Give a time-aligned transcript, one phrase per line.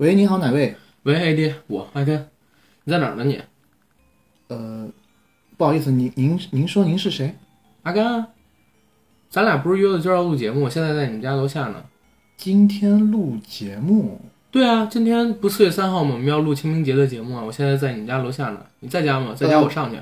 [0.00, 0.74] 喂，你好，哪位？
[1.02, 2.26] 喂，AD，我阿根，
[2.84, 3.38] 你在哪儿呢你？
[4.48, 4.88] 呃，
[5.58, 7.34] 不好意思，您您您说您是谁？
[7.82, 8.28] 阿甘，
[9.28, 11.84] 咱俩不是约了今儿要录节目，我现在在你们家楼下呢。
[12.38, 14.18] 今天录节目？
[14.50, 16.14] 对啊，今天不四月三号吗？
[16.14, 17.44] 我们要录清明节的节目啊！
[17.44, 19.34] 我现在在你们家楼下呢，你在家吗？
[19.34, 19.98] 在家我上去。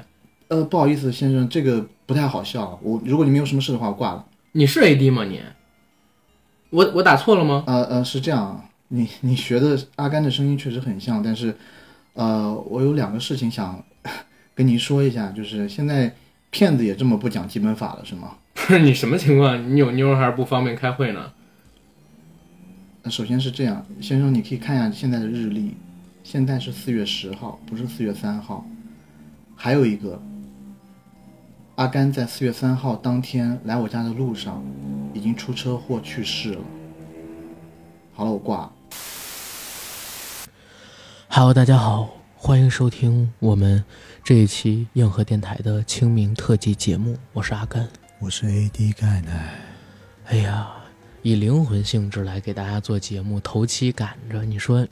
[0.46, 2.78] 呃，不好意思，先生，这个不太好笑。
[2.84, 4.24] 我如果你没有什么事的话，我挂了。
[4.52, 5.42] 你是 AD 吗你？
[6.70, 7.64] 我我打错了吗？
[7.66, 11.54] 呃呃，是这样，你你学的阿甘的声音确实很像，但是，
[12.14, 13.84] 呃，我有两个事情想
[14.54, 16.14] 跟您说一下，就是现在
[16.50, 18.36] 骗子也这么不讲基本法了，是吗？
[18.54, 19.74] 不 是你什么情况？
[19.74, 21.32] 你有妞还是不方便开会呢？
[23.02, 25.76] 呃首先是这样，先生，你可以看一下现在的日历，
[26.24, 28.66] 现在是四月十号，不是四月三号。
[29.54, 30.20] 还有一个，
[31.76, 34.62] 阿甘在四月三号当天来我家的路上，
[35.14, 36.60] 已经出车祸去世了。
[38.12, 38.72] 好了，我挂了。
[41.30, 43.84] Hello，大家好，欢迎收听我们
[44.24, 47.86] 这一期硬核电台的清明特辑节目，我是阿甘。
[48.18, 49.54] 我是 AD 盖奶。
[50.24, 50.68] 哎呀，
[51.22, 54.88] 以灵魂性质来给大家做节目，头期赶着，你说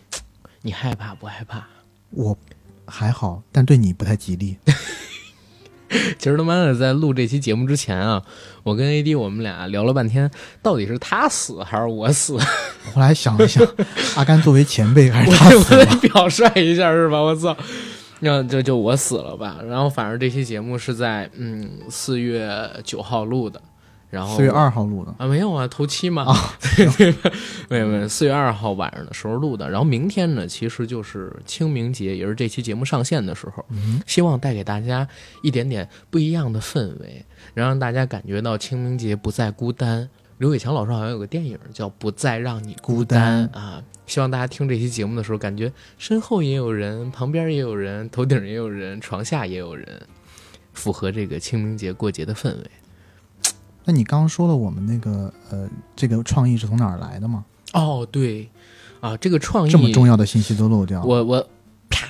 [0.61, 1.67] 你害怕不害怕？
[2.11, 2.37] 我
[2.85, 4.59] 还好，但对你不太吉利。
[6.19, 8.23] 其实他妈的，在录这期节目之前啊，
[8.63, 10.31] 我跟 AD 我们俩聊了半天，
[10.63, 12.37] 到底是他死还是我死？
[12.93, 13.67] 后来想了想，
[14.17, 16.09] 阿甘作为前辈，还是我他得我得死。
[16.09, 17.21] 表率一下是吧？
[17.21, 17.57] 我操！
[18.21, 19.59] 那就就我死了吧。
[19.69, 22.49] 然后反正这期节目是在嗯四月
[22.83, 23.61] 九号录的，
[24.09, 25.15] 然后四月二号录的。
[25.19, 26.25] 啊没有啊，头七嘛。
[26.25, 26.35] 啊
[27.69, 29.69] 没有没有，四月二号晚上的时候录的。
[29.69, 33.65] 然后明天呢，其实就是清明节，也是这期节目上线的时候。
[33.71, 35.07] 嗯，希望带给大家
[35.43, 40.09] 一点点不一样的氛围，然后让大家感觉到清明节不再孤单。
[40.39, 49.87] 刘伟强老师好像有个电影叫《不再让你孤单》啊，希望大家听这期节目的时候，感觉身后也有人，旁边也有人，头顶也有人，床下也有人，
[50.75, 52.71] 符合这个清明节过节的氛围。
[53.87, 57.45] 那你刚刚说了我们那个呃，这个创意是从哪儿来的吗？
[57.73, 58.51] 哦，对，
[59.01, 61.07] 啊，这个创意这么重要的信息都漏掉了。
[61.07, 61.49] 我我
[61.89, 62.09] 啪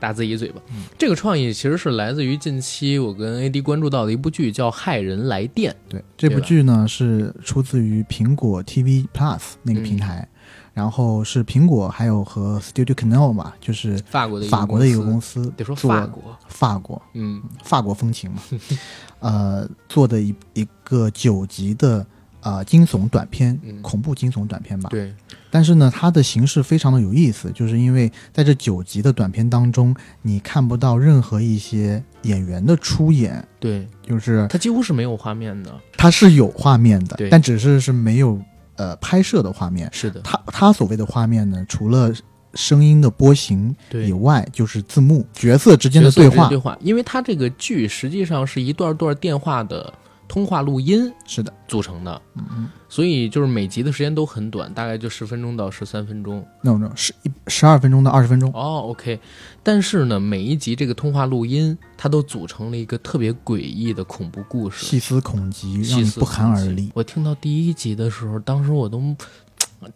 [0.00, 0.60] 打自己一嘴巴。
[0.96, 5.70] 这个创意其实是来自于近期我跟 AD 关注到的一部剧，叫《骇人来电》。
[5.90, 10.26] 对这部剧呢是出自于苹果 TV Plus 那个平台，
[10.72, 18.40] 然后是苹果还有和 Studio Canal 嘛，就是法国的法国的一个公司，得说法国，法国嗯法国风情嘛，
[19.20, 22.06] 呃，做的一一个九集的
[22.40, 24.88] 呃惊悚短片，嗯恐怖惊悚短片吧。
[24.90, 25.12] 对，
[25.50, 35.74] 但是呢，它的形式非常的有意思，就是因为在这九集的短片当中，你看不到任何一些演员的出演，对，就是它几乎是没有画面的。
[35.96, 38.40] 它是有画面的，但只是是没有
[38.76, 39.88] 呃拍摄的画面。
[39.92, 42.12] 是的，它它所谓的画面呢，除了
[42.54, 44.12] 声音的波形以。
[44.18, 46.58] 外，就是字幕、角色之间的对话对。
[46.58, 49.94] 话，因为它这个剧实际上是一段段电话的
[50.26, 56.44] 通话录音是的，组成的，嗯嗯所以就是每集的时间都很短，大概就十分钟到十三分钟。
[56.62, 58.50] ，no no，十一十二分钟到二十分钟。
[58.52, 59.20] 哦，OK，
[59.62, 66.90] 但是呢，每一集这个通话录音，它都组成了一个特别诡异的恐怖故事，细思恐极，让你不寒而栗。
[66.92, 69.14] 我听到第一集的时候，当时我都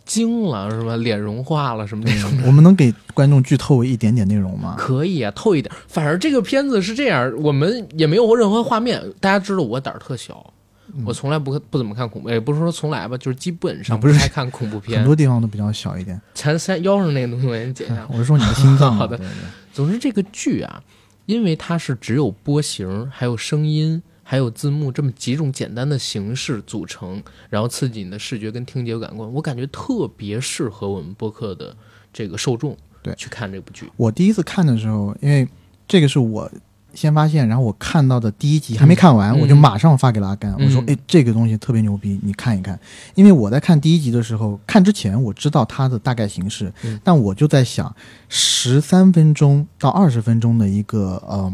[0.05, 0.97] 惊了，是吧？
[0.97, 2.31] 脸融化了什么那种。
[2.47, 4.77] 我们能给观众剧透一点点内容吗？
[4.79, 5.75] 可以啊，透一点。
[5.89, 9.03] 反正这个片子是这样，我们也没有任何画面。
[9.21, 10.53] 大家知道我胆儿特小，
[10.95, 15.07] 嗯我从来不不怎么看恐怖，也不是说从来吧，就是基本上不是太看恐怖片很。
[15.07, 16.21] 多地方都比较小一点。
[16.35, 18.07] 前三腰上那个东西 我先剪一下。
[18.11, 18.97] 我是说你的心脏啊。
[18.99, 19.31] 好的对对
[19.73, 20.83] 总之，这个剧啊，
[21.27, 31.77] 因为它是只有波形、还有声音、还有字幕这么几种简单的形式组成，然后刺激你的视觉跟听觉感官，我感觉特别适合我们播客的
[32.15, 33.91] 这个受众对去看这部剧。
[33.95, 35.47] 我第一次看的时候，因为
[35.87, 36.51] 这个是我
[36.95, 42.81] 先发现，然后我看到的第一集还没看完，嗯我就马上发给了阿甘，嗯我说：“哎，这个东西特别牛逼，你看一看。”
[43.15, 47.95] 因为我在看第一集的时候，看之前我知道它的大概形式，嗯但我就在想，
[48.31, 51.53] 十三分钟到二十分钟的一个呃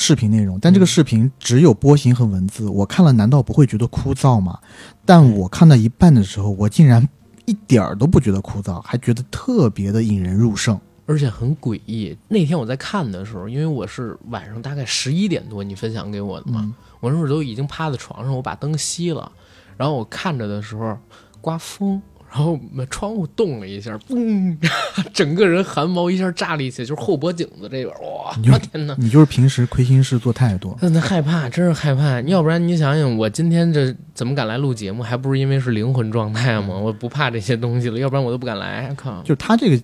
[0.00, 4.56] 视频内容，但这个嗯视频只有波形和文字，我看了难道不会觉得枯燥吗？
[5.04, 7.06] 但我看到一半的时候，我竟然
[7.46, 10.78] 一点儿都不觉得枯燥，还觉得特别的引人入胜。
[11.04, 12.16] 而且很诡异。
[12.28, 19.32] 那天我在看的时候，因为我是晚上大概十一点多你分享给我的嘛，嗯我那会儿都已经趴在床上，我把灯熄了，
[19.76, 20.96] 然后我看着的时候
[21.40, 22.00] 刮风，
[22.30, 22.58] 然后
[22.90, 24.56] 窗户动了一下，嘣，
[25.14, 28.94] 整个人汗毛一下炸立起来，就是后脖颈子这边，哇，我天哪！
[28.98, 30.76] 你就是平时亏心事做太多。
[30.80, 32.20] 真的害怕，真是害怕。
[32.22, 35.02] 要不然你想想，我今天这怎么敢来录节目？
[35.02, 36.76] 还不是因为是灵魂状态吗？
[36.76, 38.94] 我不怕这些东西了，要不然我都不敢来。
[38.94, 39.82] 靠，就是他这个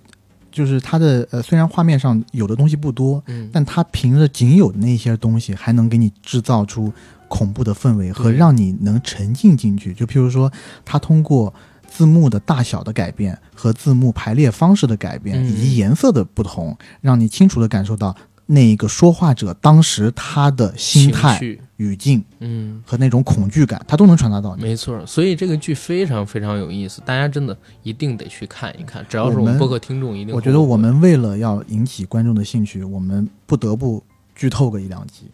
[0.51, 6.93] 就是他的呃，虽然画面上有的东西不多，嗯，但他凭着仅有的那些东西，还能给你制造出
[7.27, 9.93] 恐怖的氛围和让你能沉浸进去。
[9.93, 10.51] 就譬如说，
[10.85, 11.53] 他通过
[11.95, 18.15] 字幕的大小的改变和字幕排列方式的改变，嗯以及颜色的不同，让你清楚的感受到
[18.47, 21.39] 那一个说话者当时他的心态、
[21.77, 24.61] 语境嗯，和那种恐惧感，他都能传达到你。
[24.61, 29.05] 没错，所以这个剧非常非常有意思，大家真的一定得去看一看。
[29.07, 34.03] 只要是我们播客听众，一定我觉得我们为了要引起观众的兴趣，我们不得不
[34.35, 35.29] 剧透个一两集，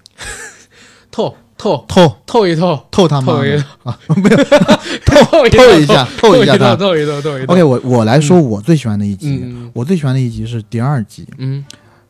[1.11, 3.41] 透透透透一透，透他妈透！
[3.41, 3.51] 没
[4.31, 4.37] 有
[5.05, 6.75] 透透一下，透一下他。
[6.75, 7.53] 透一透，透一透。
[7.53, 11.63] OK，我我来说我最喜欢的一集，嗯我最喜欢的一集是第二集，嗯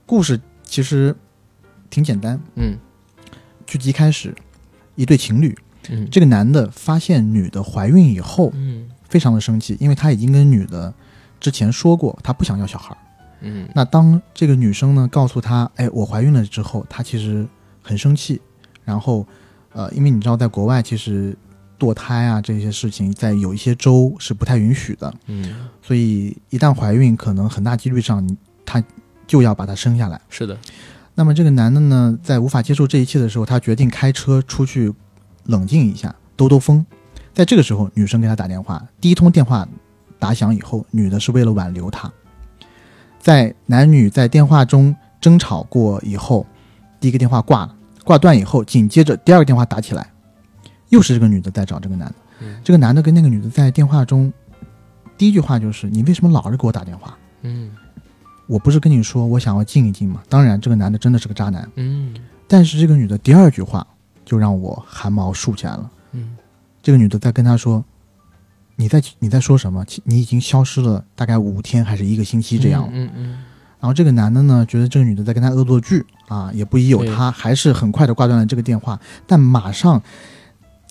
[0.06, 1.13] 故事其实
[1.89, 2.39] 挺简单。
[2.56, 2.77] 嗯
[3.68, 4.33] 剧集开始，
[4.95, 5.54] 一对情侣，
[5.89, 10.94] 嗯，这个男的发现女的怀孕以后，嗯非常的生气，因为他已经跟女的
[11.42, 12.97] 之前说过，他不想要小孩儿。
[13.42, 17.45] 嗯那当这个女生呢告诉他，哎，我怀孕了之后，他其实
[17.81, 18.39] 很生气。
[18.83, 19.25] 然后，
[19.73, 21.35] 呃，因为你知道，在国外其实
[21.79, 28.83] 堕胎啊这些事情，在有一些州是不太允许的，嗯，所以一旦怀孕，可能很大几率上你他
[29.25, 30.19] 就要把她生下来。
[30.29, 30.57] 是的，
[31.15, 34.94] 那么这个男的呢，在无法接受这一切的时候，他决定开车出去
[35.45, 36.85] 冷静一下，兜兜风。
[37.33, 39.68] 在这个时候，女生给他打电话，第一通电话
[40.19, 42.12] 打响以后，女的是为了挽留他。
[43.19, 46.45] 在男女在电话中争吵过以后，
[47.00, 50.12] 第一个电话挂了，挂断以后，紧接着第二个电话打起来，
[50.89, 52.15] 又是这个女的在找这个男的。
[52.42, 54.31] 嗯这个男的跟那个女的在电话中，
[55.18, 57.18] 第一句话就是：“你为什么老是给我打电话？
[57.44, 57.71] 嗯
[58.48, 61.69] 我不是跟你说我想要静一静吗？”当然，这个男的真的是个渣男。
[61.75, 62.15] 嗯
[62.48, 63.86] 但是这个女的第二句话
[64.25, 65.92] 就让我汗毛竖起来了。
[66.13, 66.36] 嗯
[66.81, 67.86] 这个女的在跟他说
[68.75, 69.86] ：“你在你在说什么？
[70.04, 72.89] 你已经消失了大概五天还是一个星期这样。
[72.92, 73.44] 嗯嗯
[73.81, 78.98] 然后这个男的呢，觉得这个女的在跟他恶作剧啊，也不疑有他，还是很快的挂断了这个电话。
[79.28, 80.01] 但马上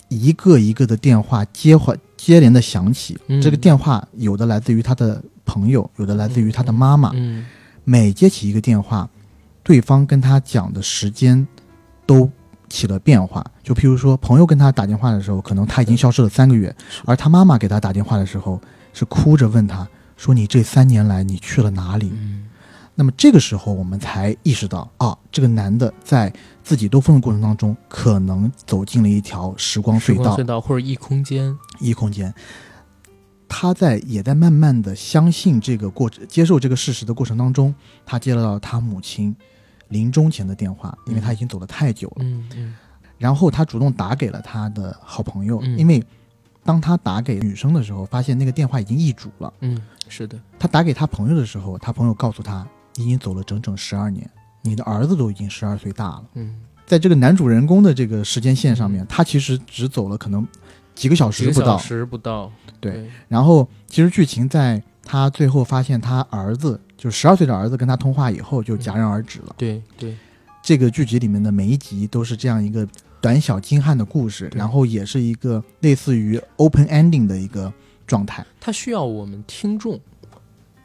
[0.09, 7.09] 一个一个的电话接话接连的响起，嗯这个电话有的来自于他的朋友，有的来自于他的妈妈。
[7.15, 7.45] 嗯
[7.83, 9.09] 每接起一个电话，
[9.63, 11.47] 对方跟他讲的时间
[12.05, 12.29] 都
[12.69, 13.43] 起了变化。
[13.63, 16.73] 就譬如说，朋友跟他打电话的时候，可能他已经消失了三个月，
[17.05, 18.61] 而他妈妈给他打电话的时候，
[18.93, 19.85] 是哭着问他
[20.15, 22.47] 说：“你这三年来你去了哪里？”嗯
[23.01, 26.31] 那么这个时候，我们才意识到啊，这个男的在
[26.63, 32.31] 自己兜风的过程当中，可能走进了一条时光隧道隧、道或者异空间，异空间。
[33.49, 37.73] 他在也在慢慢的相信这个过程，接受这个事实的过程当中，
[38.05, 39.35] 他接到了他母亲
[39.87, 42.17] 临终前的电话，因为他已经走的太久了。
[42.19, 42.75] 嗯嗯
[43.17, 46.03] 然后他主动打给了他的好朋友，嗯因为
[46.63, 49.51] 当他打给女生的时候，发现那个电话已经易主了。
[49.61, 54.29] 嗯，是的，他打给他朋友的时候，他朋友告诉他，你已经走了整整十二年，
[54.61, 56.23] 你的儿子都已经十二岁大了。
[56.33, 56.55] 嗯，
[56.85, 60.47] 在这个男主人公的这个时间线上面，他其实只走了可能
[60.93, 61.77] 几个小时不到。
[61.77, 69.55] 时不到，对然后其实剧情在他最后发现他儿子就十二岁的儿子跟他通话以后就戛然而止了。
[69.57, 70.15] 对对，
[70.61, 72.87] 这个剧集里面的每一集都是这样一个
[73.19, 77.71] 短小精悍的故事，然后也是一个类似于 open ending 的一个
[78.05, 78.45] 状态。
[78.59, 79.99] 它需要我们听众，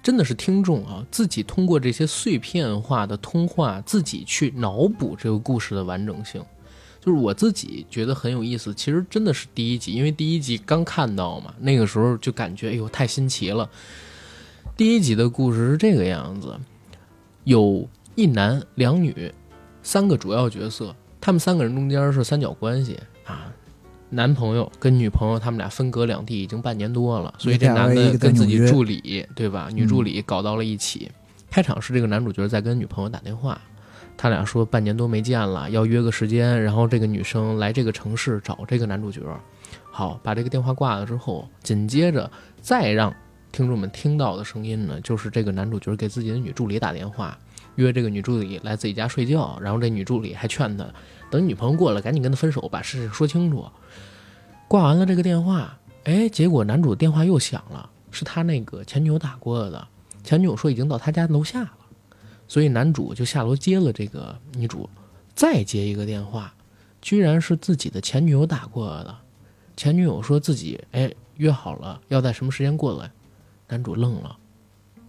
[0.06, 6.40] 真的是听众啊，自己通过这些碎片化的通话，自己去脑补这个故事的完整性。
[7.00, 13.68] 就是我自己觉得很有意思，其实真的是第一集，因为第一集刚看到嘛，那个时候就感觉哎呦太新奇了。
[14.76, 16.56] 第一集的故事是这个样子，
[17.42, 19.34] 有一男两女，
[19.82, 22.96] 三个主要角色，他们三个人中间是三角关系，
[24.10, 29.68] 男朋友跟女朋友他们俩分隔两地已经半年多了，所以这男的跟自己助理对吧？
[29.72, 31.10] 女助理搞到了一起。
[31.50, 33.60] 开场是这个男主角在跟女朋友打电话，
[34.16, 39.22] 他俩说半年多没见了，要约个时间，然后这个女生来这个城市找这个男主角。
[39.90, 43.14] 好，把这个电话挂了之后，紧接着再让
[43.50, 47.38] 听众们听到的声音呢，就是这个男主角给自己的女助理打电话，
[47.76, 50.86] 约这个女助理来自己家睡觉，然后这女助理还劝他，
[51.30, 53.66] 等女朋友过来，赶紧跟他分手，把事情说清楚。
[54.68, 59.88] 挂完了这个电话，哎，结果男主电话又响了，是他那个前女友打过来的，
[60.24, 61.76] 前女友说已经到他家楼下了，
[62.48, 64.88] 所以男主就下楼接了这个女主，
[65.34, 66.52] 再接一个电话，
[67.00, 69.16] 居然是自己的前女友打过来的，
[69.76, 73.10] 前女友说自己哎约好了要在什么时间过来，
[73.68, 74.36] 男主愣了，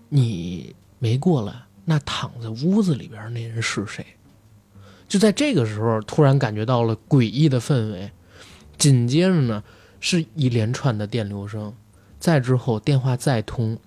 [0.09, 4.05] 你没过来，那躺在屋子里边那人是谁？
[5.07, 8.11] 就在这个时候，突然感觉到了诡异的氛围，
[8.77, 9.63] 紧接着呢
[9.99, 11.73] 是一连串的电流声，
[12.19, 13.77] 再之后电话再通，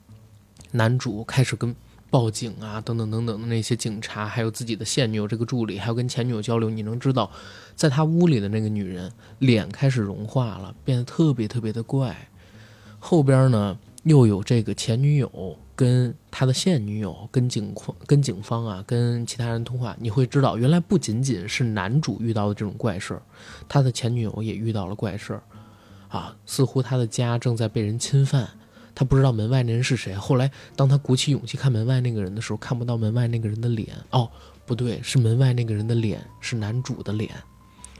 [0.72, 1.74] 男主开始跟
[2.08, 7.30] 报警啊，等等等等的那些警察，还有自己的现女友这个助理，还有跟前女友交流，你能知道，
[7.76, 12.28] 在他屋里的那个女人脸开始融化了，变得特别特别的怪。
[12.98, 23.22] 后边呢，又有这个前女友跟他的现女友跟警况跟警方啊，跟其他人通话，你会知道，原来不仅仅是男主遇到的这种怪事儿，
[23.66, 25.42] 他的前女友也遇到了怪事儿，
[26.10, 28.46] 啊，似乎他的家正在被人侵犯。
[28.94, 30.14] 他不知道门外那人是谁。
[30.14, 33.88] 后来，当他鼓起勇气看门外那个人的时候，看不到门外那个人的脸。
[34.10, 34.30] 哦，
[34.66, 37.30] 不对，是门外那个人的脸，是男主的脸。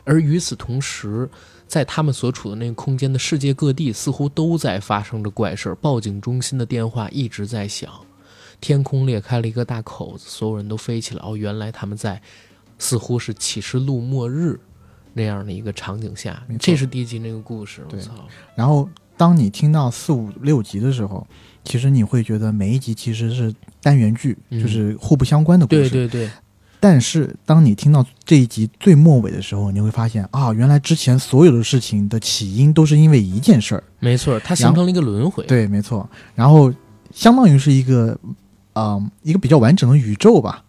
[0.05, 1.29] 而与此同时，
[1.67, 5.75] 在他们所处的那个空间的世界各地，似乎都在发生着怪事儿。
[5.77, 7.91] 报警中心的电话一直在响，
[8.61, 11.23] 天空裂开了一个大口子，所有人都飞起来。
[11.25, 12.21] 哦，原来他们在，
[12.79, 14.59] 似乎是启示录末日
[15.13, 16.43] 那样的一个场景下。
[16.59, 17.85] 这是第一集那个故事。
[17.91, 18.13] 我操！
[18.55, 18.89] 然后。
[19.17, 21.27] 当你听到四五六集的时候，
[21.63, 25.91] 其实你会觉得每一集其实是单元剧，就是互不相关的故事。
[25.91, 26.31] 对对对。
[26.81, 33.85] 但是当你听到这一集最末尾的时候，你会发现啊，原来之前所有的事情的起因都是因为一件事儿。
[33.99, 35.45] 没错，它形成了一个轮回。
[35.45, 36.09] 对，没错。
[36.35, 36.73] 然后
[37.13, 38.19] 相当于是一个，
[38.75, 40.65] 嗯，一个比较完整的宇宙吧。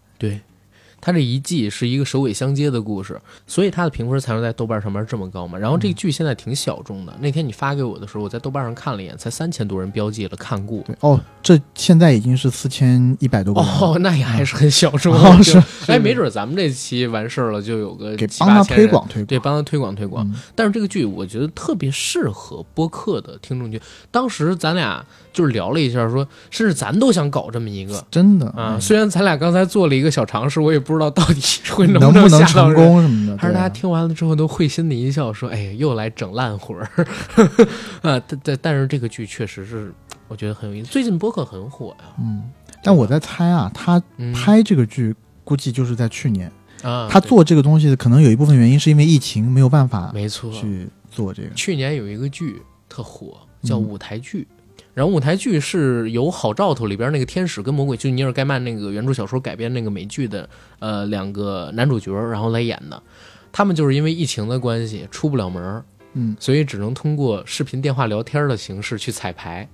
[1.02, 1.12] 对。
[1.12, 5.58] 它这一季是一个首尾相接的故事，所以它的评分才能在豆瓣上面这么高嘛。
[5.58, 10.84] 然后这个剧现在挺小众的，那天你发给我的时候，我在豆瓣上看了一眼，才三千多人标记了看过。
[11.00, 13.60] 哦，这现在已经是四千一百多个。
[13.60, 15.42] 哦，那也还是很小众。
[15.42, 20.32] 是，哎，没准咱们这期完事儿了，就有个给帮他推广推广，对，帮他推广推广。
[20.54, 23.80] 但是这个剧我觉得特别适合播客的听众群。
[24.12, 25.04] 当时咱俩。
[25.32, 28.76] 就是聊了一下，说甚至咱都想搞这么一个，真的啊！
[28.78, 33.38] 虽然咱俩刚才做了一个小尝试，我也不知道到底会能不能成功什么的。
[33.38, 36.88] 还是大家听完了之后都会心的一笑，说：“哎，又来整烂活儿。
[38.02, 39.92] ”啊，但但但是这个剧确实是
[40.28, 40.90] 我觉得很有意思。
[40.90, 42.42] 最近播客很火呀，嗯。
[42.84, 44.02] 但我在猜啊，他
[44.34, 46.50] 拍这个剧估计就是在去年
[46.82, 47.08] 啊。
[47.10, 51.50] 他做这个东西可能有一部分原因是因为疫情没有办法，没错，去做这个。
[51.54, 54.46] 去年有一个剧特火，叫舞台剧。
[54.94, 60.48] 然后舞台剧是由《好兆头》里边那个天使跟魔鬼，就尼尔盖曼那个原著小说改编那个美剧的，
[60.80, 63.02] 呃，两个男主角然后来演的。
[63.50, 65.84] 他们就是因为疫情的关系出不了门
[66.14, 69.68] 嗯，所以只能通过视频电话聊天的形式去彩排。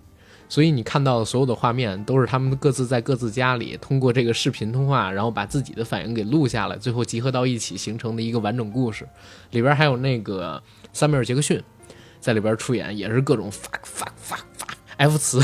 [0.49, 9.07] 所以你看到的所有的画面都是他们各自在各自家里通过这个视频通话，然后把自己的反应给录下来，最后集合到一起形成的一个完整故事。
[9.51, 11.63] 里边还有那个萨米尔·杰克逊
[12.19, 14.48] 在里边出演，也是各种发发发发。
[14.99, 15.41] F 词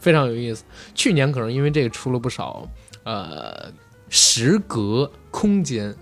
[0.00, 0.64] 非常有意思。
[0.94, 2.66] 去年可能因为这个出了不少
[3.04, 3.70] 呃
[4.08, 5.94] 时隔空间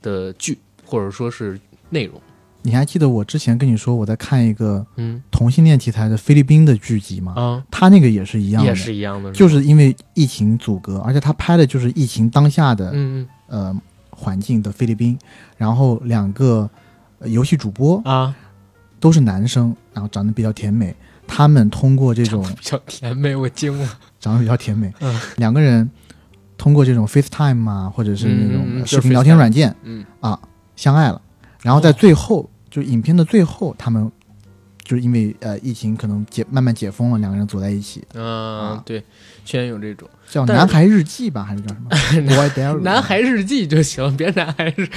[0.00, 1.60] 的剧，或者说是
[1.90, 2.20] 内容。
[2.62, 7.32] 你还记得我之前跟你说我在看一个嗯同性恋题材的菲律宾的剧集吗？
[7.34, 13.74] 啊，他那个也是一样的，也是一样的，就是因为疫情阻隔，而且他拍的就是疫情当下的嗯呃
[14.10, 15.18] 环境的菲律宾，
[15.56, 16.68] 然后两个
[17.24, 18.36] 游戏主播啊
[19.00, 20.94] 都是男生，然后长得比较甜美。
[21.30, 24.92] 他们通过这种比较甜美，我惊了，长得比较甜美。
[25.00, 25.88] 嗯，两个人
[26.58, 30.38] 通过这种 FaceTime 啊，或者是那种视频聊天软件，嗯啊，
[30.74, 31.22] 相爱了。
[31.62, 34.10] 然后在最后，就影片的最后，他们
[34.82, 38.04] 就是因为呃疫情可能解慢慢解封了，两个人走在一起。
[38.14, 39.02] 嗯，对，
[39.44, 42.80] 居然有这种叫《男孩日记》吧，还是叫什么？
[42.82, 44.88] 男孩日记就行，别男孩日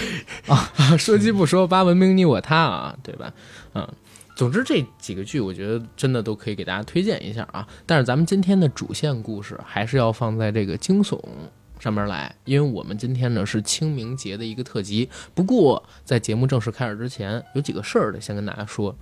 [0.47, 3.31] 啊， 说鸡不说八，文明你我他啊，对吧？
[3.75, 3.87] 嗯。
[4.35, 7.67] 总之这几个剧，我觉得真的都可以给大家推荐一下啊。
[7.85, 11.19] 但是咱们今天的主线故事还是要放在这个惊悚
[11.79, 15.09] 上面来，因为我们今天呢是清明节的一个特辑。
[15.33, 18.95] 不过在节目正式开始之前，有几个事儿得先跟大家说。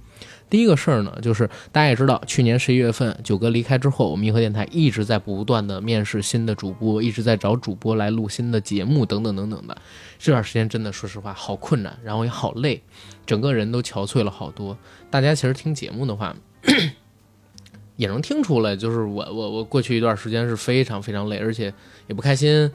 [0.51, 9.77] 第一个事儿呢，就是大家也知道，去年十一月份九哥离开之后，我们银河电台一直在不断的面试新的主播，一直在找主播来录新的节目，等等等等的。
[10.19, 12.83] 这段时间真的说实话好困难，然后也好累，
[13.25, 14.77] 整个人都憔悴了好多。
[15.09, 16.35] 大家其实听节目的话，
[17.95, 21.73] 也能听出来，就是我我我过去一段时间是非常非常累，而且
[22.07, 22.69] 也不开心，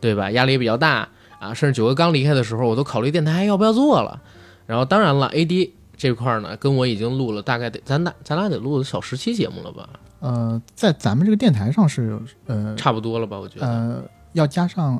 [0.00, 0.32] 对吧？
[0.32, 1.08] 压力也比较大
[1.38, 1.54] 啊。
[1.54, 4.20] 甚至九哥刚离开的时候，我都考虑电台还要不要做了。
[4.66, 5.70] 然后当然了，AD。
[6.00, 9.86] 这块儿呢，跟我已经录了大概得咱俩咱俩得录了小十期节目了吧？
[10.20, 13.38] 呃，在咱们这个电台上是呃差不多了吧？
[13.38, 14.02] 我觉得呃
[14.32, 14.98] 要加上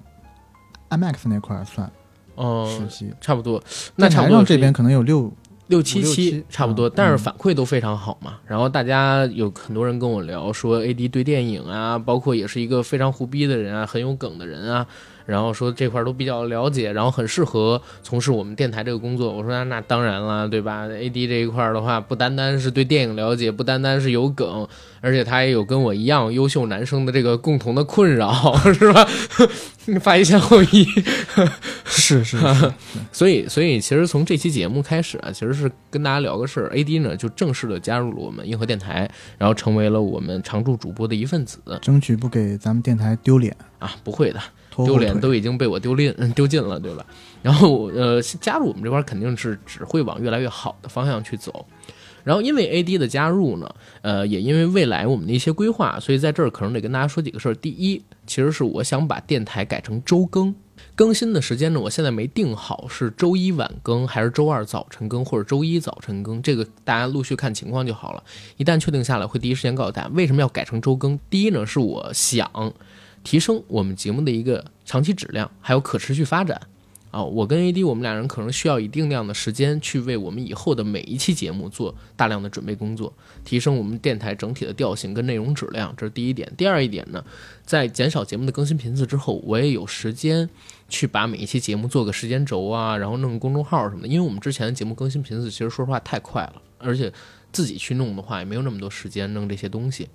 [0.90, 1.90] IMAX 那块儿算
[2.34, 3.62] 哦十期差不多。
[3.96, 5.32] 那差不多这边可能有六
[5.68, 8.34] 六七期差不多，但是反馈都非常好嘛。
[8.46, 14.86] 然后大家有很多人跟我聊说，AD 对电影啊，包括也是一个非常胡逼的人啊，很有梗的人啊。
[15.26, 19.32] 然后说这块都比较了解，然后很适合从事我们电台这个工作。
[19.32, 24.66] 我说那那当然了，对吧？AD 这一块的话，不单单是对电影了解，不单单是有梗，
[25.00, 29.06] 而且他也有跟我一样优秀男生的这个共同的困扰， 是吧？
[30.00, 30.84] 发一先后一，
[31.84, 32.72] 是是是，
[33.10, 44.40] 所以所以其实从这期节目开始啊，其实是跟大家聊个事儿，AD 呢就正式的加入了我们硬核电台，然后成为了我们常驻主播的一份子争取不给咱们电台丢脸，啊，不会的。
[44.76, 47.04] 丢脸都已经被我丢尽， 丢尽了，对吧？
[47.42, 51.66] 然后呃，加入我们这块儿肯定是只会往越来越好的方向去走。
[52.22, 57.54] 然后因为 AD 的加入呢，呃，也因为未来我们的一些规划，所以在这儿可能得跟大家说几个事儿。
[57.54, 60.54] 第一，其实是我想把电台改成周更，
[60.94, 68.22] 更新的时间呢，我现在没定好是周一晚更还是周二早晨更或者周一早晨更，这个大家陆续看情况就好了。
[68.58, 70.08] 一旦确定下来，会第一时间告诉大家。
[70.12, 71.18] 为什么要改成周更？
[71.30, 72.46] 第一呢，是我想
[73.22, 76.60] 提升我们节目的一个长期质量，还有可持续发展。
[77.10, 83.12] 啊，我跟 AD 我们俩人可能需要一定量的时间去为我们以后的每一期节目做大量的准备工作，
[83.44, 86.52] 提升我们电台整体的调性跟内容质量，这是第一点。
[86.56, 87.24] 第二一点呢，
[87.64, 90.48] 在减少节目的更新频次之后，我也有时间
[90.88, 94.06] 去把每一期节目做个时间轴啊，然后弄个公众号什么的。
[94.06, 97.12] 因为我们之前的节目更新频次其实说实话太快了，而且
[97.50, 100.08] 自己去弄的话也没有那么多时间弄这些东西。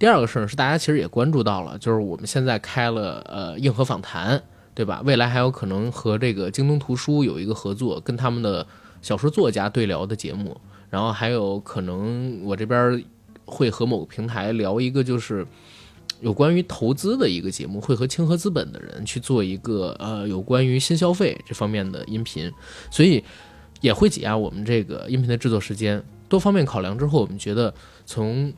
[0.00, 4.42] 第二个事儿是大家其实也关注到了，就是我们现在开了呃硬核访谈。
[4.72, 5.02] 对吧？
[5.04, 8.66] 未来还有可能和这个京东图书有一个合作，跟他们的
[9.02, 13.04] 小说作家对聊的节目，然后还有可能我这边
[13.44, 15.46] 会和某个平台聊一个就是
[16.20, 22.50] 有关于投资的一个节目，会和清河资本的人去做一个呃有关于新消费这方面的音频，
[22.90, 23.22] 所以
[23.82, 26.02] 也会挤压我们这个音频的制作时间。
[26.26, 27.74] 多方面考量之后，我们觉得
[28.06, 28.50] 从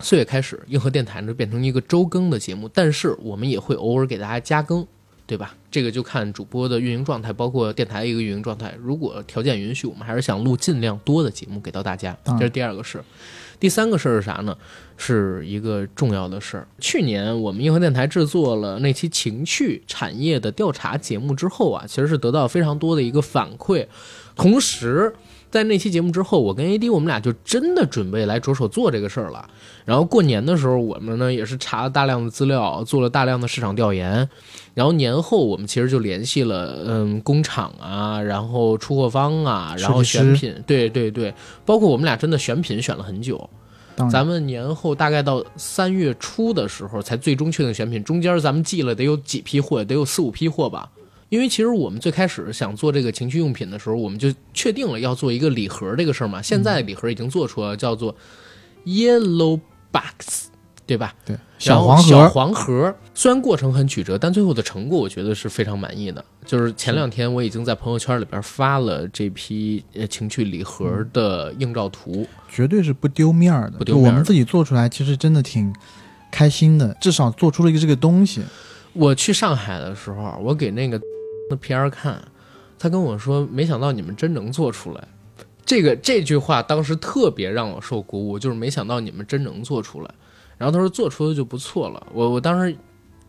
[0.00, 4.86] 四月开始，硬核电台呢变成一个周更的节目，但是我们也会偶尔给大家加更。
[5.28, 5.56] 对吧？
[5.72, 8.72] 这个就看主播的运营状态，包括电台的一个运营状态。
[8.80, 12.16] 如果条件允许，我们还是想录尽量多的节目给到大家。
[12.24, 13.04] 这是第二个事儿。
[13.58, 14.56] 第三个事儿是啥呢？
[14.96, 16.68] 是一个重要的事儿。
[16.78, 23.84] 去年我们硬核电台制作了那期情趣产业的调查节目之后啊，其实是得到非常多的一个反馈。
[24.36, 25.12] 同时，
[25.56, 29.48] 在那期节目之后，我跟 AD 我们俩就真的准备来着手做这个事儿了。
[29.86, 34.28] 然后过年的时候，我们呢也是查了大量的资料，做了大量的市场调研。
[34.74, 41.32] 然后年后我们其实就联系了，嗯，工厂啊，然后出货方啊，然后选品，对对对，
[41.64, 43.48] 包括我们俩真的选品选了很久。
[44.10, 50.90] 咱们年后大概到三月初的时候才最终确定选品，中间咱们寄了得有几批货，得有四五批货吧。
[51.36, 56.40] 因为其实我们最开始想做这个情趣用品的时候，我们就确定了要做一个礼盒这个事儿嘛。
[56.40, 58.16] 现在礼盒已经做出了，叫做
[58.86, 59.60] Yellow
[59.92, 60.46] Box，
[60.86, 61.14] 对吧？
[61.26, 66.24] 对小黄盒小，黄盒，虽然过程很曲折，但最后的成果我觉得是非常满意的。
[66.46, 73.76] 就是前两天我已经在朋友圈里边发了这批呃情趣礼盒的映照图，绝对是不丢面儿的。
[73.76, 75.70] 不丢面儿我们自己做出来，其实真的挺
[76.30, 78.40] 开心的，至少做出了一个这个东西。
[78.92, 80.98] 我去上海的时候，我给那个
[81.48, 82.22] 的 PR 看，
[82.78, 85.08] 他跟我说，没想到你们真能做出来。
[85.64, 90.10] 这个这句话当时特别让我受鼓舞，就是没想到你们真能做出来。
[90.56, 92.76] 然后他说做出来就不错了，我我当时，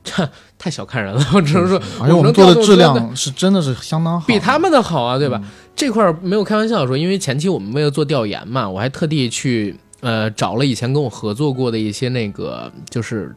[0.03, 5.39] 这太小看人了，我只能说，而且我们做的质量是真的是相当好，比他们的好啊，对吧？
[5.43, 13.35] 嗯这块儿没有开玩笑说，因为前期我们为了做调研嘛，我还特地去呃找了以前跟我合作过的一些那个就是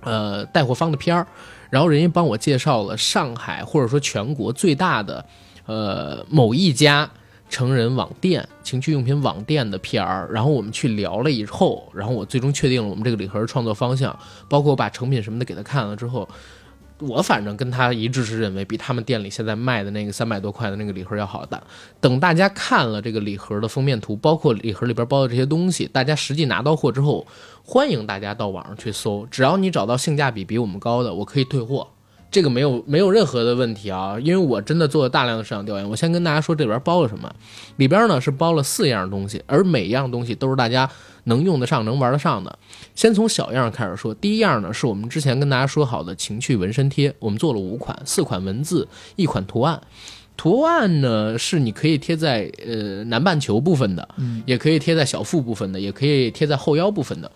[0.00, 1.26] 呃带货方的片儿，
[1.72, 5.24] 然后人家帮我介绍了上海或者说全国最大的
[5.64, 7.10] 呃某一家
[7.48, 14.14] 成人网店、情趣用品网店的 PR，然后我们去聊了以后，然后我最终确定了我们这个礼盒创作方向，
[14.50, 16.28] 包括我把成品什么的给他看了之后，
[17.02, 21.62] 我反正跟他一致是认为比他们店里现在卖的那个三百多块的那个礼盒要好的。
[22.00, 27.26] 等大家看了这个礼盒的封面图，包括礼盒里边包的这些东西，大家实际拿到货之后，
[27.64, 31.88] 欢迎大家到网上去搜，只要你找到性价比比我们高的，我可以退货。
[32.32, 35.88] 这个没有没有任何的问题啊，因为我真的做了大量的市场调研。
[35.88, 37.30] 我先跟大家说这里边包了什么，
[37.76, 40.88] 里边呢是包了四样东西，而每一样东西都是大家
[41.24, 42.58] 能用得上、能玩得上的。
[42.94, 49.78] 先从小样开始说，第一样呢是我们之前跟大家说好的情趣纹身贴，我们做了五款，四款文字，一款图案。
[50.34, 57.30] 图案呢是你可以贴在呃南半球部分的，嗯也可以贴在小腹部分的，也可以贴在后腰部分的。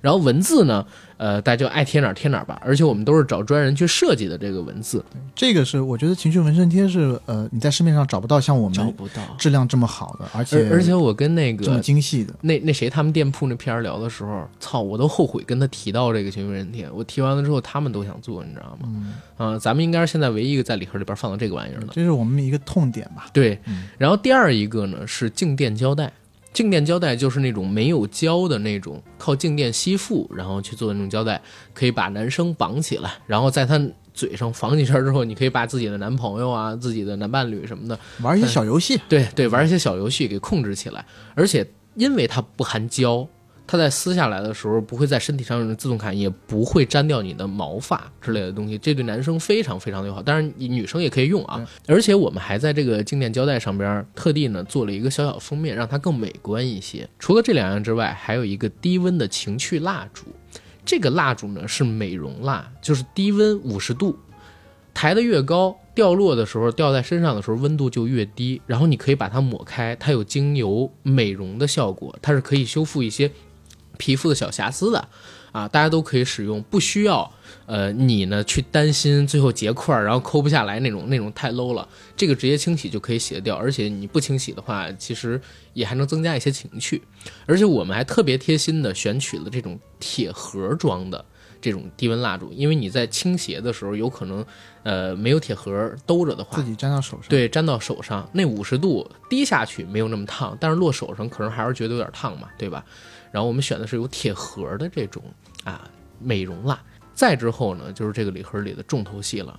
[0.00, 0.84] 然后文字呢，
[1.22, 2.60] 呃，大家就爱贴哪儿贴哪儿吧。
[2.64, 5.04] 而且我们都是找专人去设计的这个文字，
[5.36, 9.22] 这个是我觉得情绪纹身贴是呃你在市面上找不到像我们找不到。
[9.38, 12.34] 质量这么好的，而且而而且我跟那个这么个精细的。
[12.40, 16.90] 那那谁他们店铺那 PR 聊的时候，操，我都后悔跟他提到这个情绪纹身贴。
[16.90, 18.88] 我提完了之后，他们都想做，你知道吗？
[18.88, 21.86] 嗯，啊、咱们应该是现在唯一一个在礼盒里边放到这个玩意儿的。
[21.92, 23.26] 这是我们一个痛点吧。
[23.32, 26.12] 对嗯，然后第二一个呢是静电胶带，
[26.52, 31.40] 静电胶带就是那种没有胶的那种，靠静电吸附，然后去做的那种胶带，
[31.72, 33.80] 可以把男生绑起来，然后在他
[34.12, 43.26] 嘴上绑几圈之后，你可以把自己的男朋友啊、自己的男伴侣什么的，玩一些小游戏，对对，玩一些小游戏给控制起来，而且因为它不含胶。
[43.72, 50.22] 它在撕下来的时候不会在身体上有自动感，也不会粘掉你的毛发之类的东西，这对男生非常非常的友好。
[50.22, 51.66] 当然，女生也可以用啊。
[51.86, 57.08] 而且我们还在这个静电胶带上边特地呢做了一个小小封面，让它更美观一些。
[57.18, 60.26] 除了这两样之外，还有一个低温的情趣蜡烛。
[60.84, 64.18] 这个蜡烛呢是美容蜡，就是低温五十度，
[64.92, 68.60] 抬得越高，掉落的时候掉在身上的时候温度就越低。
[68.66, 73.30] 然后你可以把它抹开，它有精油美容的效果，它是可以修复一些
[74.02, 75.08] 皮肤的小瑕疵的。
[75.52, 77.30] 啊，大家都可以使用，不需要
[77.66, 81.86] 呃你呢去担心最后结块儿然后抠不下来那种那种太 low 了。
[82.16, 85.38] 这个直接清洗就可以洗得掉，而且你不清洗的话，其实
[85.74, 87.02] 也还能增加一些情趣。
[87.44, 91.22] 而且我们还特别贴心的选取了这种铁盒装的
[91.60, 94.42] 这种低温蜡烛，因为你在倾斜的时候有可能
[94.84, 102.82] 呃没有铁盒兜着的话自，己粘到手上。，对，粘到手上，那五十度滴下去没有那么烫，但是落手上可能还是觉得有点烫嘛，对吧？
[103.32, 105.22] 然后我们选的是有铁盒的这种
[105.64, 105.90] 啊
[106.20, 106.80] 美容蜡。
[107.14, 109.58] 再之后呢，就是这个礼盒里的重头戏了。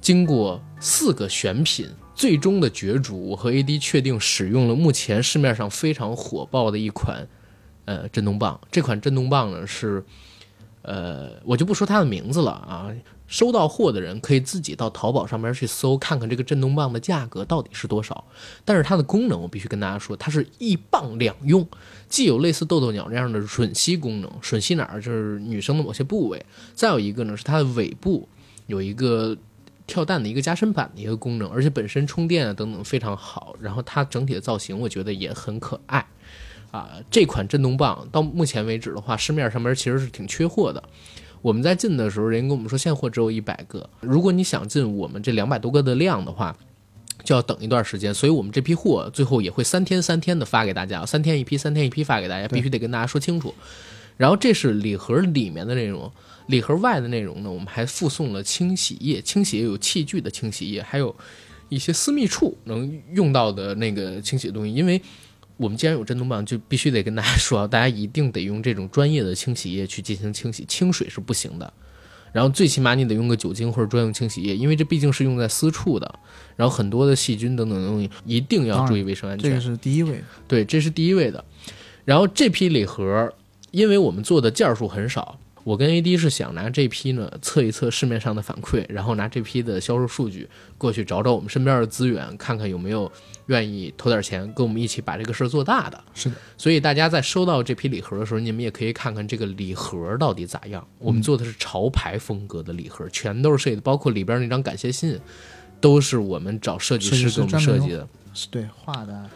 [0.00, 7.26] 经过四个选品，最终的角逐，我和 AD 确定使用了目前市面上非常火爆的一款
[7.84, 8.60] 呃震动棒。
[8.70, 10.04] 这款震动棒呢是
[10.82, 12.94] 呃，我就不说它的名字了啊。
[13.28, 18.24] 收到货的人可以自己到淘宝上面去搜，看看这个震动棒的价格到底是多少。
[18.64, 21.64] 但是它的功能，我必须跟大家说，它是一棒两用，
[22.08, 26.40] 既有类似豆豆鸟这样的吮吸功能，吮吸哪儿就是女生的某些部位；
[26.74, 28.26] 再有一个呢是它的尾部
[28.66, 29.36] 有一个
[29.86, 33.54] 跳蛋的一个加深版的一个功能，而且本身充电啊等等非常好。
[33.60, 36.06] 然后它整体的造型，我觉得也很可爱。
[36.70, 40.82] 啊，这款震动棒到目前为止的话，市面上面其实是挺缺货的。
[41.40, 46.56] 我们在进的时候，人家跟我们说现货只有一百个，如果你想进我们这两百多个的量的话，
[47.22, 48.12] 就要等一段时间。
[48.12, 53.54] 所以我们这批货最后也会三天三天的发给大家，三天一批，三天一批发给大家，必须得跟大家说清楚。
[54.16, 56.10] 然后这是礼盒里面的内容，
[56.48, 61.14] 礼盒外的内容呢，我们还附送了清洗液，清洗液有器具的清洗液，还有
[61.68, 65.00] 一些私密处能用到的那个清洗的东西，因为。
[65.58, 71.70] 我们既然有震动棒，就必须得跟大家说，大家一定得用这种专业的清洗液去进行清洗，清水是不行的。
[72.30, 76.18] 然后最起码你得用个酒精或者专用清洗液，因为这毕竟是用在私处的，
[76.56, 79.50] 然后很多的细菌等等的东西一定要注意卫生安全。
[79.50, 80.24] 这个是第一位的。
[80.46, 81.44] 对，这是第一位的。
[82.04, 83.32] 然后这批礼盒，
[83.70, 93.10] 因为我们做的件数很少，我跟 AD 是想拿这批呢测一测市面上的反馈，然后拿这批的销售数据过去找找我们身边的资源，看看有没有
[93.48, 96.02] 愿意投点钱跟我们一起把这个事儿做大的。
[96.14, 100.86] 是的，所以大家在收到这批礼盒的时候，你们也可以看看这个礼盒到底咋样。
[100.98, 105.18] 我们做的是潮牌风格的礼盒，全都是设计的，包括里边那张感谢信，
[105.80, 108.08] 都是我们找设计师师给我们设计的。
[108.34, 109.28] 是对画的啊，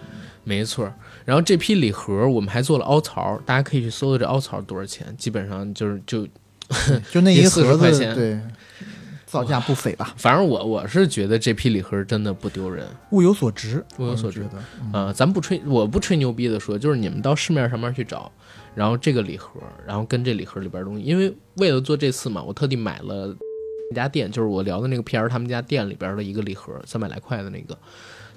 [0.44, 0.92] 没错，
[1.25, 6.25] 然后这批礼盒我们还做了凹槽，大家可以去搜搜这凹槽多少钱，基本上就是就，
[7.11, 8.38] 就那一个40盒子，块钱对，
[9.33, 14.62] 造价不菲吧，反正我我是觉得这批礼盒真的不丢人，物有所值，物有所值我是觉得。
[14.83, 18.31] 嗯啊、咱不吹，我不吹牛逼的说，就是你们到市面上面去找，
[18.75, 23.35] 然后这个礼盒，然后跟这礼盒里边东西，因为为了做这次嘛，我特地买了
[23.90, 27.79] 一家店，就是我聊的那个 PR 他们家店里边的一个礼盒，三百来块的那个。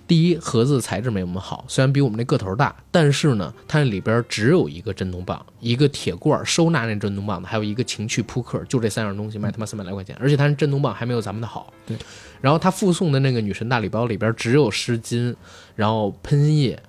[0.07, 11.73] 第一，盒子材质没我们好，虽然比我们那个头大，但是呢，它那里边只有一个震动棒，一个铁罐收纳那震动棒的，还有一个情趣扑克，就这三样东西卖他妈三百来块钱，而且它那震动棒还没有咱们的好。
[11.87, 11.97] 对。
[12.39, 15.35] 然后它附送的那个女神大礼包里边只有湿巾，
[15.75, 16.79] 然后喷液，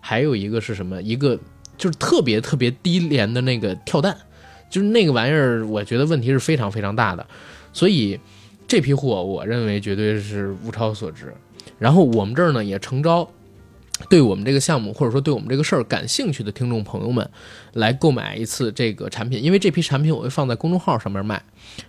[0.00, 1.00] 还有一个是什么？
[1.00, 1.38] 一个
[1.78, 4.14] 就是特别特别低廉的那个跳蛋，
[4.68, 7.26] 就是那个玩意儿，我觉得问题是非常非常大的。
[7.72, 8.20] 所以
[8.68, 11.32] 这批货，我认为绝对是物超所值。
[11.78, 13.28] 然后我们这儿呢也诚招
[14.10, 17.26] 对我们这个项目或者说对我们这个事儿感兴趣的听众朋友们
[17.72, 21.42] 来购买一次这个产品，因为这批产品我会放在公众号上面卖。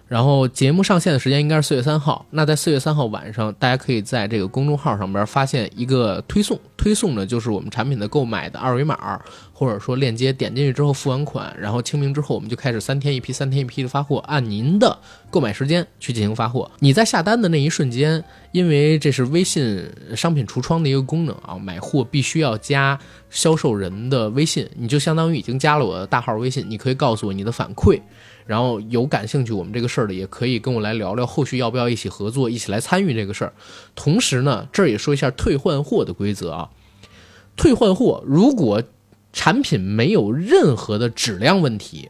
[0.08, 9.22] 然后节目上线的时间应该是四月三号，那在四月三号晚上，大家可以在这个公众号上边发现一个推送，推送呢就是我们产品的购买的二维码，
[9.58, 15.00] 或者说链接点进去之后付完款，然后清明之后我们就开始三天一批、三天一批的发货，按您的
[15.32, 16.70] 购买时间去进行发货。
[16.78, 23.00] 你在下单的那一瞬间，因为这是微信商品橱窗的一个功能啊，买货必须要加
[23.32, 28.00] 销售人的微信，你就相当于已经加了我的大号微信，你可以告诉我你的反馈。
[28.46, 33.54] 然后有感兴趣我们这个事儿的，也可以跟我来聊聊后续要不要一起合作，一起来参与这个事儿。
[33.96, 36.70] 同时呢，这儿也说一下退换货的规则啊。
[37.58, 38.84] 退换货，如果
[39.34, 42.10] 产品没有任何的质量问题，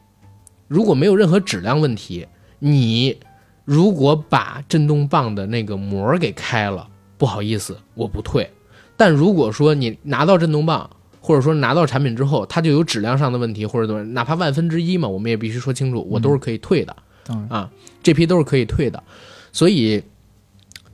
[0.67, 2.27] 如果没有任何质量问题，
[2.60, 3.17] 你
[3.65, 8.49] 如果把震动棒的那个膜给开了，不好意思，我不退。
[8.95, 16.95] 但如果说你拿到震动棒，或者说拿到产品之后，它就有质量上的问题，或者怎么，哪怕万分之一嘛，我们也必须说清楚，我都是可以退的。
[17.25, 19.03] 当然啊，这批都是可以退的。
[19.51, 20.01] 所以，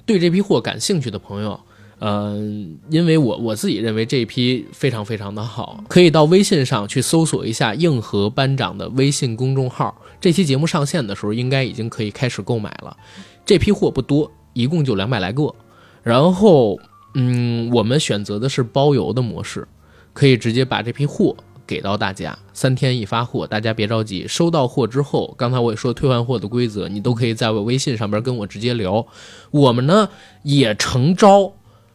[0.06, 1.60] 对这批货感兴趣的朋友，
[2.06, 10.02] 嗯，因为我我自己认为这一批非常非常的好，可以到微信上去搜索一下硬核班长的微信公众号。
[10.20, 12.98] 这期节目上线的时候，应该已经可以开始购买了。
[13.46, 15.56] 这批货不多，一共就两百来个。
[16.02, 16.78] 然后，
[17.14, 19.66] 嗯，我们选择的是包邮的模式。
[20.12, 21.36] 可以直接把这批货
[21.66, 24.28] 给到大家，三天一发货，大家别着急。
[24.28, 29.08] 收到货之后，刚才我也说退换货的规则，你都可以在我微信上边跟我直接聊。
[29.50, 30.10] 我们呢
[30.44, 31.52] 也诚招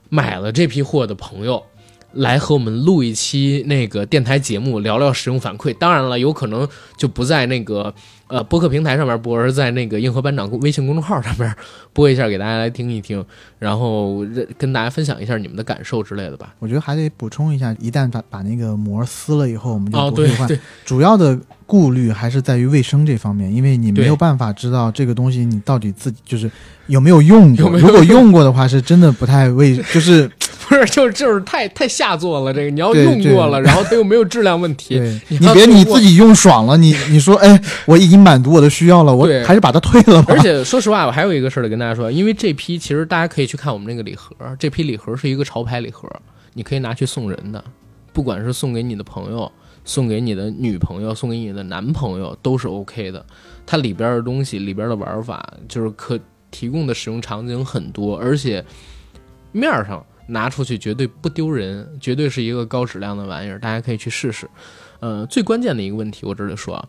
[0.09, 1.65] 买了这批货的朋友。
[2.13, 5.75] 来和我们录一期那个电台节目，聊聊使用反馈。
[5.75, 6.67] 当然了，有可能
[6.97, 7.93] 就不在那个
[8.29, 11.55] 呃播客平台上面播，而在那个硬核班长微信公众号上面
[11.93, 13.25] 播一下，给大家来听一听，
[13.59, 14.25] 然后
[14.57, 16.55] 跟大家分享一下你们的感受之类的吧。
[16.59, 20.49] 我觉得还得补充一下，一旦把把那个膜撕了以后，我们就哦，不会换。
[20.49, 26.51] 对对，主要的顾虑还是在于卫生这方面，因为你没有办法知道这个东西你到底自己就是
[26.87, 27.67] 有没有用过。
[27.67, 30.31] 有没有如果用过的话，是真的不太卫，就是
[30.69, 32.53] 不是，就是就是太太下作了。
[32.53, 40.35] 这个你要用过了，然后它又没有质量问题，你你别你自己用爽了，你你说哎，我已经满足我的需要了，我对还是把它退了吧。
[40.35, 46.09] 而且说实话，我还有一个事儿得跟大家说，因为这批其实大家可以去看我们那个礼盒，这批礼盒是一个潮牌礼盒，
[46.53, 47.65] 你可以拿去送人的，
[48.13, 49.51] 不管是送给你的朋友、
[49.85, 53.25] 送给你的女朋友、送给你的男朋友都是 OK 的。
[53.65, 56.19] 它里边的东西、里边的玩法，就是可
[56.51, 58.65] 提供的使用场景很多，而且
[59.53, 64.49] 面儿上拿出去绝对不丢人，绝对是一个高质量的玩意儿，大家可以去试试。
[65.01, 66.89] 呃，最关键的一个问题，我这里说啊，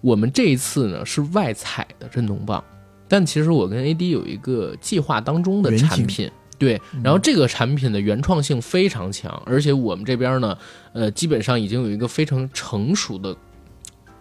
[0.00, 2.62] 我们这一次呢是外采的震动棒。
[3.08, 10.56] 但其实我跟 AD 有一个计划当中的产品，对，然后这个产品的原创性非常强，而且我们这边呢，
[10.92, 13.34] 呃，基本上已经有一个非常成熟的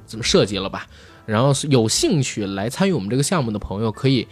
[0.06, 0.88] 怎么设计了吧。
[1.26, 4.26] 然后有兴趣来参与我们这个项目的朋友，可以，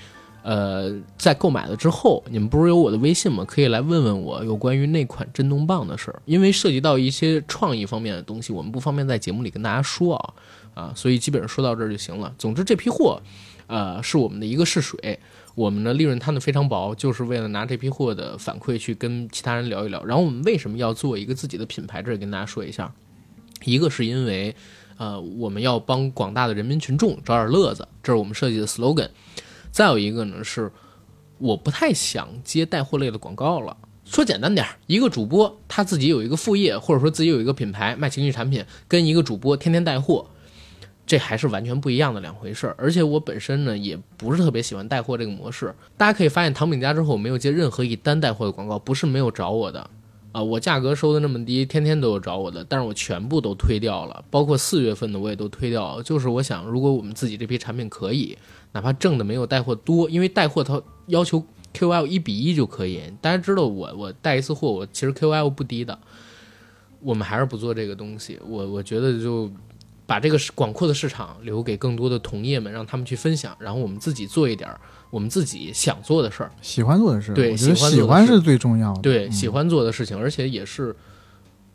[0.46, 3.44] 呃，在购买了之后，你们不是有我的微信吗？
[3.44, 10.34] 可以来问问我有关于那款震动棒的事儿，因为涉及到一些创意方面的东西，我们不方便在节目里跟大家说啊，
[10.76, 12.32] 啊，所以基本上说到这儿就行了。
[12.38, 13.20] 总之，这批货。
[13.68, 15.20] 呃，是我们的一个试水，
[15.56, 20.04] 我们的利润摊的非常薄，就是为了拿这批货的反馈去跟其他人聊一聊。
[20.06, 22.00] 然后我们为什么要做一个自己的品牌？
[22.04, 22.94] 这里跟大家说一下，
[23.64, 24.56] 一个是因为，
[24.98, 29.10] 呃，我们要帮广大的人民群众找点乐子，这是我们设计的 slogan。
[29.76, 30.72] 再有一个呢是，
[31.38, 33.76] 我不太想接带货类的广告了。
[34.06, 40.26] 说简单点，一个主播他自己有一个副业，或者说自己有一个品牌卖情趣产品，跟一个主播天天带货。
[41.06, 45.76] 这还是完全不一样的两回事儿，而且我本身呢也不是特别喜欢带货这个模式。
[45.98, 49.90] 大家可以发现，唐饼家之后我没有接任何一单带货的广告，不是没有找我的，
[50.32, 56.02] 啊，我价格收的那么低，天天都有找我的，但是我全部都推掉了，包括四月份的我也都推掉了。
[56.02, 58.38] 就是我想，如果我们自己这批产品可以，
[58.76, 63.02] 哪怕挣的没有带货多，因为带货它要求 QL 一比一就可以。
[63.20, 65.98] 大家知道我我带一次货，我其实 QL 不低的，
[67.00, 68.38] 我们还是不做这个东西。
[68.46, 69.50] 我我觉得就。
[70.08, 74.70] 把这个广阔的市场留给更多的同业们，让他们去分享，然后我们自己做一点
[75.10, 79.02] 我们自己想做的事儿，喜欢做的事，对我觉得喜欢是最重要的。
[79.02, 80.96] 对，嗯喜欢做的事情，而且也是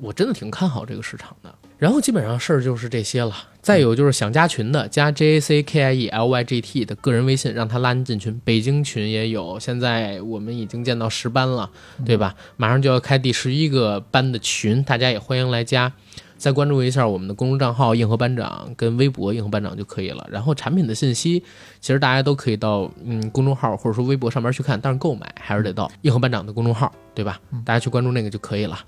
[0.00, 1.54] 我真的挺看好这个市场的。
[1.78, 8.38] 然后基本上事儿就是这些了，再有就是想加群的，加 J A C K I E L Y G T 的个人微信，让他拉你进群。
[8.44, 11.70] 北京群也有，现在我们已经建到十班了，
[12.04, 12.34] 对吧？
[12.58, 15.92] 马上就要开第十一个班的群，大家也欢迎来加。
[16.36, 20.26] 再关注一下我们的公众账号“硬核班长”跟微博“硬核班长”就可以了。
[20.30, 21.42] 然后产品的信息，
[21.80, 27.38] 其实大家都可以到嗯公众号或者说微博上面去看，但是购买还是得到硬核班长的公众号，对吧？
[27.62, 28.78] 大家去关注那个就可以了。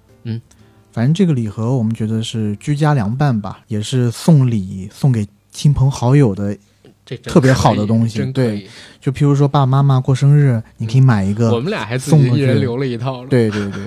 [0.92, 6.56] 反正这个礼盒我们觉得是居家凉拌吧，也是送礼送给亲朋好友的。
[7.04, 8.68] 这特别好的东西对。
[9.00, 11.52] 就譬如说爸爸妈妈过生日，你可以买一个。
[11.52, 13.28] 我们俩还送一人留了一套了。
[13.28, 13.80] 对对对。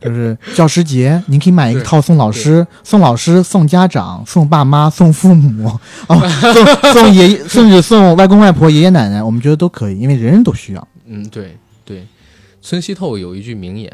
[0.00, 5.66] 就是教师节，你可以买一对套送老师、送老师、送家长、送爸妈、送父母，
[6.08, 6.20] 哦，
[6.52, 10.88] 送送爷爷，甚至送外公外婆、爷爷奶奶，我们觉得都可以，因为人人都需要。
[11.06, 12.06] 嗯，对对，
[12.60, 13.90] 村西透有一句名言：“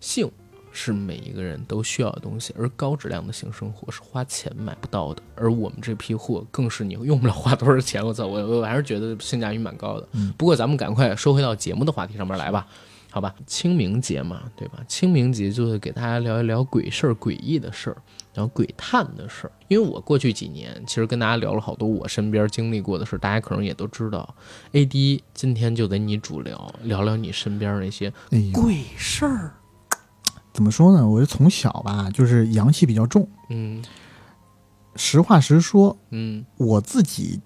[0.00, 0.28] 性
[0.76, 5.22] 是每一个人都需要的东西，而高质量的性生活是花钱买不到的。
[5.36, 8.04] 而我们这批货更是你用不了花多少钱。
[8.04, 10.08] 我操，我我还是觉得性价比蛮高的。
[10.12, 12.66] 嗯不过咱们赶快说回到节目的话题上面来吧。
[13.10, 14.80] 好吧，清明节嘛，对吧？
[14.88, 17.96] 清明节就是给大家聊一聊鬼事儿、诡异的事儿，
[18.34, 19.52] 然后鬼探的事儿。
[19.68, 24.34] 因为我过去几年其实跟大家聊了好多我身边经历过的事儿，大家可能也都知道。
[24.72, 28.12] AD 今天就得你主聊，聊聊你身边那些
[28.52, 29.54] 鬼事儿。
[30.54, 31.06] 怎么说呢？
[31.06, 33.28] 我是从小吧，就是阳气比较重。
[33.50, 33.84] 嗯
[34.96, 37.40] 实话实说，嗯我自己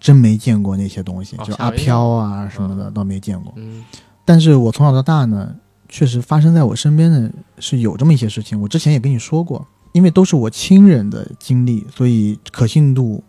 [0.00, 3.52] 真没见过那些东西，哦就阿飘啊什么的，倒没见过。
[3.56, 3.84] 嗯
[4.24, 5.54] 但是我从小到大呢，
[5.90, 8.58] 确实发生在我身边的是有这么一些事情。
[8.58, 13.22] 我之前也跟你说过，因为都是我亲人的经历，所以可信度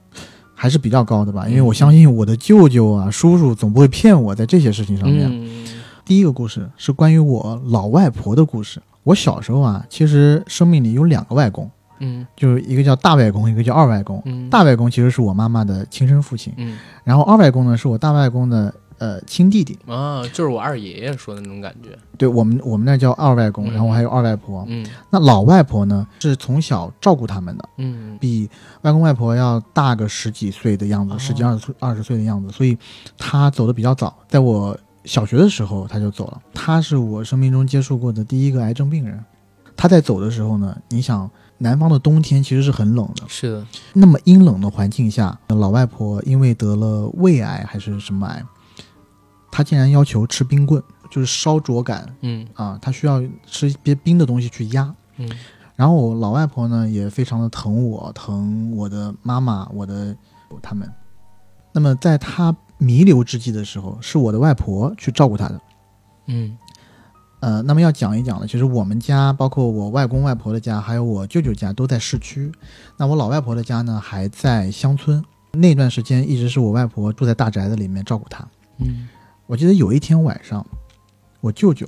[0.53, 1.49] 还是比较高的吧。
[1.49, 5.29] 因为我相信我的舅舅啊、叔叔总不会骗我在这些事情上面。
[5.29, 5.67] 嗯
[6.05, 8.81] 第一个故事是关于我老外婆的故事。
[9.05, 14.21] 我小时候啊，其实生命里有两个外公，嗯就是一个叫大外公，一个叫二外公。
[14.25, 19.77] 嗯大外公其实是我妈妈的亲生父亲，嗯然后二外公呢是我大外公的呃亲弟弟。
[19.87, 21.97] 啊，就是我二爷爷说的那种感觉。
[22.17, 24.65] 对我们我们那叫二外公，嗯然后还有二外婆。
[24.67, 28.49] 嗯那老外婆呢是从小照顾他们的，嗯比
[28.81, 32.75] 外公外婆要大个十几岁的样子，哦十几二十岁二十岁的样子，所以
[33.17, 36.41] 他走的比较早，在我小学的时候他就走了。
[36.53, 39.23] 他是我生命中接触过的第一个癌症病人。
[39.77, 43.67] 他在走的时候呢，你想南方的冬天其实是很冷的，是的。
[43.93, 48.43] 那么阴冷的环境下，老外婆因为得了胃癌还是什么癌，
[49.51, 54.93] 她竟然要求吃冰棍，就是烧灼感嗯啊，她需要吃一些冰的东西去压。
[55.17, 55.29] 嗯
[55.75, 60.15] 然后我老外婆呢也非常的疼我，疼我的妈妈，我的
[60.61, 60.89] 他们。
[61.73, 62.55] 那么在她
[62.85, 65.61] 弥留之际的时候，是我的外婆去照顾他的。
[66.27, 66.57] 嗯
[67.41, 72.51] 呃，那么要讲一讲呢，其实我们家，包括我外公外婆的家，还有我舅舅家都在市区。
[72.97, 75.23] 那我老外婆的家呢还在乡村。
[75.51, 78.47] 那段时间一直是我外婆住在大宅子里面照顾他。
[78.79, 79.07] 嗯
[79.47, 80.65] 我记得有一天晚上，
[81.39, 81.87] 我舅舅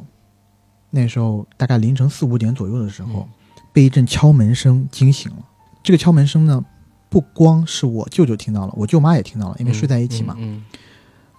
[0.92, 3.28] 那时候大概凌晨四五点左右的时候，
[3.74, 5.38] 被一阵敲门声惊醒了。
[5.82, 6.64] 这个敲门声呢，
[7.10, 10.36] 不光是我舅舅听到了，我舅妈也听到了，因为睡在一起嘛。
[10.38, 10.64] 嗯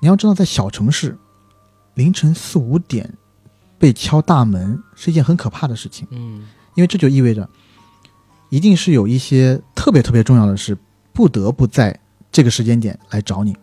[0.01, 1.17] 你要知道，在小城市，
[1.95, 3.13] 凌晨四五点
[3.79, 6.47] 被敲大门是一件很可怕的事情，嗯。
[6.75, 7.49] 因为这就意味着，
[8.51, 10.79] 一定是有一些特别特别重要的事，
[11.13, 11.99] 不得不在
[12.31, 13.57] 这个时间点来找你。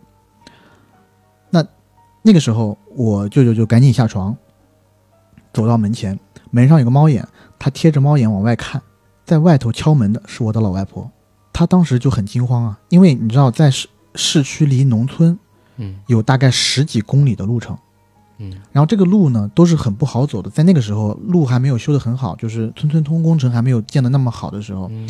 [1.48, 1.64] 那
[2.20, 4.36] 那个时候，我舅舅就赶紧下床，
[5.54, 6.18] 走到门前，
[6.50, 7.26] 门上有个猫眼，
[7.58, 8.82] 他贴着猫眼往外看，
[9.24, 11.10] 在外头敲门的是我的老外婆，
[11.54, 15.38] 他当时就很惊慌啊，因为你知道，在市市区离农村
[15.76, 15.96] 嗯。
[16.06, 17.76] 有大概十几公里的路程。
[18.38, 18.52] 嗯。
[18.72, 25.08] 然后这个路呢都是很不好走的，在那个时候路还没有修得很好，就是村村通工程还没有建得那么好的时候，嗯。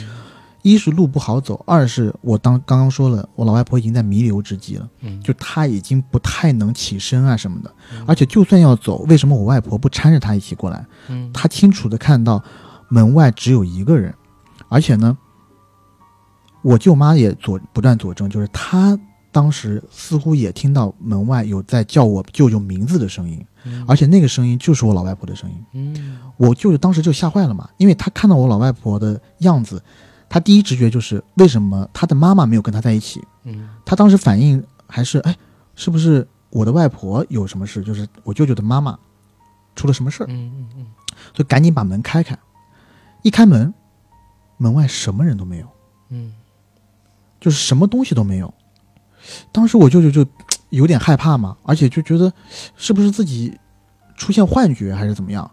[0.62, 8.02] 一是路不好走，二是我当刚刚说了，我老外婆已经在弥留之际了，嗯，就她已经不太能起身啊什么的，嗯。
[8.04, 10.84] 而且就算要走，为什么我外婆不搀着她一起过来？
[11.06, 11.32] 嗯。
[11.32, 12.42] 她清楚的看到
[12.88, 14.12] 门外只有一个人，
[14.68, 15.16] 而且呢，
[16.62, 18.98] 我舅妈也佐不断佐证，就是她
[19.36, 23.44] 当时似乎也听到门外有在叫我舅舅名字的声音。
[23.64, 25.56] 嗯而且那个声音就是我老外婆的声音。
[25.74, 29.82] 嗯我舅舅当时就吓坏了嘛，因为他看到我老外婆的样子，
[30.26, 33.22] 他第一直觉就是为什么他的妈妈没有跟他在一起？
[33.44, 35.36] 嗯他当时反应还是哎，
[35.74, 37.82] 是不是我的外婆有什么事？
[37.82, 38.98] 就是我舅舅的妈妈
[39.74, 40.26] 出了什么事儿？
[40.30, 40.86] 嗯嗯
[41.34, 42.34] 就赶紧把门开开。
[43.22, 43.74] 一开门，
[44.56, 45.66] 门外什么人都没有，
[46.08, 46.32] 嗯
[47.38, 48.52] 就是什么东西都没有。
[49.52, 50.24] 当时我舅舅就
[50.70, 52.32] 有点害怕嘛，而且就觉得
[52.76, 53.58] 是不是自己
[54.16, 55.50] 出现幻觉还是怎么样，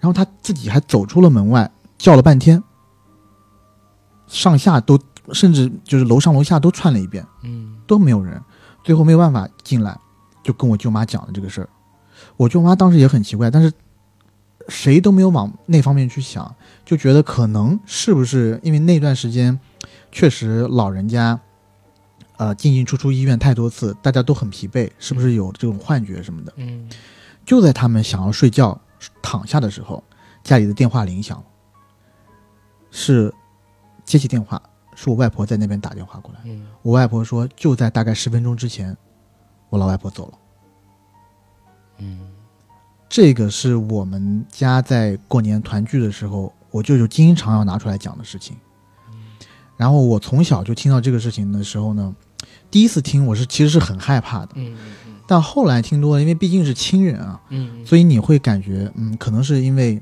[0.00, 2.62] 然后他自己还走出了门外，叫了半天，
[4.26, 4.98] 上下都
[5.32, 8.40] 甚至就是楼上楼下都串了一遍，嗯都没有人，
[8.84, 9.98] 最后没有办法进来，
[10.42, 11.68] 就跟我舅妈讲了这个事儿。
[12.36, 13.72] 我舅妈当时也很奇怪，但是
[14.68, 16.54] 谁都没有往那方面去想，
[16.84, 19.58] 就觉得可能是不是因为那段时间
[20.12, 21.38] 确实老人家，
[22.38, 26.52] 呃进进出出医院太多次，大家都很疲惫，是不是有这种幻觉什么的？
[26.56, 26.88] 嗯
[27.44, 28.78] 就在他们想要睡觉
[29.20, 30.02] 躺下的时候，
[30.42, 31.44] 家里的电话铃响了，
[32.90, 33.32] 是
[34.04, 34.62] 接起电话，
[34.94, 36.40] 是我外婆在那边打电话过来。
[36.44, 38.96] 嗯我外婆说，就在大概十分钟之前，
[39.70, 40.38] 我老外婆走了。
[41.98, 42.20] 嗯
[43.08, 48.56] 这个是我们家在过年团聚的时候，我舅舅经常要拿出来讲的事情。
[49.78, 52.14] 然后我从小就听到这个事情的时候呢，
[52.70, 54.54] 第一次听我是其实是很害怕的，
[55.26, 60.00] 但后来听多了，因为毕竟是亲人啊，嗯，所以你会感觉，嗯，可能是因为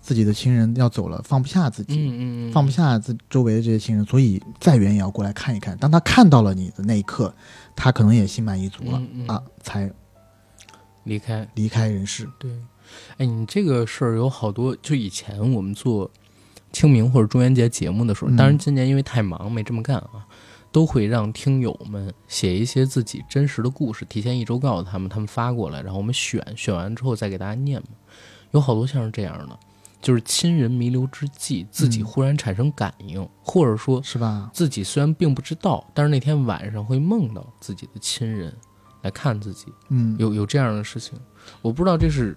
[0.00, 5.76] 自己的亲人要走了，放不下自己，嗯嗯嗯，放不下自周围的这些亲人，所以再远也要过来看一看。
[5.78, 7.34] 当他看到了你的那一刻，
[7.74, 9.26] 他可能也心满意足了、嗯嗯。
[9.28, 9.90] 啊，才
[11.04, 11.48] 离开。
[11.54, 12.28] 离开人世。
[12.38, 12.50] 对，
[13.18, 16.10] 哎，你这个事儿有好多，就以前我们做
[16.72, 20.26] 清明或者中元节节目的时候，嗯当然今年因为太忙没这么干啊，
[20.74, 27.90] 都会让听友们写一些自己真实的故事，提前一周告诉他们，他们发过来，然后我们选选完之后再给大家念嘛。
[28.50, 29.56] 有好多像是这样的，
[30.02, 34.50] 就是亲人弥留之际，自己嗯忽然产生感应，或者说是吧？
[34.52, 38.52] 自己虽然并不知道，但是那天晚上会梦到自己的亲人
[39.02, 39.66] 来看自己。
[39.90, 41.16] 嗯，有有这样的事情，
[41.62, 42.36] 我不知道这是，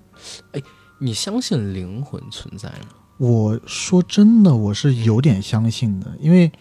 [0.52, 0.62] 哎，
[1.00, 2.90] 你相信灵魂存在吗？
[3.18, 6.52] 我说真的，我是有点相信的，因为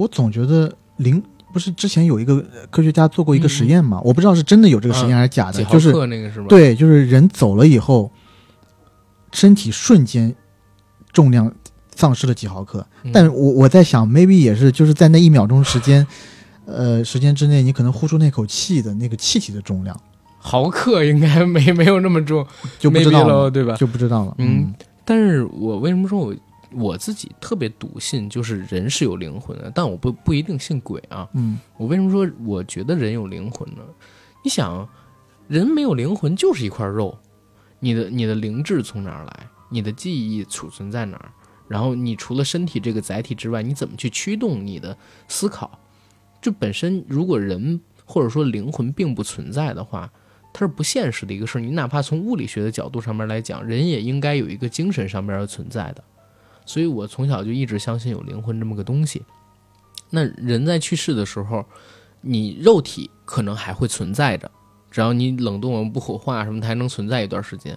[0.00, 1.22] 我总觉得零
[1.52, 8.10] 不是之前有一个呃科学家做过一个实验嘛，我不知道是真的有这个实验还是假的，就是那个是吧？，对，就是人走了以后，
[9.30, 10.34] 身体瞬间
[11.12, 11.52] 重量
[11.94, 12.86] 丧失了几毫克。
[13.02, 16.06] 嗯但我我在想，maybe 也是就是在那一秒钟时间，
[16.64, 19.94] 呃，时间之内，你可能呼出那口气的那个气体的重量
[20.38, 22.46] 毫克应该没没有那么重，
[22.78, 23.74] 就不知道了，了，对吧？
[23.76, 24.34] 就不知道了。
[24.38, 24.72] 嗯，
[25.04, 26.34] 但是我为什么说我
[26.72, 31.28] 我自己特别笃信，就是人是有灵魂的，但我不不一定信鬼啊。
[31.34, 33.82] 嗯我为什么说我觉得人有灵魂呢？
[34.44, 34.88] 你想，
[35.48, 37.18] 人没有灵魂就是一块肉，
[37.78, 39.46] 你的你的灵智从哪儿来？
[39.68, 41.32] 你的记忆储存在哪儿？
[41.68, 44.96] 然后你除了身体这个载体之外，你怎么去驱动你的
[45.28, 45.78] 思考？
[46.42, 50.10] 就本身如果人或者说灵魂并不存在的话，
[50.52, 51.60] 它是不现实的一个事儿。
[51.60, 56.02] 你哪怕从物理学的角度上面来讲，人也应该有一个精神上面的存在的。
[56.70, 59.20] 所以我从小就一直相信有灵魂这么个东西。
[60.08, 61.66] 那人在去世的时候，
[62.20, 64.48] 你肉体可能还会存在着，
[64.88, 67.76] 只要你冷冻不火化什么，它还能存在一段时间。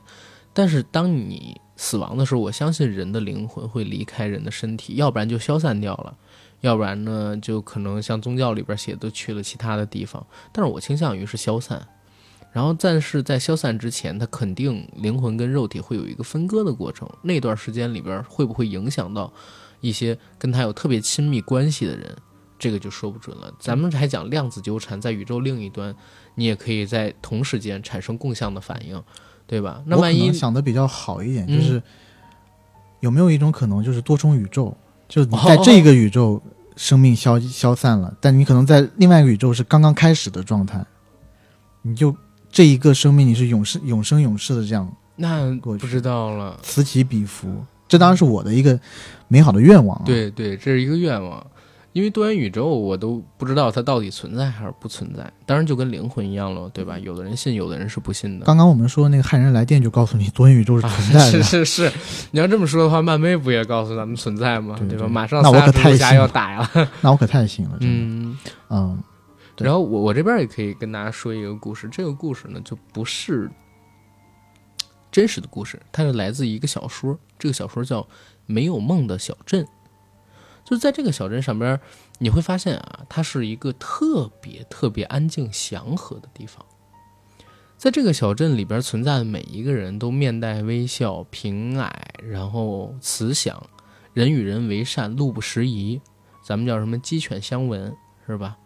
[0.53, 6.15] 但是当你死亡的时候，我相信人的灵魂会离开人的身体，要不然就消散掉了，
[6.61, 10.23] 要不然呢，就可能像宗教里边写的去了其他的地方。
[10.51, 11.83] 但是我倾向于是消散。
[12.53, 17.09] 然后，但是在消散之前，它肯定灵魂跟肉体会有一个分割的过程。
[17.23, 19.33] 那段时间里边会不会影响到
[19.81, 22.15] 一些跟他有特别亲密关系的人？
[22.59, 23.51] 这个就说不准了。
[23.59, 25.93] 咱们还讲量子纠缠，在宇宙另一端，
[26.35, 29.03] 你也可以在同时间产生共相的反应，
[29.47, 29.81] 对吧？
[29.85, 31.81] 那万一想的比较好一点，嗯就是
[33.01, 34.77] 有没有一种可能，就是多重宇宙，
[35.09, 36.41] 就是你哦在这个宇宙
[36.77, 40.85] 生命消消散了，但你可能在另外一个宇宙是刚刚开始的状态，
[41.81, 42.15] 你就
[42.53, 46.57] 这一个生命你是永生永生永世的这样那过去不知道了。
[46.61, 48.79] 此起彼伏，这当然是我的一个
[49.27, 51.43] 美好的愿望、啊。，对对，这是一个愿望。
[51.93, 55.31] 因为多元宇宙，我都不知道它到底存在还是不存在。
[55.45, 56.97] 当然就跟灵魂一样了，对吧？
[56.97, 58.45] 有的人信，有的人是不信的。
[58.47, 61.91] 刚刚我们说那个汉人来电就告诉你多元宇宙是啊存在的， 是是是，
[62.31, 64.75] 你要这么说的话，漫威不也告诉咱们存在吗？
[64.75, 64.81] 吧？
[64.89, 66.67] 对吧马上那我太信要打呀。
[67.01, 67.77] 那我可太信了。
[67.81, 68.37] 嗯，
[68.69, 69.12] 嗯对
[69.57, 73.49] 然后我我这边也可以跟大家说一个故事，这个故事呢就不是
[75.11, 78.01] 真实的故事，它是来自一个小说，这个小说叫
[78.45, 79.63] 《没有梦的小镇》。
[80.63, 81.79] 就在这个小镇上边，
[82.19, 86.65] 你会发现啊，它是一个特别特别安静祥和的地方。
[87.77, 91.91] 在这个小镇里边存在的每一个人都面带微笑、平蔼，
[92.23, 93.61] 然后慈祥，
[94.13, 95.99] 人与人为善，路不拾遗，
[96.41, 97.93] 咱们叫什么鸡犬相闻，
[98.25, 98.57] 是吧？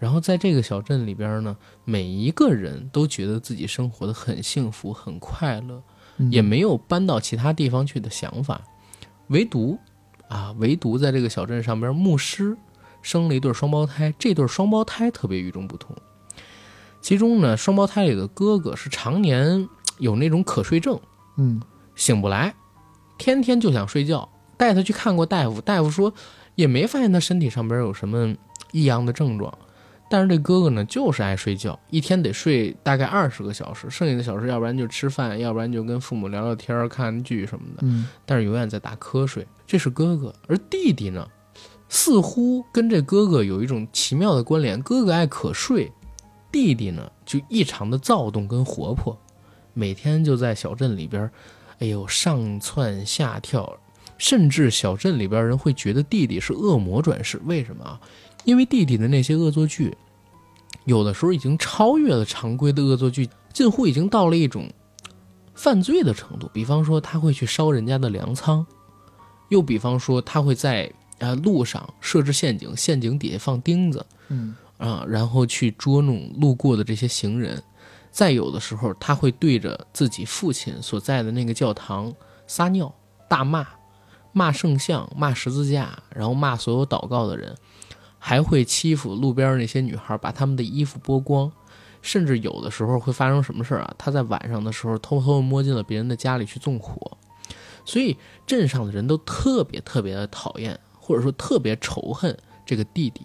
[0.00, 5.80] 然后在这个小镇里边呢，每一个人都觉得自己生活的很幸福、很快乐，
[6.16, 8.62] 嗯也没有搬到其他地方去的想法，
[9.28, 9.78] 唯独
[10.28, 12.56] 啊，唯独在这个小镇上边，牧师
[13.02, 15.94] 生了一对双胞胎，这对双胞胎特别与众不同。
[17.02, 20.98] 其中呢，双胞胎里的哥哥是常年有那种可睡症，
[21.36, 21.60] 嗯
[21.94, 22.54] 醒不来，
[23.18, 24.28] 天天就想睡觉。
[24.56, 26.12] 带他去看过大夫，大夫说
[26.54, 28.34] 也没发现他身体上边有什么
[28.72, 29.52] 异样的症状。
[30.12, 37.82] 但是这哥哥呢，就是爱睡觉，一天得睡大概二十个小时，剩下的小时要不然就吃饭，要不然就跟父母聊聊天、看看剧什么的。
[37.82, 39.46] 嗯但是永远在打瞌睡。
[39.68, 41.24] 这是哥哥，而弟弟呢，
[41.88, 44.82] 似乎跟这哥哥有一种奇妙的关联。
[44.82, 45.92] 哥哥爱瞌睡，
[46.50, 49.16] 弟弟呢就异常的躁动跟活泼，
[49.74, 51.30] 每天就在小镇里边儿，
[51.78, 53.78] 哎呦上蹿下跳，
[54.18, 57.40] 甚至小镇里边人会觉得弟弟是恶魔转世。
[57.44, 58.00] 为什么啊？
[58.44, 59.96] 因为弟弟的那些恶作剧，
[60.84, 64.68] 有的时候已经超越了常规的恶作剧，近乎已经到了一种
[65.54, 66.50] 犯罪的程度。
[66.52, 68.64] 比方说，他会去烧人家的粮仓，
[69.48, 77.62] 又比方说，他会在呃路上设置陷阱，陷阱底下放钉子，嗯啊，然后去捉弄路过的这些行人。
[78.10, 82.12] 再有的时候，他会对着自己父亲所在的那个教堂
[82.46, 82.92] 撒尿、
[83.28, 83.64] 大骂，
[84.32, 87.54] 骂圣像、骂十字架，然后骂所有祷告的人，
[88.20, 91.50] 还会欺负路边那些女孩，把她们的衣服剥光，
[92.02, 93.94] 甚至有的时候会发生什么事儿啊？
[93.98, 97.18] 他在晚上的时候偷偷摸进了别人的家里去纵火，
[97.84, 98.16] 所以
[98.46, 103.22] 镇上的人都特别特别的讨厌，或者说特别仇恨这个弟弟。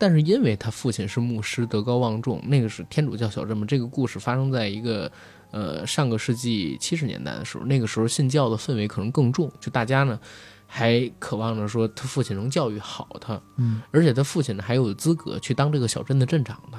[0.00, 3.66] 但是因为他父亲是牧师，德高望重，那个是天主教小镇嘛。
[3.66, 5.10] 这个故事发生在一个
[5.50, 10.20] 呃上个世纪七十年代的时候，那个时候信教的氛围可能更重，就大家呢
[10.70, 16.78] 还渴望着说他父亲能教育好他，嗯，而且他父亲呢还有资格去当这个小镇的镇长的，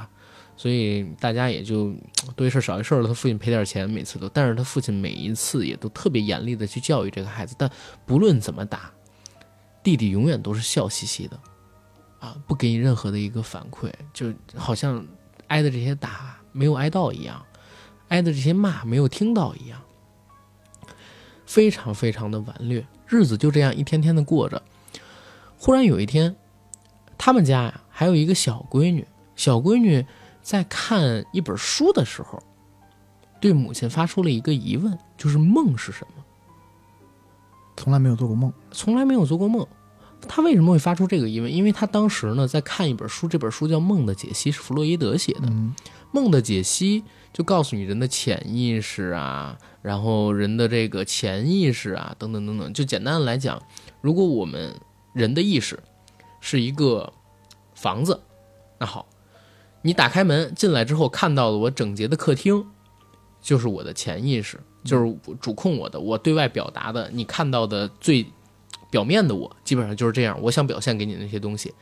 [0.55, 1.91] 所以大家也就
[2.37, 3.07] 多一事少一事了。
[3.07, 7.69] 他父亲赔点钱，每次都，但是他父亲每一次也都特别严厉的去教育这个孩子，但
[8.05, 8.91] 不论怎么打，
[9.81, 11.39] 弟弟永远都是笑嘻嘻的。
[12.19, 15.07] 啊，不给你任何的一个反馈，就好像
[15.47, 17.41] 挨的这些打没有挨到一样，
[18.09, 19.81] 挨的这些骂没有听到一样，
[21.45, 24.61] 非常非常的顽劣，日子就这样一天天的过着。
[25.57, 26.35] 忽然有一天，
[27.17, 29.05] 他们家呀还有一个小闺女，
[29.35, 30.05] 小闺女
[30.41, 32.41] 在看一本书的时候，
[33.41, 36.23] 对母亲发出了一个疑问，就是梦是什么？
[37.75, 38.53] 从来没有做过梦。
[38.71, 39.67] 从来没有做过梦。
[40.27, 41.51] 他为什么会发出这个疑问？
[41.51, 45.47] 因为他当时呢在看一本书，这本书叫《梦的解析》，是弗洛伊德写的。
[45.47, 45.73] 嗯
[46.11, 52.73] 梦的解析就告诉你人的潜意识啊，然后人的这个潜意识啊，等等等等。
[52.73, 53.61] 就简单的来讲，
[54.01, 54.73] 如果我们
[55.13, 55.79] 人的意识
[56.41, 57.13] 是一个
[57.75, 58.19] 房子，
[58.79, 59.07] 那好，
[59.81, 62.65] 你打开门进来之后看到了我整洁的客厅，
[63.41, 68.25] 就是我的潜意识，就是主控我的，我对外表达的，你看到的最
[68.89, 70.37] 表面的我，基本上就是这样。
[70.41, 71.73] 我想表现给你的那些东西，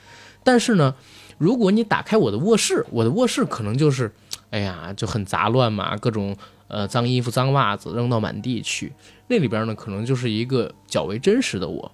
[0.43, 0.93] 但是呢，
[1.38, 4.14] 如果你打开我的卧室，我的卧室可能就是，
[4.50, 6.36] 哎呀，就很杂乱嘛，各种
[6.68, 8.93] 呃脏衣服、脏袜子扔到满地去。
[9.28, 11.91] 那里边呢，可能就是一个较为真实的我。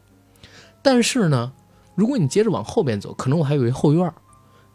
[0.82, 1.51] 但是呢，
[1.95, 4.14] 如果你接着往后边走，可能我还有一后院儿。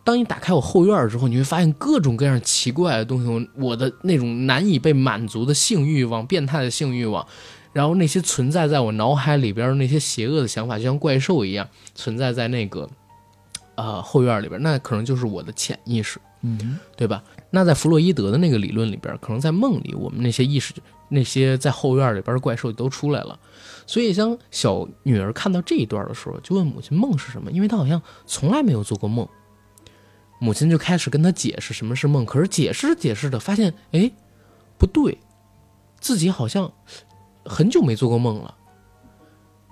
[0.03, 7.27] 当你打开我后院儿之后，你会发现各种各样奇怪的东西，我的那种难以被满足的性欲望、变态的性欲望，
[7.73, 12.89] 然后那些存在在我脑海里边的那些邪恶的想法，就像怪兽一样存在在那个
[13.75, 16.19] 呃后院里边，那可能就是我的潜意识。
[16.41, 17.23] 嗯对吧？
[17.51, 20.75] 那在弗洛伊德的那个理论里边，可能在梦里，我们那些意识、
[21.09, 23.39] 那些在后院里边的怪兽都出来了。
[23.87, 29.27] 所以，当小女儿看到这一段的时候，就问母亲梦是什么，因为她好像从来没有做过梦。
[30.41, 34.11] 母亲就开始跟她解释什么是梦，可是解释解释着，发现哎，
[34.77, 35.19] 不对，
[35.99, 36.71] 自己好像
[37.45, 38.55] 很久没做过梦了。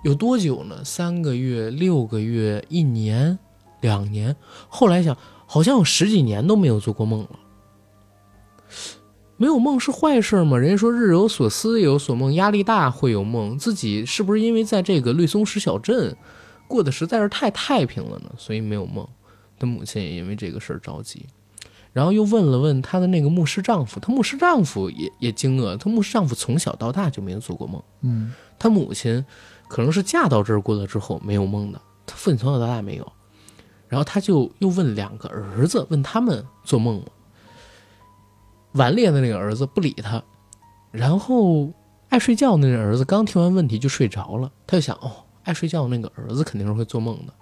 [0.03, 0.83] 有多久呢？
[0.83, 3.37] 三个月、六个月、一年、
[3.81, 4.35] 两年。
[4.67, 5.15] 后来想，
[5.45, 7.29] 好像有十几年都没有做过梦了。
[9.37, 10.57] 没有梦是坏事吗？
[10.57, 13.57] 人家说日有所思，夜有所梦，压力大会有梦。
[13.57, 16.15] 自己是不是因为在这个绿松石小镇
[16.67, 18.31] 过得实在是太太平了呢？
[18.37, 19.07] 所以没有梦。
[19.59, 21.25] 他母亲也因为这个事儿着急，
[21.93, 27.81] 然后又问了问她的那个牧师丈夫，她牧师丈夫也也惊愕，她牧师丈夫从小到大就没有做过梦。
[28.01, 29.23] 嗯她母亲
[29.67, 33.11] 可能是嫁到这儿过了之后没有梦的，她父亲从小到大没有。
[33.87, 37.05] 然后他就又问两个儿子，问他们做梦吗？
[38.77, 40.23] 顽劣的那个儿子不理他，
[40.91, 41.71] 然后
[42.09, 44.51] 爱睡觉的那个儿子刚听完问题就睡着了。
[44.65, 45.11] 他就想，哦，
[45.43, 47.33] 爱睡觉的那个儿子肯定是会做梦的，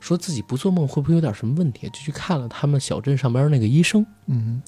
[0.00, 1.86] 说自己不做梦会不会有点什么问题？
[1.88, 4.04] 就去看了他们小镇上边那个医生。
[4.26, 4.62] 嗯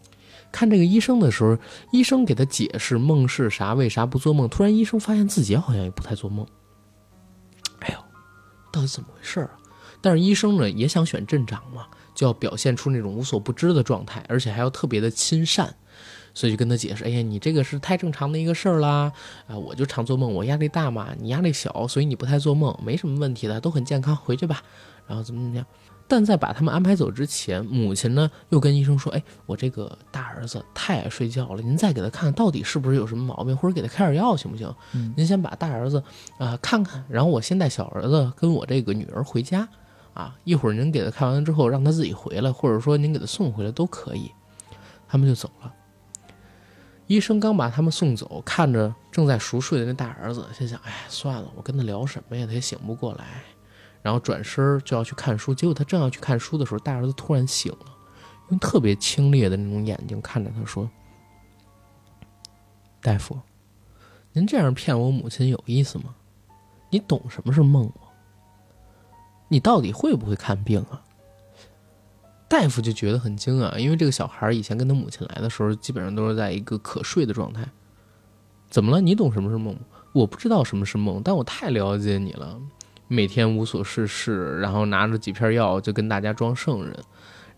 [0.52, 1.58] 看这个医生的时候，
[1.90, 4.48] 医生给他解释梦是啥，为啥不做梦。
[4.48, 6.46] 突然，医生发现自己好像也不太做梦。
[7.80, 7.98] 哎呦，
[8.72, 9.50] 到底怎么回事啊？
[10.00, 15.74] 但是医生呢也想选镇长嘛，就要表现出那种无所不知的状态，而且还要特别的亲善，
[16.36, 19.10] 所以就跟他解释：哎呀，你这个是太正常的一个事儿啦。
[19.46, 24.62] 啊，我就常做梦，我压力大嘛，你压力小，所以你不太做梦，没什么问题的，都很健康，回去吧。
[25.06, 25.64] 然后怎么怎么样。
[26.06, 34.72] 但在把他们安排走之前，母亲呢又跟医生说：“哎，我这个大儿子太爱睡觉了，您再给他看看到底是不是有什么毛病，或者给他开点药行不行？
[34.92, 35.98] 嗯您先把大儿子
[36.38, 39.66] 啊、呃看看，然后我先带小儿子跟我这个女儿回家
[40.12, 44.30] 啊，一会儿您给他看完之后让他自己回来，或者说您给他送回来都可以。”
[45.08, 45.72] 他们就走了。
[47.06, 52.44] 医生刚把他们送走，看着正在熟睡的那大儿子，心想：“哎，算了，我跟他聊什么呀？
[52.46, 53.42] 他也醒不过来。”
[54.02, 57.86] 然后转身就要去看书，结果他正要去看书的时候，大儿子突然醒了，
[58.50, 60.88] 用特别清冽的那种眼睛看着他说
[63.00, 63.38] ：“大夫，
[64.32, 66.14] 您这样骗我母亲有意思吗？
[66.90, 68.02] 你懂什么是梦吗？
[69.48, 71.02] 你到底会不会看病啊？”
[72.48, 77.66] 大夫就觉得很惊讶，因为这个小孩以前跟他母亲来的时候，基本上都是在一个可睡的状态。
[78.70, 79.00] 怎么了？
[79.00, 79.76] 你懂什么是梦？
[80.12, 82.58] 我不知道什么是梦，但我太了解你了。
[83.08, 86.96] 每天无所事事，然后拿着几片药就跟大家装圣人，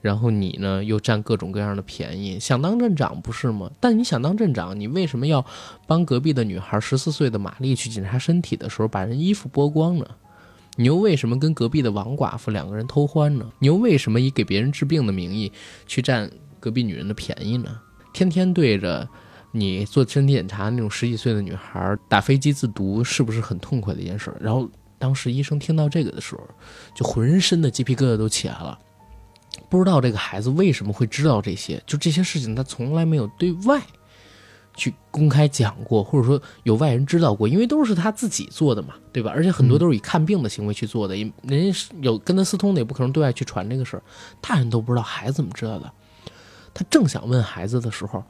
[0.03, 3.70] 然后你呢又占各种各样的便宜，想当镇长不是吗？
[3.80, 5.45] 但你想当镇长，你为什么要
[5.86, 10.07] 帮隔壁的女孩十四岁的玛丽去检查身体的时候把人衣服剥光呢？
[10.79, 13.45] 你又为什么跟隔壁的王寡妇两个人偷欢呢？
[13.59, 15.53] 你又为什么以给别人治病的名义
[15.87, 17.81] 去占隔壁女人的便宜呢？
[18.12, 19.07] 天天对着
[19.51, 24.33] 你做身体检查那种十几岁的女孩打飞机自毒，是不是很痛快的一件事？
[24.41, 24.70] 然后。
[25.01, 26.43] 当时医生听到这个的时候，
[26.93, 28.76] 就浑身的鸡皮疙瘩都起来了。
[29.70, 33.81] 不知道这个孩子为什么会知道这些，就这些事情他从来没有对外
[34.79, 39.33] 去公开讲过，或者说有外人知道过，因为都是他自己做的嘛，对吧？
[39.35, 44.03] 而且很多都是以看病的行为去做的，人家有跟他私通的，也不可能对外去传这个事儿。
[44.41, 45.93] 大人都不知道，孩子怎么知道的？
[46.72, 48.22] 他正想问孩子的时候，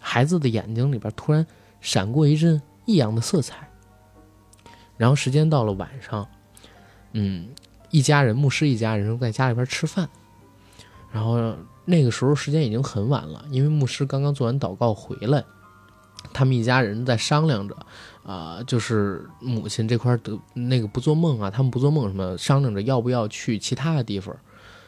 [0.00, 1.46] 孩子的眼睛里边突然
[1.80, 3.68] 闪过一阵异样的色彩。
[4.96, 6.26] 然后时间到了晚上，
[7.12, 7.48] 嗯，
[7.90, 10.08] 一家人牧师一家人在家里边吃饭，
[11.10, 15.42] 然后那个时候时间已经很晚了，因为牧师刚刚做完祷告回来，
[16.32, 17.76] 他们一家人在商量着，
[18.24, 24.36] 啊，就是母亲这块得那个不做梦啊，他们不做梦什么，商量着要不要去其他的地方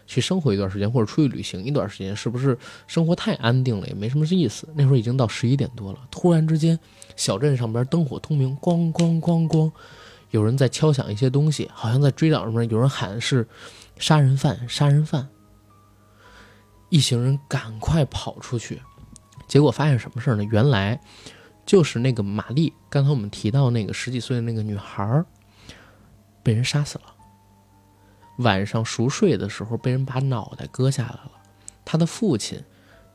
[0.06, 4.68] 去生活一段时间，或者出去旅行一段时间，是不是生活太安定了也没什么意思？
[4.74, 6.78] 那会儿已经到十一点多了，突然之间。
[7.16, 9.70] 小镇上边灯火通明，咣咣咣咣，
[10.32, 12.64] 有人在敲响一些东西，好像在追找什么。
[12.64, 13.46] 有人喊是
[14.00, 15.28] 杀人犯，杀人犯。
[16.88, 18.82] 一行人赶快跑出去，
[19.46, 20.42] 结果发现什么事呢？
[20.42, 21.00] 原来
[21.64, 25.24] 就是那个玛丽，刚才我们提到那个十几岁的那个女孩，
[26.42, 27.14] 被人杀死了。
[28.38, 31.30] 晚上熟睡的时候，被人把脑袋割下来了。
[31.84, 32.62] 她的父亲。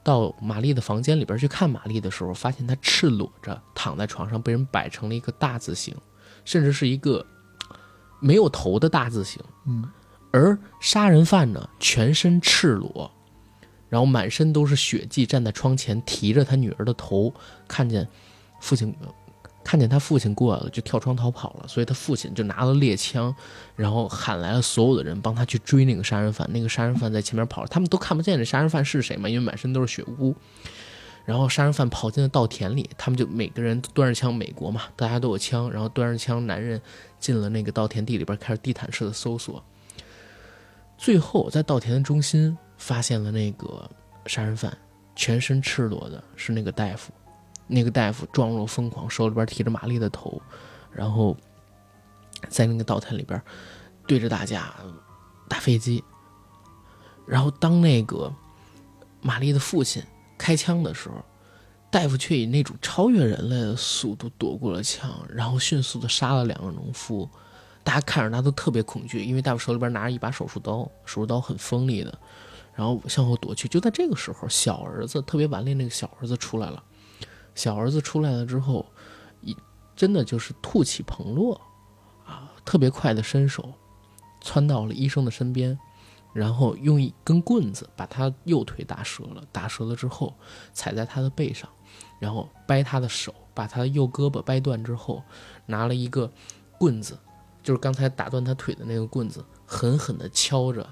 [0.01, 5.93] 到玛丽的房间里边去看玛丽的时候，发现她赤裸着躺在床上，被人摆成了一个大字形，
[6.45, 7.23] 甚至是一个
[8.21, 9.43] 没有头的大字形。
[9.67, 9.87] 嗯，
[10.31, 13.11] 而杀人犯呢，全身赤裸，
[13.89, 17.31] 然后满身都是血迹，站在窗前提着他女儿的头，
[17.67, 18.07] 看见
[18.59, 18.95] 父亲。
[19.61, 21.67] 看见他父亲过来了，就跳窗逃跑了。
[21.67, 23.35] 所以他父亲就拿了猎枪，
[23.75, 26.49] 然后喊来了所有的人，帮他去追那个杀人犯。
[26.51, 30.33] 那个杀人犯在前面跑，他们都看不见这杀人犯是谁嘛，因为满身都是血污。
[31.25, 36.81] 然后杀人犯跑进了稻田里，他们就每个人端着枪，美国嘛，大家都有枪，然后端着枪，男人
[37.19, 39.63] 进了那个稻田地里边，开始地毯式的搜索。
[40.97, 43.87] 最后在稻田的中心发现了那个
[44.25, 44.75] 杀人犯，
[45.15, 47.11] 全身赤裸的是那个大夫。
[47.69, 50.41] 那个大夫装作疯狂，手里边提着玛丽的头，
[50.91, 51.37] 然后
[52.49, 53.39] 在那个稻田里边
[54.07, 54.73] 对着大家
[55.47, 56.03] 打飞机。
[57.27, 58.33] 然后当那个
[59.21, 60.03] 玛丽的父亲
[60.35, 61.23] 开枪的时候，
[61.91, 67.29] 大夫却以那种超越人类的速度躲过了枪，然后迅速的杀了两个农夫。
[67.83, 72.19] 大家看着他都特别恐惧，因为大夫手里边拿着一把手术刀，手术刀很锋利的，
[72.73, 73.67] 然后向后躲去。
[73.67, 76.83] 就在这个时候，小儿子特别顽劣那个小儿子出来了。
[77.59, 78.85] 小儿子出来了之后，
[79.41, 79.53] 一
[79.93, 81.59] 真的就是吐气蓬落，
[82.25, 83.73] 啊，特别快的伸手，
[84.39, 85.77] 窜到了医生的身边，
[86.31, 90.33] 然后用一根棍子把他右腿打折了，打折了之后
[90.71, 91.69] 踩在他的背上，
[92.17, 95.21] 然后掰他的手，把他的右胳膊掰断之后，
[95.65, 96.31] 拿了一个
[96.77, 97.19] 棍子，
[97.61, 100.89] 就是刚才打断他腿的那个棍子，狠狠地敲着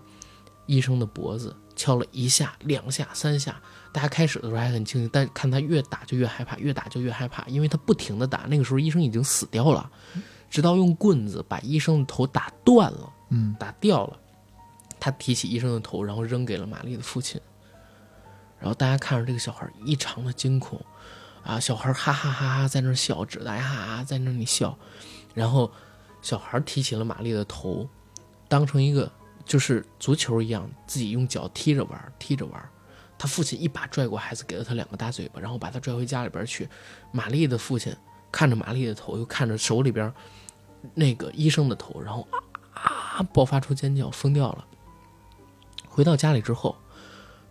[0.66, 1.56] 医生的脖子。
[1.78, 3.62] 敲了一下、两下、三下，
[3.92, 8.46] 大家开始的时候还很清醒，但看他越打就越害怕，越打就越害怕，因为他不停的打。
[8.48, 9.90] 那个时候医生已经死掉了，
[10.50, 14.18] 直到用棍子把医生的头打断了，嗯，打掉了。
[15.00, 17.40] 他提起医生的头，然后扔给了玛丽的父亲。
[18.60, 20.80] 然后大家看着这个小孩异常的惊恐，
[21.44, 24.78] 啊，小孩哈哈哈哈在那笑，指大家哈哈在那里笑。
[25.34, 25.72] 然后
[26.22, 27.88] 小孩提起了玛丽的头，
[28.48, 29.12] 当成一个。
[29.46, 32.70] 就是足球一样，自己用脚踢着玩，踢着玩。
[33.18, 36.70] 他父亲一把拽过孩子，给了他两个大嘴巴，然后把他拽回家里边去。
[37.12, 37.96] 玛丽的父亲
[38.32, 40.14] 看着玛丽的头，又看着手里边
[40.94, 42.28] 那个医生的头，然后
[42.74, 44.66] 啊，爆发出尖叫，疯掉了。
[45.88, 46.76] 回到家里之后，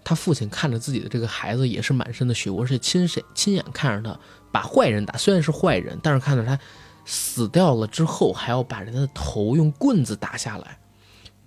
[0.04, 4.20] 他父亲看着自己的这个孩子，也是满身的血，而且亲身亲眼看着他
[4.52, 6.56] 把坏人打，虽然是坏人，但是看着他
[7.04, 10.78] 死掉了之后，还要把人的头用棍子打下来。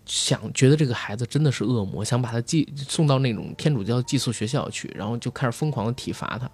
[0.10, 6.50] 想觉得这个孩子真的是恶魔，想把他寄送到那种天主教寄宿学校去，然后就开始疯狂的体罚他。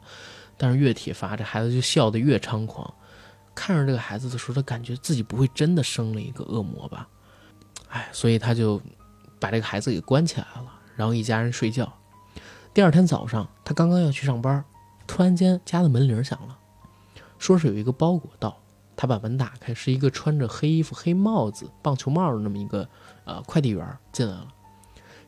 [0.57, 2.93] 但是越体罚，这孩子就笑得越猖狂。
[3.55, 7.07] 看着这个孩子的时候，他感觉自己不会真的生了一个恶魔吧？
[7.87, 8.81] 哎，所以他就
[9.39, 11.91] 把这个孩子给关起来了，然后一家人睡觉。
[12.73, 14.61] 第二天早上，他刚刚要去上班，
[15.07, 16.57] 突然间家的门铃响了，
[17.39, 18.57] 说是有一个包裹到。
[18.97, 22.87] 他把门打开，是一个穿着黑衣服、黑帽子、棒球帽的那么一个
[23.25, 24.47] 呃快递员进来了。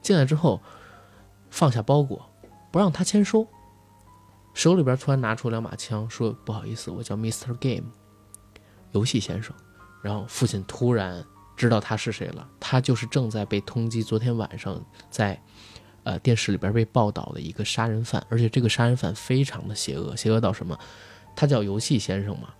[0.02, 0.62] 进来之后，
[1.50, 2.30] 放下包裹，
[2.72, 3.46] 不让他签收，
[4.54, 7.54] 手里边突然拿出两把枪，说：“不好意思，我叫 Mr.
[7.56, 7.92] Game，
[8.92, 9.54] 游戏先生。”
[10.02, 11.24] 然后父亲突然
[11.58, 15.42] 知道他是谁了，他就是正在被通缉，昨天晚上在
[16.04, 20.78] 呃电视里边被报道的一个杀人犯，而且这个杀人犯非常的邪恶，邪恶到什么？
[21.36, 22.54] 他叫游戏先生嘛。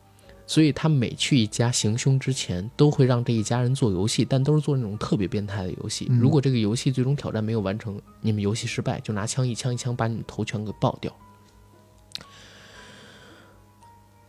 [0.50, 6.10] 所以他每去一家行凶之前，都会让这一家人做游戏，但都是做那种特别变态的游戏。
[6.22, 11.14] 如果这个游戏最终挑战没有完成，你们游戏失败，就拿枪一枪一枪把你们头全给爆掉。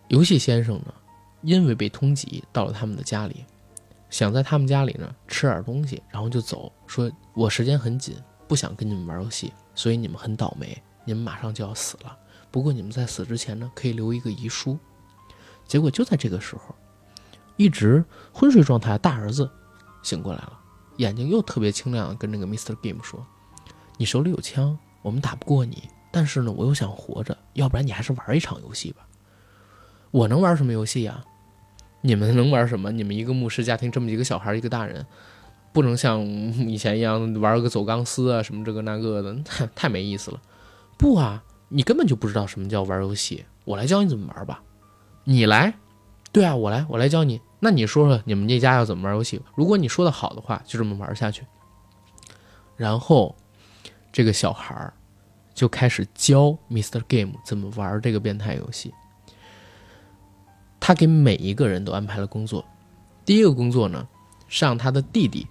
[0.09, 0.93] 游戏先生呢，
[1.43, 3.45] 因为被通缉到了他们的家里，
[4.11, 8.16] 想在他们家里呢吃点东西，然后就走，说我时间很紧，
[8.49, 12.19] 不想跟你们玩游戏，所以你们很倒霉，你们马上就要死了。
[12.51, 14.77] 不过你们在死之前呢，可以留一个遗书。
[15.69, 16.75] 结果就在这个时候，
[17.57, 19.49] 一直昏睡状态的大儿子
[20.03, 20.59] 醒过来了，
[20.97, 22.75] 眼睛又特别清亮，跟那个 Mr.
[22.77, 23.25] Game 说
[23.99, 29.07] ：“你手里有枪，我们打不过你，但是呢，我又想活着，要不然你还是玩一场游戏吧。
[30.11, 31.23] 我能玩什么游戏呀？
[32.01, 32.91] 你们能玩什么？
[32.91, 35.05] 你们一个牧师家庭这么几个小孩，一个大人，
[35.73, 39.37] 不能像以前一样玩个走钢丝啊，什么这个那个的，
[39.75, 40.41] 太没意思了。
[40.97, 44.62] 不啊，你根本就不知道什么叫玩游戏，我来教你怎么玩吧。”
[45.31, 45.74] 你来，
[46.33, 47.39] 对啊，我来，我来教你。
[47.61, 49.43] 那你说说你们这家要怎么玩游戏？
[49.55, 51.45] 如果你说的好的话，就这么玩下去。
[52.76, 53.37] 然后，
[54.11, 54.95] 这个小孩儿
[55.53, 58.95] 就开始教 Mister Game 怎么玩这个变态游戏。
[60.81, 62.64] 他给每一个人都安排了工作。
[63.26, 64.09] 第一个工作呢，
[64.49, 65.47] 是让他的弟弟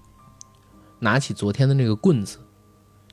[0.98, 2.40] 拿起昨天的那个棍子，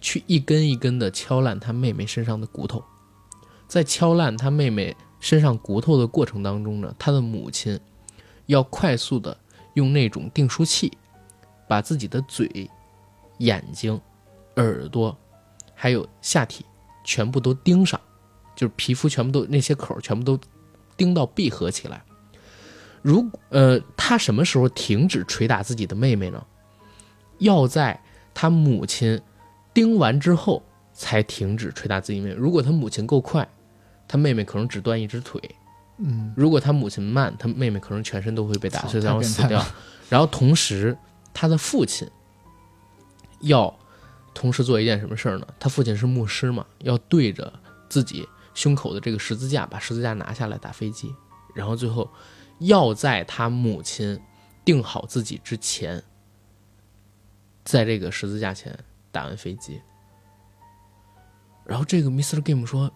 [0.00, 2.82] 去一根一根的敲烂他妹妹身上的骨头，
[3.68, 4.96] 在敲烂他妹妹。
[5.24, 7.80] 身上骨头的过程当中呢，他的母亲
[8.44, 9.34] 要快速的
[9.72, 10.92] 用那种订书器，
[11.66, 12.70] 把自己的嘴、
[13.38, 13.98] 眼睛、
[14.56, 15.16] 耳朵，
[15.74, 16.62] 还有下体
[17.04, 17.98] 全部都钉上，
[18.54, 20.38] 就是皮肤全部都那些口全部都
[20.94, 22.04] 钉到闭合起来。
[23.00, 26.44] 如呃，他什么时候停止捶打自己的妹妹呢？
[27.38, 27.98] 要在
[28.34, 29.18] 他母亲
[29.72, 30.62] 钉完之后
[30.92, 32.34] 才停止捶打自己妹妹。
[32.34, 33.48] 如果他母亲够快。
[34.06, 35.40] 他妹妹可能只断一只腿，
[35.98, 39.64] 嗯，如果他母亲慢，他妹妹可能全身都会被打碎，然后死掉。
[40.10, 40.96] 然后同时，
[41.32, 42.08] 他的父亲
[43.40, 43.74] 要
[44.34, 45.46] 同时做一件什么事儿呢？
[45.58, 47.52] 他父亲是牧师嘛，要对着
[47.88, 51.14] 自己胸口的这个十字架，把十字架拿下来打飞机。
[51.54, 52.08] 然后最后
[52.58, 54.20] 要在他母亲
[54.64, 56.02] 定好自己之前，
[57.64, 58.78] 在这个十字架前
[59.10, 59.80] 打完飞机。
[61.64, 62.42] 然后这个 Mr.
[62.42, 62.92] Game 说。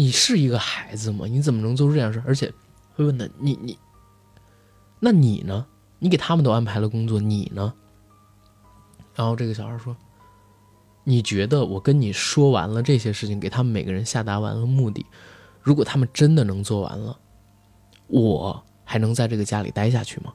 [0.00, 1.26] 你是一个孩子吗？
[1.26, 2.22] 你怎么能做出这样事？
[2.26, 2.50] 而且
[2.94, 3.78] 会问他：“你你，
[4.98, 5.66] 那你呢？
[5.98, 7.74] 你给他们都安排了工作，你呢？”
[9.14, 9.94] 然后这个小孩说
[11.04, 15.04] ：“你觉得我跟你说完了这些事情，给他们每个人下达完了目的，
[15.60, 17.20] 如果他们真的能做完了，
[18.06, 20.32] 我还能在这个家里待下去吗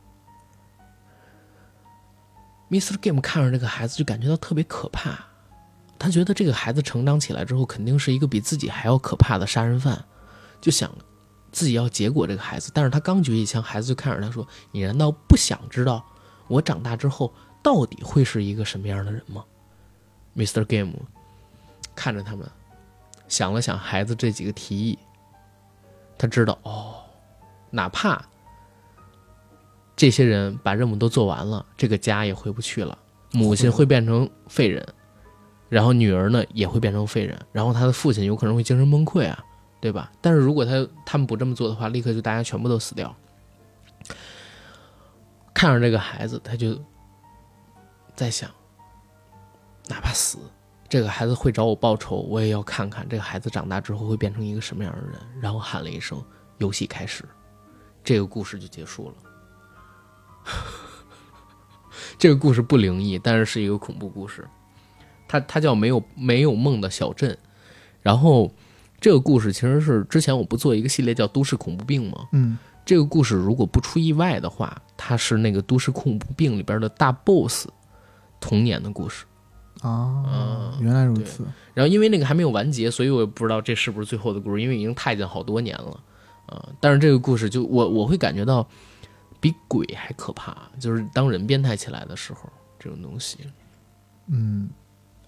[2.70, 3.00] ？”Mr.
[3.02, 5.26] Game 看着这个孩子，就感觉到特别可怕。
[5.98, 10.04] 他觉得这个孩子成长起来之后，肯定是一个比自己还要可怕的杀人犯，
[10.60, 10.92] 就想
[11.52, 12.70] 自己要结果这个孩子。
[12.74, 16.06] 但是他刚举起枪，孩子就看着他说：“你难道不想知道
[16.48, 17.34] 我长大之后
[17.64, 19.44] 到底会是一个什么样的人吗
[20.36, 20.66] ？”Mr.
[20.66, 20.94] Game
[21.96, 22.46] 看着他们，
[23.30, 25.00] 想了想孩子这几个提议，
[26.18, 26.96] 他知道哦，
[27.72, 28.22] 哪怕
[29.96, 32.98] 这些人把任务都做完了，这个家也回不去了，
[33.32, 34.86] 母亲会变成废人。
[35.70, 39.44] 然后女儿呢也会变成废人，然后他的父亲有可能会精神崩溃啊，
[39.82, 40.12] 对吧？
[40.22, 43.16] 但是如果他他们不这么做的话，立刻就大家全部都死掉。
[45.54, 46.78] 看着这个孩子，他就
[48.14, 48.50] 在想，
[49.88, 50.38] 哪怕死，
[50.90, 55.14] 这个孩子会找我报仇，我也要看看这个孩子长大之后会变成一个什么样的人。
[55.40, 56.22] 然后喊了一声
[56.60, 57.24] ：“游戏开始。”
[58.04, 59.16] 这个故事就结束了。
[62.20, 64.48] 这个故事不灵异，但是是一个恐怖故事。
[65.28, 67.38] 它它叫没有没有梦的小镇，
[68.02, 68.52] 然后
[69.00, 72.28] 这个故事其实是之前我不做一个系列叫都市恐怖病吗？
[72.32, 77.68] 嗯，这个故事如果不出意外的话，它是那个都市恐怖病里边的大 boss
[78.40, 79.26] 童年的故事。
[79.82, 81.44] 啊嗯，原来如此。
[81.74, 86.00] 然后因为那个还没有完结，所以我也不知道这是不是最后的故事，因为已经太监好多年了，
[86.48, 88.66] 啊、但是这个故事就我我会感觉到
[89.42, 92.50] 比鬼还可怕，就是当人变态起来的时候，
[92.80, 93.40] 这种东西。
[94.28, 94.70] 嗯，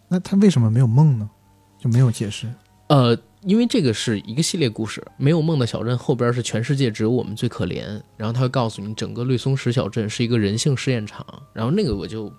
[0.07, 1.29] 那他为什么没有梦呢？
[1.77, 2.47] 就没有解释。
[2.87, 12.31] 呃，因为这个是一个系列故事，没有梦的小镇后边是全世界只有我们最可怜，然后他会告诉你整个绿松石小镇是一个人性试验场，然后那个我就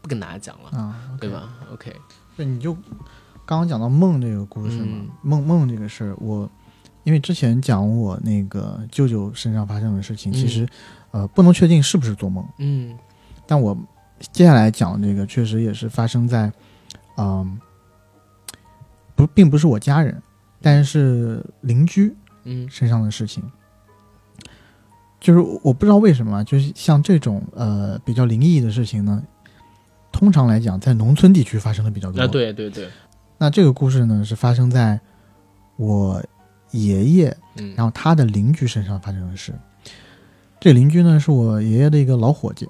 [0.00, 1.28] 不跟大家讲了，啊，对？
[1.28, 1.92] 吧？OK，
[2.36, 2.72] 那，你就
[3.44, 6.48] 刚刚讲到梦这个故事嘛，嗯梦梦这个事儿，我
[7.02, 10.68] 因为之前讲我那个舅舅身上发生的事情，嗯其实
[11.10, 12.96] 呃不能确定是不是做梦，嗯
[13.48, 13.76] 但我
[14.30, 16.52] 接下来讲这个确实也是发生在，
[17.16, 17.60] 嗯、
[19.14, 20.22] 不，并不是我家人，
[20.60, 23.42] 但是邻居嗯身上的事情。
[25.20, 29.22] 就是我不知道为什么啊，就是像这种呃比较灵异的事情呢，
[30.10, 32.20] 通常来讲在农村地区发生的比较多。
[32.20, 32.88] 啊，对对对，
[33.38, 34.98] 那这个故事呢，是发生在
[35.76, 36.20] 我
[36.72, 39.54] 爷爷，嗯，然后他的邻居身上发生的事。
[40.58, 42.68] 这邻居呢，是我爷爷的一个老伙计，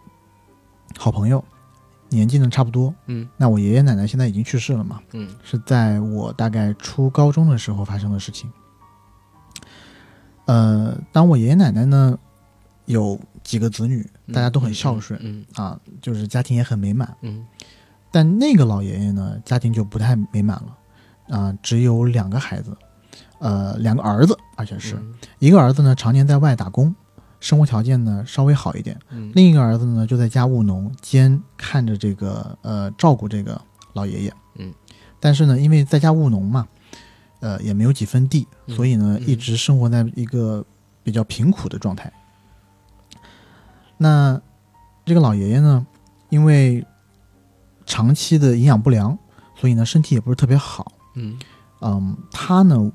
[0.98, 1.42] 好朋友，
[2.14, 2.94] 年纪呢差不多。
[3.06, 8.50] 嗯那我爷爷奶奶现在已经去世了嘛，嗯是在我大概初高中的时候发生的事情。
[10.46, 12.18] 呃，当我爷爷奶奶呢
[12.86, 17.16] 有几个子女，大家都很孝顺、嗯啊，就是家庭也很美满。
[17.22, 17.46] 嗯
[18.10, 22.76] 但那个老爷爷呢，家庭就不太美满了，啊、只有两个孩子，
[23.38, 26.94] 呃，两个儿子，而且是、嗯一个儿子呢常年在外打工，
[27.42, 29.32] 生活条件呢稍微好一点，嗯。
[29.34, 33.60] 另一个儿子呢就在家务农，兼看着这个呃照顾这个
[33.94, 34.72] 老爷爷，嗯，
[35.18, 36.68] 但是呢，因为在家务农嘛，
[37.40, 38.76] 呃，也没有几分地，嗯。
[38.76, 39.26] 所以呢，嗯。
[39.28, 40.64] 一直生活在一个
[41.02, 42.10] 比较贫苦的状态。
[43.98, 44.40] 那
[45.04, 45.84] 这个老爷爷呢，
[46.28, 46.86] 因为
[47.84, 49.18] 长期的营养不良，
[49.56, 50.92] 所以呢，身体也不是特别好。
[51.16, 51.36] 嗯。
[51.80, 52.92] 嗯，他呢，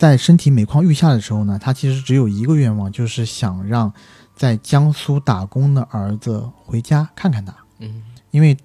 [0.00, 3.92] 在身体每况愈下的时候呢，他其实只有一个愿望，就是想让
[4.34, 8.02] 在江苏打工的儿子回家看看他，嗯。
[8.30, 8.56] 因为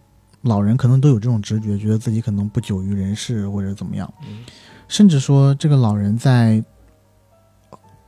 [0.43, 4.45] 老人可能都有这种直觉，觉得自己可能不久于人世或者怎么样，嗯。
[4.87, 6.63] 甚至说这个老人在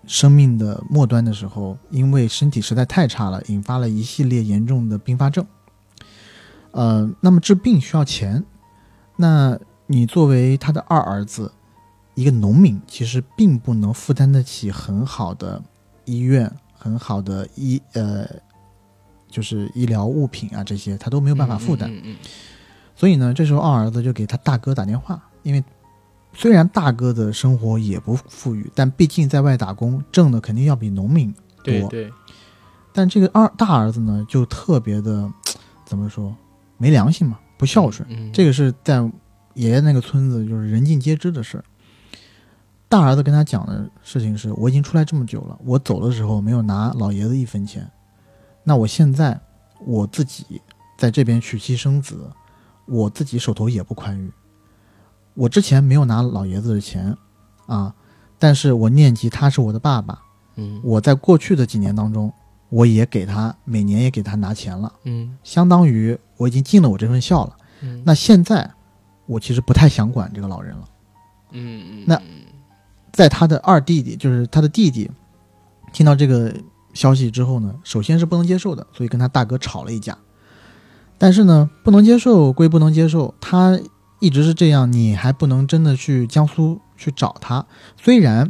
[0.05, 5.45] 生命的末端的时候，因为身体实在太差了，引发了一系列严重的并发症。
[6.71, 8.45] 呃，那么治病需要钱，
[9.17, 11.51] 那你作为他的二儿子，
[12.17, 15.61] 一个农民，其实并不能负担得起很好的
[16.03, 18.27] 医院、很好的医呃，
[19.29, 21.87] 就是医疗物品啊这些，他都没有办法负担。
[21.93, 22.15] 嗯嗯
[22.95, 25.63] 所以呢，这时候二儿子就给他大哥打电话，因为
[26.33, 31.65] 虽然大哥的生活也不富裕，但毕竟在外打工，挣的肯定要比农民多。
[31.65, 32.11] 对对，
[32.91, 35.31] 但这个二大儿子呢，就特别的
[35.85, 36.35] 怎么说，
[36.79, 38.09] 没良心嘛，不孝顺。
[38.09, 39.07] 嗯，这个是在
[39.53, 41.63] 爷爷那个村子就是人尽皆知的事儿。
[42.89, 47.89] 大儿子跟他讲的事情是：我已经出来这么久了，我走的时候没有拿老爷子一分钱，
[48.63, 49.39] 那我现在
[49.85, 50.61] 我自己
[50.97, 52.29] 在这边娶妻生子，
[52.85, 54.31] 我自己手头也不宽裕。
[55.33, 57.15] 我之前没有拿老爷子的钱
[57.65, 57.93] 啊，
[58.39, 60.19] 但是我念及他是我的爸爸，
[60.55, 62.31] 嗯我在过去的几年当中，
[62.69, 67.57] 我也给他每年也给他拿钱了，嗯相当于我已经尽了我这份孝了。
[67.81, 68.67] 嗯那现在
[69.25, 70.89] 我其实不太想管这个老人了。
[71.51, 72.21] 嗯嗯那
[73.17, 75.09] 在他的二弟弟，就是他的弟弟，
[75.91, 76.53] 听到这个
[76.93, 80.15] 消息之后呢，首先是不能接受的，所以跟他大哥吵了一架。
[81.17, 83.79] 但是呢，不能接受归不能接受，他
[84.19, 87.65] 一直是这样，你还不能真的去江苏去找他。
[87.99, 88.47] 虽然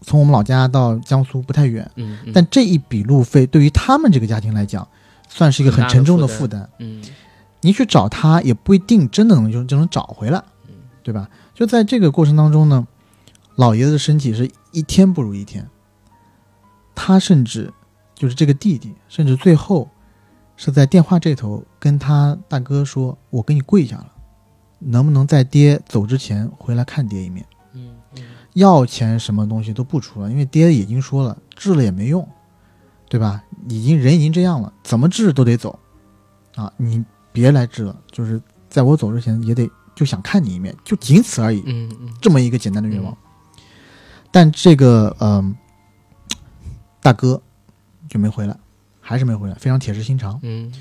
[0.00, 4.88] 从我们老家到江苏不太远，嗯嗯但这一笔路费对于他们这个家庭来讲，
[5.28, 6.68] 算是一个很沉重的负担。
[6.80, 7.00] 嗯
[7.60, 10.42] 你去找他也不一定真的能就就能找回来，
[11.04, 11.28] 对吧？
[11.54, 12.84] 就在这个过程当中呢，
[13.56, 15.68] 老爷子的身体是一天不如一天，
[16.94, 17.72] 他甚至
[18.14, 19.88] 就是这个弟弟，甚至最后
[20.56, 24.12] 是在电话这头跟他大哥说：“我给你跪下了，
[24.78, 27.44] 能不能在爹走之前回来看爹一面？
[27.74, 28.22] 嗯嗯
[28.54, 32.26] 要钱什么东西都不出了，因为爹已经说了，治了也没用，
[33.08, 33.44] 对吧？
[33.68, 35.78] 已经人已经这样了，怎么治都得走，
[36.56, 43.16] 啊，你别来治了，就是在我走之前也得就想看你一面，就仅此而已，嗯嗯这么一个简单的愿望。
[44.30, 45.56] 但这个嗯、
[47.02, 47.40] 大哥
[48.08, 48.56] 就没回来，
[49.00, 50.38] 还是没回来，非常铁石心肠。
[50.42, 50.72] 嗯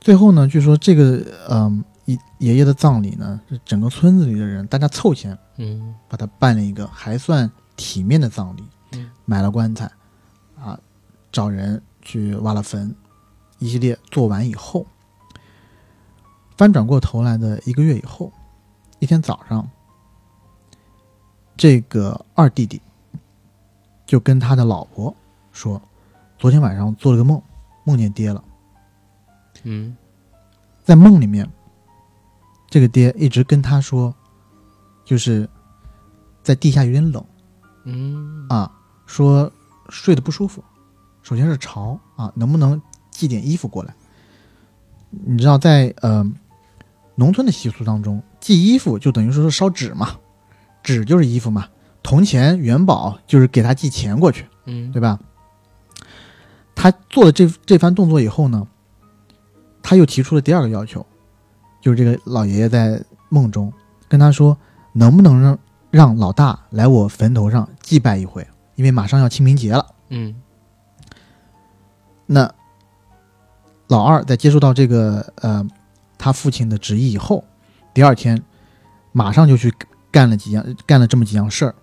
[0.00, 8.62] 最后呢，据说这个嗯爷爷爷的葬礼呢，是整个村子里的人大家凑钱嗯把他办了一个还算体面的葬礼，
[8.92, 9.90] 嗯买了棺材，
[10.56, 10.78] 啊
[11.32, 12.94] 找人去挖了坟，
[13.58, 14.86] 一系列做完以后，
[16.56, 18.32] 翻转过头来的一个月以后，
[19.00, 19.68] 一天早上，
[21.56, 22.80] 这个二弟弟
[24.06, 25.14] 就跟他的老婆
[25.52, 25.80] 说，
[26.38, 27.40] 昨天晚上做了个梦，
[27.84, 28.42] 梦见爹了。
[29.62, 29.96] 嗯
[30.84, 31.48] 在梦里面，
[32.68, 34.14] 这个爹一直跟他说，
[35.04, 35.48] 就是
[36.42, 37.24] 在地下有点冷
[37.84, 38.70] 嗯啊，
[39.06, 39.50] 说
[39.88, 40.62] 睡得不舒服。
[41.22, 42.80] 首先是潮啊，能不能
[43.10, 43.94] 寄点衣服过来？
[45.10, 46.24] 你知道在，呃
[47.14, 50.18] 农村的习俗当中，寄衣服就等于说是烧纸嘛，
[50.86, 51.66] 纸就是衣服嘛，
[52.00, 54.46] 铜钱、元宝就是给他寄钱过去。
[54.66, 55.18] 嗯对吧？
[56.76, 58.66] 他做了这这番动作以后呢，
[59.82, 61.04] 他又提出了第二个要求，
[61.80, 63.72] 就是这个老爷爷在梦中
[64.08, 64.56] 跟他说，
[64.92, 65.58] 能不能让
[65.90, 69.84] 让老大来我坟头上祭拜一回，因为马上要清明节了。
[70.10, 70.34] 嗯
[72.26, 72.52] 那
[73.88, 75.66] 老二在接受到这个呃
[76.18, 77.44] 他父亲的旨意以后，
[77.92, 78.40] 第二天
[79.12, 79.72] 马上就去
[80.16, 81.74] 干了几样干了这么几样事儿，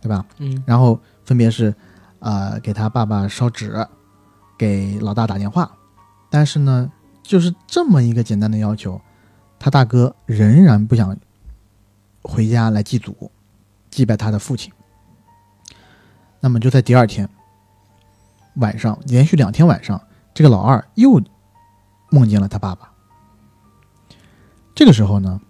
[0.00, 0.24] 对吧？
[0.38, 1.74] 嗯然后分别是，
[2.20, 3.84] 呃，给他爸爸烧纸，
[4.56, 5.68] 给老大打电话，
[6.30, 6.88] 但是呢，
[7.20, 9.00] 就是这么一个简单的要求，
[9.58, 11.18] 他大哥仍然不想
[12.22, 13.28] 回家来祭祖，
[13.90, 14.72] 祭拜他的父亲。
[16.38, 17.28] 那么就在第二天
[18.54, 20.00] 晚上，连续两天晚上，
[20.32, 21.20] 这个老二又
[22.10, 22.92] 梦见了他爸爸。
[24.76, 25.40] 这个时候呢，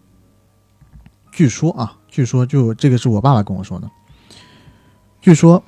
[1.31, 3.89] 据说啊，据说就这个是我爸爸跟我说的。
[5.21, 5.63] 据说，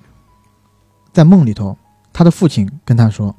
[1.13, 1.77] 在梦里头，
[2.13, 3.35] 他的父亲跟他说，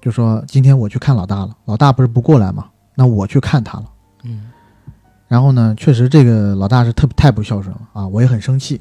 [0.00, 2.68] 就说今天我去看老大了，老大不是不过来吗？
[2.94, 3.86] 那我去看他了。
[4.24, 4.50] 嗯
[5.26, 8.80] 然后呢，确实这个老大是特太不孝顺了啊，我也很生气。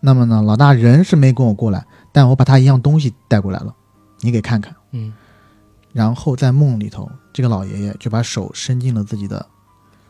[0.00, 3.74] 那么呢，老大人是没跟我过来，但我把他一样东西带过来了，
[4.20, 4.74] 你给看看。
[4.92, 5.12] 嗯
[5.92, 9.46] 然后在梦里头，这个老爷爷就把手伸进了自己的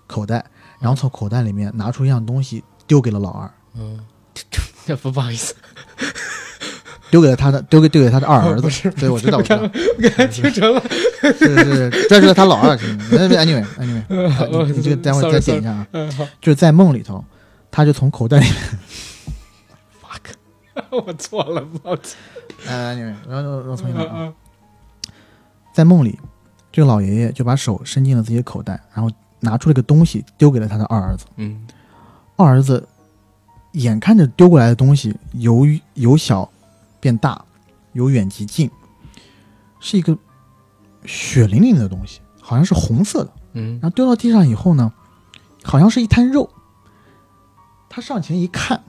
[0.06, 0.44] 口袋，
[0.84, 3.98] 然后从口袋里面拿出一样东西丢给了老二，嗯，
[4.84, 5.54] 这不不好意思，
[7.10, 8.90] 丢给了他的，丢给丢给他的二儿子。
[9.00, 9.66] 对，我知道，我知道，
[9.98, 10.82] 给他听成了。
[11.22, 15.86] 是是是，这是他老二是吗？Anyway Anyway，你你这个待会儿再点一下啊。
[16.42, 17.24] 就是在梦里头，
[17.70, 18.46] 他就从口袋里
[20.02, 20.34] ，fuck，
[20.90, 22.18] 我错了，抱歉。
[22.66, 24.10] 呃，Anyway，然后我重新来啊。
[24.16, 24.34] 嗯
[25.72, 26.20] 在梦里，
[26.70, 29.10] 这个老爷爷就把手伸进了自己的口袋，然后
[29.44, 31.26] 拿出了个东西丢给了他的二儿子。
[31.36, 31.64] 嗯
[32.36, 32.88] 二儿子
[33.72, 35.64] 眼看着丢过来的东西由
[35.94, 36.50] 由小
[36.98, 37.44] 变大，
[37.92, 38.68] 由远及近，
[39.78, 40.18] 是一个
[41.04, 43.30] 血淋淋的东西，好像是红色的。
[43.52, 44.92] 嗯然后丢到地上以后呢，
[45.62, 46.50] 好像是一滩肉。
[47.88, 48.82] 他上前一看，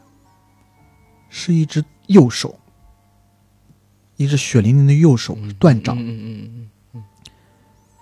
[1.29, 2.57] 是一只右手，
[4.15, 5.95] 一只血淋淋的右手嗯，断掌。
[5.95, 7.03] 嗯嗯嗯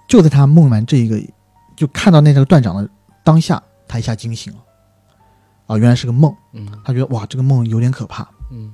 [0.07, 1.19] 就在他梦完这一个，
[1.83, 2.89] 就看到那个断掌的
[3.25, 4.59] 当下，他一下惊醒了。
[5.67, 6.33] 啊，原来是个梦。
[6.53, 6.65] 嗯。
[6.81, 8.25] 他觉得哇，这个梦有点可怕。
[8.51, 8.73] 嗯。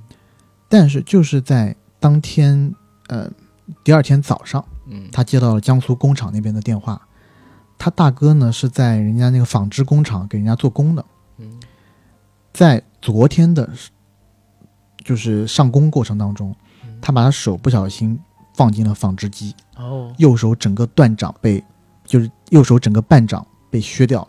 [0.68, 2.72] 但是就是在当天，
[3.08, 3.28] 呃，
[3.82, 7.04] 第二天早上，嗯，他接到了江苏工厂那边的电话，
[7.76, 11.04] 他大哥呢是在人家那个纺织工厂给人家做工的，
[11.38, 11.60] 嗯。
[12.52, 13.68] 在昨天的，
[15.04, 16.54] 就是上工过程当中，
[17.02, 18.16] 他把他手不小心
[18.54, 20.14] 放进了纺织机，哦。
[20.18, 21.64] 右手整个断掌被，
[22.04, 24.20] 就是右手整个半掌被削掉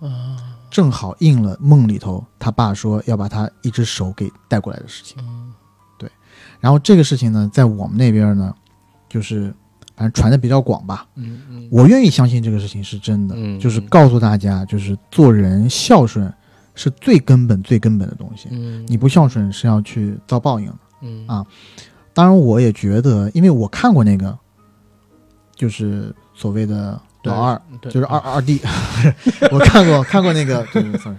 [0.00, 0.36] 了，啊
[0.70, 5.16] 正好应了梦里头他爸说要把他一只手给带过来的事情。
[5.98, 6.08] 对
[6.60, 8.54] 然后这个事情呢，在我们那边呢，
[9.08, 9.52] 就是
[9.96, 11.06] 反正传的比较广吧。
[11.16, 16.32] 嗯嗯，我愿意相信这个事情是真的，嗯就是告诉大家，就是做人孝顺
[16.76, 18.48] 是最根本、最根本的东西。
[18.52, 20.78] 嗯你不孝顺是要去遭报应的。
[21.02, 21.44] 嗯啊
[22.14, 24.38] 当然，我也觉得，因为我看过那个，
[25.56, 28.60] 就是所谓的老二，就是二二弟，
[29.52, 31.16] 我看过看过那个，对对，sorry，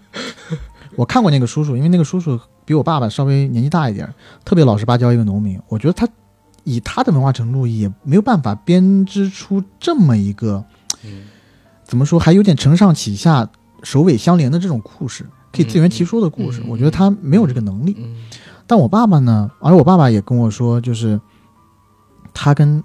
[0.95, 4.11] 我看过那个叔叔，因为那个叔叔比我爸爸稍微年纪大一点，
[4.43, 6.07] 特别老实巴交一个农民，我觉得他
[6.63, 10.63] 以他的文化程度也没有办法编织出这么一个
[11.03, 11.23] 嗯
[11.83, 13.49] 怎么说，还有点承上启下、
[13.83, 17.95] 首尾相连的这种故事，可以自圆其说的故事，我觉得他没有这个能力。
[17.99, 18.15] 嗯。
[18.65, 21.19] 但我爸爸呢，而我爸爸也跟我说，就是
[22.33, 22.81] 他跟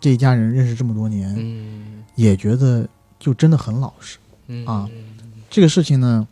[0.00, 2.88] 这一家人认识这么多年，嗯也觉得
[3.18, 4.18] 就真的很老实。
[4.48, 4.88] 嗯啊
[5.48, 6.26] 这个事情呢，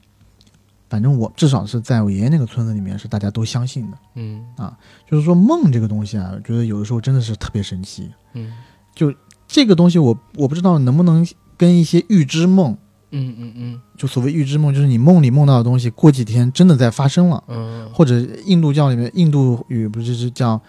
[0.90, 3.98] 反正我至少是在我爷爷那个村子里面是大家都相信的。
[4.16, 4.76] 嗯啊
[5.08, 8.10] 就是说梦这个东西啊，我觉得有的时候真的是特别神奇。
[8.32, 8.52] 嗯
[8.94, 9.14] 就
[9.46, 11.26] 这个东西我我不知道能不能
[11.56, 12.76] 跟一些预知梦，
[13.10, 17.42] 嗯嗯嗯就所谓预知梦，就是你梦里梦到的东西，过几天真的在发生了。
[17.48, 20.60] 嗯或者印度教里面，印度语不是是叫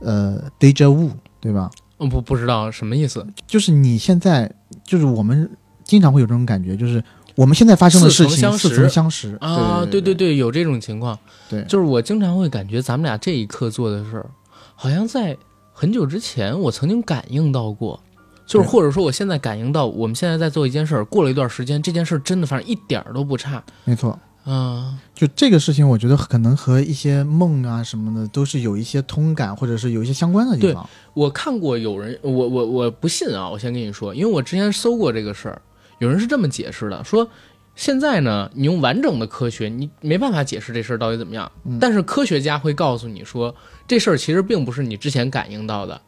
[0.00, 1.10] 呃 deja vu，
[1.40, 1.70] 对吧？
[2.02, 3.26] 嗯，不不知道什么意思。
[3.46, 4.52] 就是你现在，
[4.84, 5.48] 就是我们
[5.84, 7.02] 经常会有这种感觉，就是
[7.34, 11.18] 我们现在发生的事情似曾相识啊，对对对对，有这种情况。
[11.48, 14.26] 对就是我经常会感觉咱们俩这一刻做的事儿，
[14.74, 15.36] 好像在
[15.72, 18.00] 很久之前我曾经感应到过，
[18.46, 24.18] 就是或者说我现在感应到，我们现在在做一件事儿，过了一段时间，这件事儿真的反正一点儿都不差没错。
[24.44, 24.98] 啊。
[25.14, 30.88] 就这个事情，我觉得可能和一些梦啊什么的都是有一些通感，或者是有一些相关的地方。
[31.14, 35.62] 我看过有人，我我我不信啊，我先跟你说，因为我之前搜过这个事儿，
[35.98, 37.28] 有人是这么解释的，说
[37.74, 43.54] 现在呢，你用完整的科学，你没办法解释这事儿到底怎么样，嗯但是科学家会告诉你说，
[43.86, 46.00] 这事儿其实并不是你之前感应到的，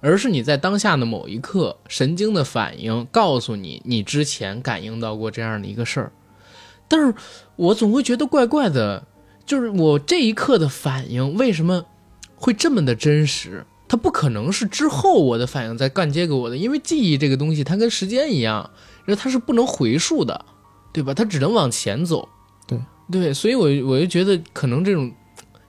[0.00, 6.12] 而是你在当下的某一刻神经的反应告诉你，你之前感应到过这样的一个事儿，
[6.88, 7.14] 但是
[7.56, 9.06] 我总会觉得怪怪的，
[9.44, 11.84] 就是我这一刻的反应为什么
[12.36, 13.64] 会这么的真实？
[13.86, 18.70] 它不可能是之后我的反应再干接给我的，因为记忆这个东西它跟时间一样，
[19.04, 20.44] 然后它是不能回溯的，
[20.92, 21.12] 对吧？
[21.12, 22.28] 它只能往前走。
[22.66, 22.80] 对
[23.10, 25.12] 对，所以我我就觉得可能这种，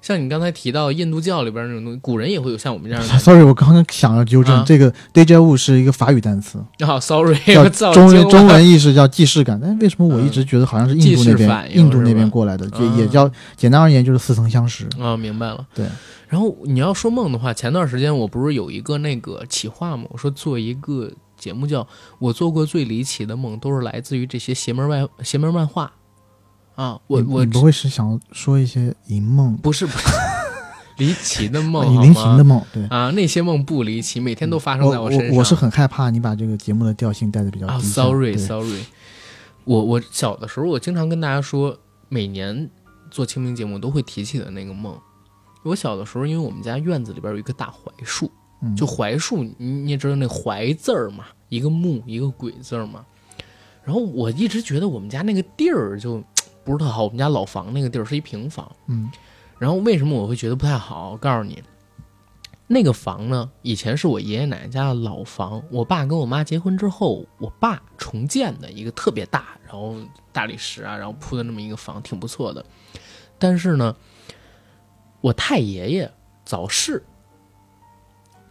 [0.06, 3.10] 像你刚才提到印度教里边那种东西，古人也会有像我们这样的。
[3.18, 9.60] Sorry，我刚刚想要纠正，啊这个 deja vu 是一个法语单词， 啊、s o r r y 叫中文中文意思叫既视感。
[9.60, 13.28] 但为什么我一直觉得好像是印度那边应印度那边过来的，也啊也叫
[13.58, 14.88] 简单而言就是似曾相识。
[14.99, 15.66] 啊，明白了。
[15.74, 15.88] 对，
[16.28, 20.03] 然后你要说梦的话，前段时间我不是有一个那个企划嘛？
[20.10, 21.88] 我说做一个节目叫，
[22.20, 25.91] 我做过最离奇的梦，都是来自于这些邪门外邪门漫画。
[26.76, 30.07] 啊，我我不会是想说一些淫梦、不是不是
[30.97, 32.61] 离奇的梦， 你好吗临行的梦？
[32.73, 35.38] 对，啊，那些梦不离奇，每天都发生在我身上。
[35.38, 38.03] 我是很害怕你把这个节目的调性带的比较啊低下。
[38.03, 38.84] ，sorry 对 sorry，
[39.63, 41.78] 我我小的时候，我经常跟大家说，
[42.09, 42.69] 每年
[43.09, 44.97] 做清明节目都会提起的那个梦。
[45.63, 48.30] 我小的时候，因为我们家院子里边有一个大槐树，
[48.61, 53.05] 嗯就槐树，你你也知道那槐字儿嘛，一个木一个鬼字儿嘛。
[53.84, 56.23] 然后我一直觉得我们家那个地儿就
[56.66, 58.70] 不是特好，我们家老房那个地儿是一平房。
[58.88, 59.09] 嗯
[59.57, 61.11] 然后为什么我会觉得不太好？
[61.11, 61.63] 我告诉你，
[62.68, 69.95] 那个房呢，以前是我爷爷奶奶家的老房，我爸跟我妈结婚之后，我爸重建的一个特别大，然后
[70.34, 72.66] 大理石啊，然后铺的那么一个房，挺不错的。
[73.39, 73.95] 但是呢，
[75.22, 76.11] 我太爷爷
[76.43, 77.01] 早逝，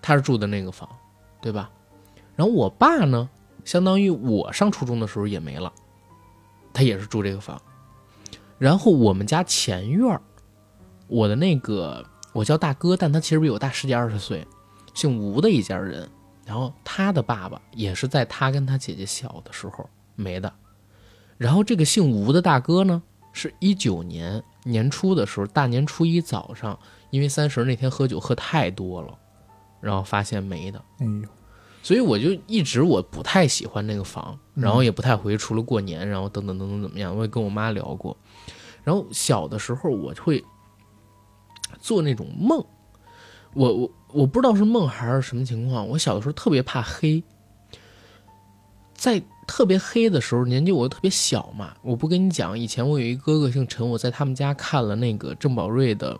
[0.01, 0.89] 他是住的那个房，
[1.43, 1.71] 对吧？
[2.35, 3.29] 然后我爸呢，
[3.67, 5.71] 相当于我上初中的时候也没了，
[6.73, 7.61] 他也是住这个房。
[8.59, 10.21] 然后我们家前院儿
[11.07, 14.47] 我的那个我叫大哥，但他其实比我大十几二十岁，
[14.95, 16.09] 姓吴的一家人。
[16.47, 20.53] 然后他的爸爸也是在他跟他姐姐小的时候没的。
[21.39, 23.03] 然后这个姓吴的大哥呢，
[23.33, 26.79] 是一九年年初的时候，大年初一早上，
[27.09, 29.19] 因为三十那天喝酒喝太多了，
[29.81, 30.79] 然后发现没的。
[30.99, 31.23] 哎呦，
[31.83, 38.15] 所以我就一直我不太喜欢那个房，嗯然后也不太回，除了过年，然后等等等等怎么样，我也跟我妈聊过。
[38.85, 40.45] 然后小的时候我会
[41.81, 42.65] 做那种梦，
[43.55, 47.23] 我我我不知道是梦还是什么情况，我小的时候特别怕黑，
[48.95, 56.19] 在特别黑的时候，年纪我又特别小嘛，我不跟你讲，以前我有一哥哥姓陈，我在他们家看了那个郑宝瑞的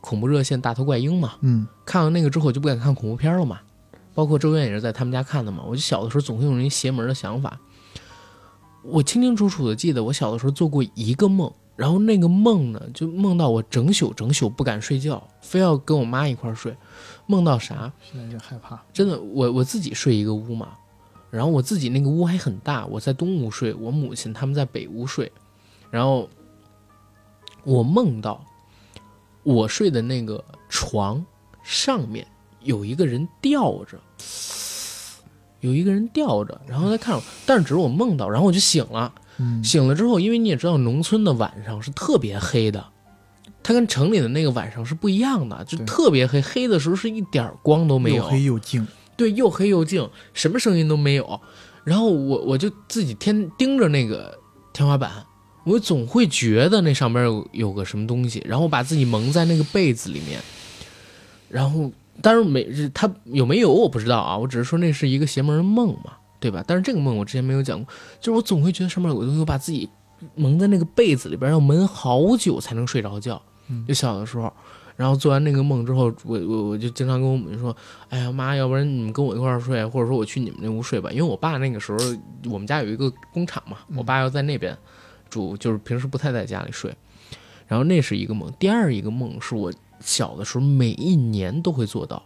[0.00, 1.66] 恐怖热线《大头怪婴》嘛，嗯。
[1.84, 3.60] 看完那个之后就不敢看恐怖片了嘛，
[4.14, 5.64] 包括周院也是在他们家看的嘛。
[5.66, 7.58] 我就小的时候总会有那邪门的想法。
[8.82, 16.76] 我清清楚楚的记得，我小的时候做过一个梦，然后那个梦呢，就梦到我整宿整宿不敢睡觉，非要跟我妈一块儿睡。
[17.26, 17.92] 梦到啥？
[18.02, 18.82] 现在就害怕。
[18.92, 20.70] 真的，我我自己睡一个屋嘛，
[21.30, 25.30] 然后我自己那个屋还很大，我在东屋睡，我母亲他们在北屋睡，
[25.88, 26.28] 然后
[27.62, 28.44] 我梦到
[29.44, 31.24] 我睡的那个床
[31.62, 32.26] 上面
[32.60, 34.00] 有一个人吊着，
[35.60, 42.84] 有一个人吊着，然后在看我，但是只是我梦到，然后我就醒了，嗯，醒了之后，因为你也知道，农村的晚上是特别黑的，
[43.62, 48.86] 它跟城里的那个晚上是不一样的，就特别黑，黑的时候是一点儿光都没有，又黑又静。
[49.16, 51.40] 对，又黑又静，什么声音都没有。
[51.82, 54.38] 然后我我就自己天盯着那个
[54.72, 55.10] 天花板，
[55.64, 60.40] 我总会觉得那上边有有个什么东西，然后我把自己蒙在那个被子里面，
[61.48, 61.90] 然后
[62.22, 66.62] 但是没是他有没有我不知道啊，我只是说那是一个邪门的梦嘛，对吧？
[66.66, 69.88] 但是这个梦我之前没有讲过，就是我总会觉得上面有个东西，我把自己
[70.34, 73.40] 蒙在那个被子里边，要蒙好久才能睡着觉。
[73.86, 74.52] 就小的时候，
[74.96, 77.76] 然后做完那个梦之后，我我我就经常跟我母亲说
[78.08, 81.98] ：“哎呀妈，要不然你们跟我一块儿睡，或者说我去你们那屋睡吧。”因为我爸那个时候
[82.50, 84.76] 我们家有一个工厂嘛，我爸要在那边
[85.28, 86.94] 住，就是平时不太在家里睡。
[87.66, 89.70] 然后那是一个梦，第二一个梦是我
[90.00, 92.22] 小的时候每一年都会做到，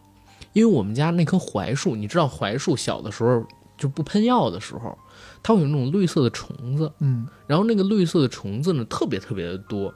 [0.53, 3.45] 因为我们家那棵槐树，你知道槐树小的时候
[3.77, 4.97] 就不喷药的时候，
[5.43, 9.93] 它会有那种绿色的虫子，嗯然后那个绿色的虫子呢特别特别的多，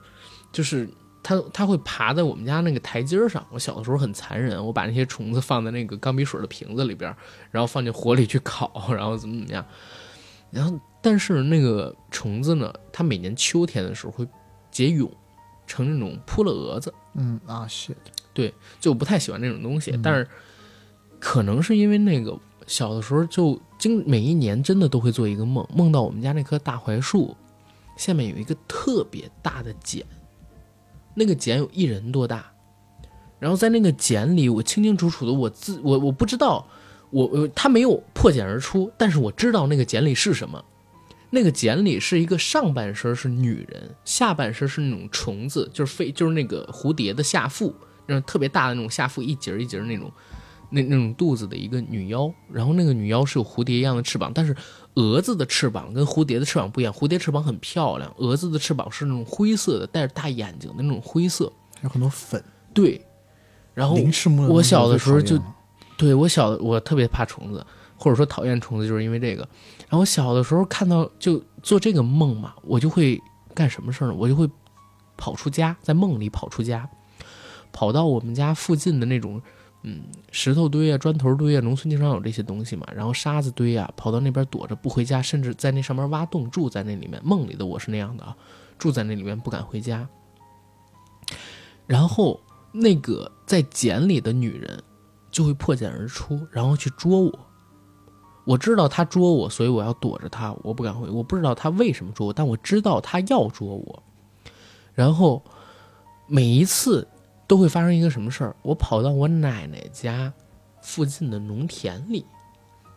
[0.53, 0.89] 就是
[1.23, 3.45] 它它会爬在我们家那个台阶上。
[3.51, 7.15] 我小的时候很残忍，我把那些虫子放在那个钢笔水的瓶子里边，
[7.51, 9.65] 然后放进火里去烤， 然后怎么怎么样。
[10.51, 14.27] 然后但是那个虫子呢，它每年秋天的时候会
[14.71, 15.11] 结蛹，
[15.67, 16.93] 成那种扑了蛾子。
[17.15, 17.95] 嗯啊，shit，
[18.81, 20.29] 就我不太喜欢那种东西，嗯但是
[21.19, 27.37] 可能是因为那个小的时候就经每一年真的都会做一个梦，梦到我们家那棵大槐树
[27.97, 30.05] 下面有一个特别大的茧，
[31.15, 32.45] 那个茧有一人多大，
[33.39, 36.67] 然后在那个茧里，我清清楚楚的我自我我不知道
[37.11, 40.63] 我我它没有破茧而出，但是我知道那个茧里是什么。
[41.29, 47.75] 那个茧里是一个上半身是女人，下半身是那种虫子，就是飞，就是那个蝴蝶的下腹，
[48.07, 50.11] 那种特别大的那种下腹一节一节那种，
[50.71, 52.33] 那那种肚子的一个女妖。
[52.51, 54.55] 然后那个女妖是有蝴蝶一样的翅膀，但是
[54.95, 61.53] 蛾子的翅膀跟蝴蝶的翅膀不一样，蝴蝶翅膀很漂亮，蛾子的翅膀是那种灰色的，带着大眼睛的那种灰色。
[61.77, 63.05] 还有很多粉，对，
[63.75, 63.99] 然后
[64.49, 65.39] 我小的时候就
[65.99, 67.65] 对我小的我特别怕虫子，
[67.97, 69.43] 或者说讨厌虫子，就是因为这个。
[69.81, 73.21] 然后我小的时候看到就做这个梦嘛，我就会
[73.55, 74.15] 干什么事儿呢？
[74.17, 74.49] 我就会
[75.19, 76.89] 跑出家，在梦里跑出家，
[77.73, 79.41] 跑到我们家附近的那种
[79.89, 80.03] 嗯
[80.33, 87.21] 石头堆啊、砖头堆啊，农村经常有这些东西嘛，然后沙子堆啊，跑到那边躲着不回家，甚至在那上面挖洞住在那里面。
[87.25, 88.37] 梦里的我是那样的啊，
[88.79, 90.09] 住在那里面不敢回家。
[91.87, 92.41] 然后
[92.73, 94.83] 那个在茧里的女人
[95.31, 97.39] 就会破茧而出，然后去捉我。
[98.45, 101.09] 我知道她捉我，所以我要躲着她，我不敢回。
[101.09, 104.03] 我不知道她为什么捉我，但我知道她要捉我。
[104.95, 105.45] 然后
[106.27, 107.07] 每一次
[107.47, 108.55] 都会发生一个什么事儿？
[108.63, 110.33] 我跑到我奶奶家
[110.83, 112.25] 附近的农田里，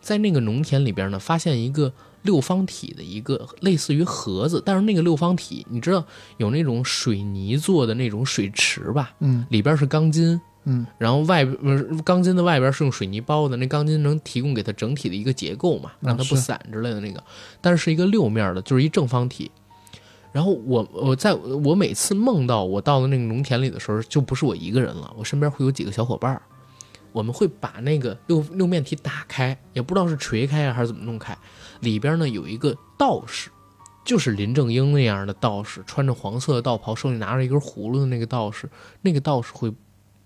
[0.00, 6.04] 在那个农田里边呢，发现一个六方体的一个类似于盒子，但是那个六方体，你知道
[6.38, 9.14] 有那种水泥做的那种水池吧？
[9.20, 11.44] 嗯里边是钢筋，嗯，然后外
[12.04, 17.22] 钢筋的外边是用水泥包的，那钢筋能提供给它整体的一个结构嘛，让它不散之类的那个，
[17.60, 19.50] 但是是一个六面的，就是一正方体。
[20.32, 26.42] 然后我我在我每次梦到我到了那个农田里的时候，就不是我一个人了，我身边会有几个小伙伴儿，
[27.12, 31.36] 我们会把那个六六面体打开，也不知道是锤开还是怎么弄开，
[31.80, 33.50] 里边呢有一个道士，
[34.04, 38.70] 就是林正英那样的道士，穿着黄色的道袍，手里拿着一根葫芦的那个道士，
[39.02, 39.72] 那个道士会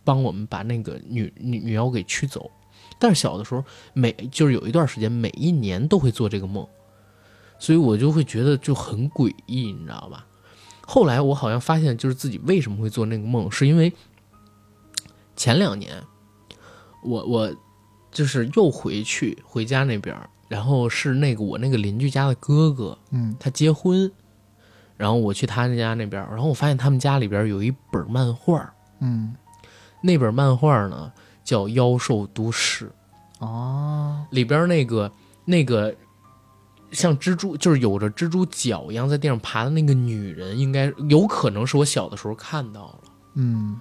[0.05, 2.51] 帮我们把那个女女女妖给驱走。
[2.99, 3.65] 但是小的时候，
[3.95, 6.67] 每就是有一段时间，每一年都会做这个梦，
[7.65, 10.27] 所以我就会觉得就很诡异，你知道吧？
[10.87, 13.91] 后来我好像发现，就是自己为什么会做那个梦，是因为
[15.35, 16.05] 前两年，
[17.03, 17.57] 我我
[18.13, 20.15] 就是又回去回家那边，
[20.47, 23.35] 然后是那个我那个邻居家的哥哥，嗯。
[23.41, 24.13] 他结婚，
[24.99, 29.35] 然后我去他家那边，然后我发现他们家里边有一本漫画，嗯。
[30.03, 31.11] 那本漫画呢
[31.43, 32.93] 叫《妖兽都市》，
[33.47, 35.11] 哦，里边那个
[35.47, 35.97] 那个
[36.95, 42.99] 像蜘蛛，就是有着蜘蛛脚一样在地上爬的那个女人，应该有可能是我小的时候看到了，
[43.35, 43.77] 嗯，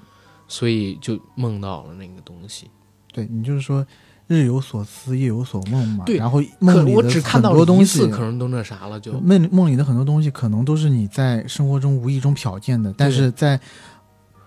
[0.48, 2.70] 所以就梦到了那个东西。
[3.14, 3.86] 对你就是说
[4.26, 13.60] 日有所思夜有所梦嘛，对然后梦里的我只看到很多东西可能都那啥了，就梦梦里的很多东西可能都是你在生活中无意中瞟见的，但是在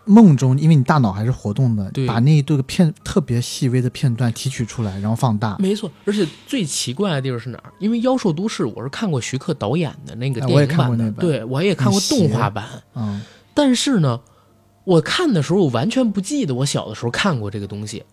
[0.06, 5.56] 梦中，因为你大脑还是活动的，把那一对个片特别细微的片段提取出来，然后放大。
[5.58, 5.90] 没错。
[6.04, 7.72] 而且最奇怪的地方是哪儿？
[7.80, 12.64] 因为《妖兽都市》我是看过徐克导演的那个电影版的，看过那版对我也看过动画版。
[12.94, 13.20] 嗯，
[13.52, 14.20] 但是呢，
[14.84, 18.04] 我看的时候我完全不记得我小的时候看过这个东西，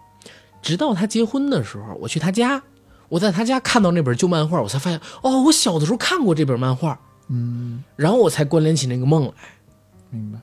[0.62, 2.64] 直到他结婚的时候，我去他家，
[3.08, 7.00] 我在他家看到那本旧漫画，我才发现哦，我小的时候看过这本漫画，
[7.30, 9.34] 嗯，然后我才关联起那个梦来。
[10.10, 10.40] 明白。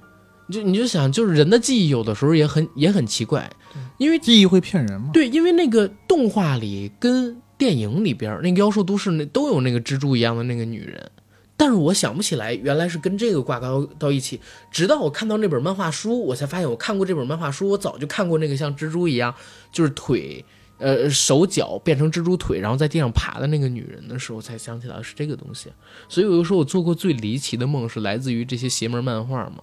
[0.50, 3.50] 就你就想，就是人的记忆有的时候也很也很奇怪，
[3.98, 5.10] 因为记忆会骗人吗？
[5.12, 11.10] 对，因为那个动画里跟电影里边那个《妖兽都市》那都有那个蜘蛛一样的那个女人，
[11.56, 14.40] 但是我想不起来原来是跟这个挂钩到一起。
[14.70, 19.34] 直到我看到那本漫画书，我才发现我看过这本漫画书，我早就看过那个像蜘蛛一样，
[19.72, 20.44] 就是腿。
[20.82, 25.68] 呃，手脚变成蜘蛛腿，然后在地上爬的那个女人的时候，才想起来是这个东西。
[26.08, 29.62] 所以我就说我做过最离奇的梦是来自于这些邪门漫画嘛，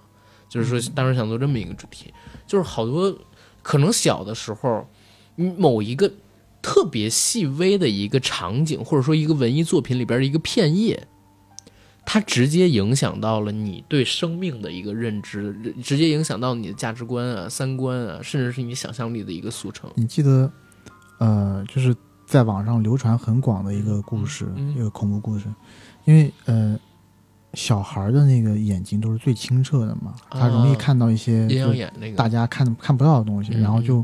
[0.50, 2.14] 就是说当时想做这么一个主题，
[2.46, 3.18] 就是好多
[3.62, 4.88] 可能小的时候，
[5.36, 6.12] 嗯某一个
[6.62, 11.08] 特别细微的一个场景，或者说一个文艺作品里边的一个片叶，
[12.06, 15.54] 它直接影响到了你对生命的一个认知，
[15.84, 19.90] 直接影响到你的价值观啊、三观啊，甚至是你想象力的一个速成。
[19.96, 20.52] 你记得
[21.20, 21.96] 呃，就是
[22.26, 25.46] 在网上流传很广的一个故事，一个恐怖故事。
[26.06, 26.80] 因为呃，
[27.54, 34.04] 小孩儿的那个眼睛都是最清澈的嘛，他容易啊看到一些阴阳就眼那个，大家看看不到的东西，嗯然后就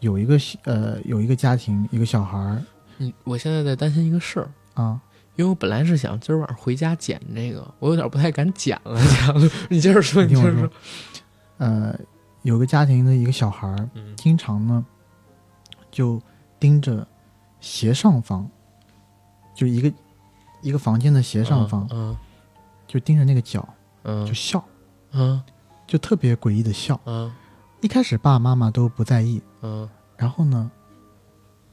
[0.00, 2.62] 有一个呃有一个家庭一个小孩儿
[2.98, 4.50] 你我现在在担心一个事儿。
[4.74, 5.00] 啊，
[5.36, 9.00] 因为我本来是想今儿晚上回家剪这个，我有点不太敢剪了。
[9.68, 10.70] 你接着说，你接着说。，
[11.58, 11.94] 呃，
[12.42, 14.84] 有个家庭的一个小孩儿，嗯经常呢
[15.90, 16.22] 就
[16.58, 17.06] 盯着
[17.60, 18.48] 斜上方，
[19.54, 19.92] 就一个
[20.62, 22.16] 一个房间的斜上方，嗯
[22.90, 23.66] 就盯着那个脚
[24.02, 24.62] 嗯就笑，
[25.12, 25.40] 嗯
[25.86, 27.00] 就特别诡异的笑。
[27.06, 27.32] 嗯
[27.80, 30.68] 一开始爸爸妈妈都不在意，嗯然后呢，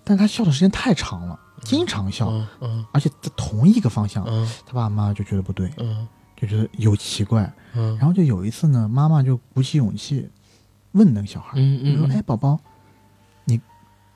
[0.03, 7.51] 但他笑的时间太长了，经常笑，嗯嗯而且在同一个方向，嗯他爸爸妈妈就觉得不对，嗯就觉得有奇怪。
[7.73, 10.29] 嗯然后就有一次呢，妈妈就鼓起勇气
[10.91, 12.59] 问那个小孩，就说：“嗯嗯哎，宝宝，
[13.43, 13.59] 你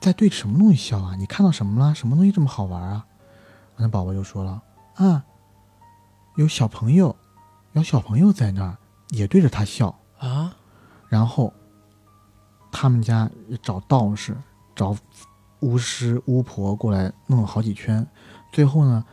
[0.00, 1.16] 在对什么东西笑啊？
[1.16, 1.94] 你看到什么了？
[1.94, 3.04] 什么东西这么好玩啊？”
[3.76, 4.62] 那宝宝就说了
[4.96, 5.24] ：“啊，
[6.36, 7.14] 有小朋友，
[7.72, 8.76] 有小朋友在那儿
[9.10, 9.94] 也对着他笑。
[10.18, 10.54] 啊，”
[11.08, 11.52] 然后
[12.70, 13.30] 他们家
[13.60, 14.36] 找道士、
[14.74, 14.96] 找
[15.60, 18.06] 巫师、巫婆过来弄了好几圈，
[18.52, 19.04] 最后呢，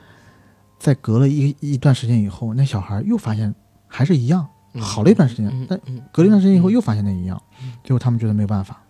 [0.78, 3.54] 在隔了一一段时间以后，那小孩又发现
[3.88, 5.80] 还是一样，嗯好了一段时间，但
[6.12, 7.42] 隔了一段时间以后嗯又发现那一样，
[7.84, 8.82] 最后他们觉得没有办法，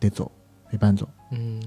[0.00, 0.30] 得走，
[0.70, 1.08] 得搬走。
[1.30, 1.62] 嗯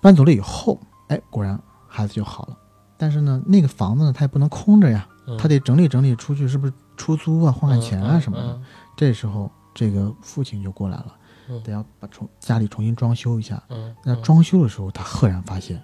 [0.00, 2.58] 搬走了以后，哎，果然孩子就好了。
[3.02, 8.44] 但是呢，那个房子呢，他也不能空着呀，嗯他得整理整理出去，是不是出租啊，换换钱啊什么的。
[8.44, 8.62] 嗯
[8.96, 11.06] 这时候，这个父亲就过来了，
[11.48, 13.60] 嗯得要把重家里重新装修一下。
[13.70, 15.82] 嗯，那装修的时候，他赫然发现，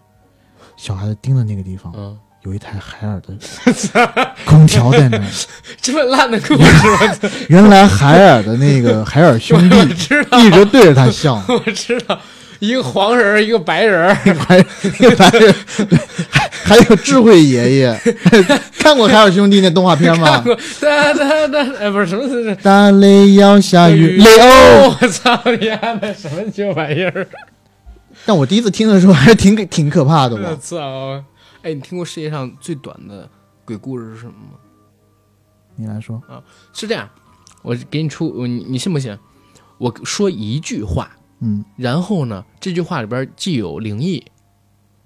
[0.76, 3.36] 小孩子盯的那个地方嗯，有一台海尔的
[4.46, 5.24] 空调在那儿。
[5.82, 11.42] 这么烂的故事， 原来海尔的那个海尔兄弟一直对着他笑。
[11.48, 12.16] 我知道，
[12.58, 14.62] 一个黄人儿，一个白人儿， 还一
[14.98, 15.54] 个白人，
[15.88, 15.98] 对，
[16.30, 18.00] 还还有智慧爷爷，
[18.78, 20.44] 看过海尔兄弟那动画片吗看？
[20.44, 24.48] 过哒哒哒，哎，不是什么是大雷要下雨，雷欧。
[24.48, 27.26] 哦，我操你丫的什么旧玩意儿！
[28.26, 30.56] 但我第一次听的时候还是挺挺可怕的我？
[30.56, 31.22] 操！
[31.62, 33.28] 哎，你听过世界上最短的
[33.64, 34.58] 鬼故事是什么吗？
[35.76, 37.08] 你来说啊，是这样，
[37.62, 39.16] 我给你出，你你信不信？
[39.78, 41.08] 我说一句话，
[41.40, 44.24] 嗯然后呢，这句话里边既有灵异，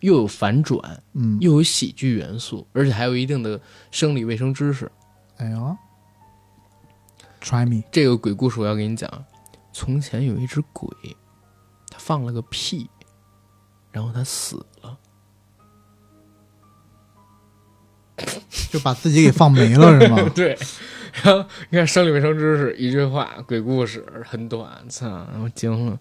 [0.00, 3.60] 又有反转，嗯，又有喜剧元素，而且还有一定的
[3.90, 4.90] 生理卫生知识。
[5.36, 5.76] 哎呦
[7.42, 9.24] ，Try me，这个鬼故事我要给你讲。
[9.72, 10.88] 从前有一只鬼，
[11.90, 12.88] 它放了个屁，
[13.90, 14.98] 然后它死了。
[18.70, 20.28] 就把自己给放没了是吗？
[20.34, 20.56] 对，
[21.12, 25.98] 然后你看生理卫生知识，一句话，鬼故事很短，操，我惊了。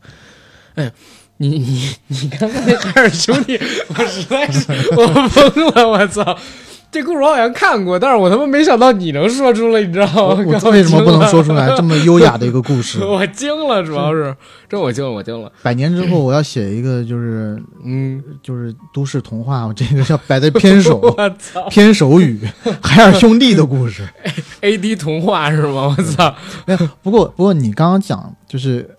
[0.75, 0.91] 哎，
[1.37, 3.59] 你你你刚才那海尔兄弟，
[3.89, 6.39] 我实在是我疯了，我操！
[6.91, 10.43] 这故事我好像看过，但是我他妈没想到你能说出来，你知道吗？
[10.45, 12.99] 我为什么不能说出来这么优雅的一个故事？
[13.05, 14.35] 我惊了，主要是
[14.67, 15.49] 这我惊了，我惊了。
[15.63, 22.41] 百年之后我要写一个，就是嗯，就是都市童话，我这个要摆在偏首 我操偏首语，
[22.81, 24.05] 海尔兄弟的故事。
[24.59, 25.95] A D 童话是吗？
[25.97, 26.35] 我操，
[26.65, 28.97] 没有，不过不过你刚刚讲就是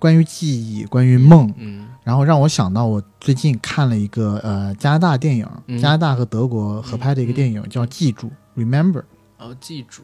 [0.00, 5.78] 关于记忆，关于梦，嗯然后让我想到我最近看了一个呃加拿大电影，嗯。
[5.78, 9.02] 加拿大和德国合拍的一个电影、叫《记住》（Remember）。
[9.36, 10.00] 哦，记住，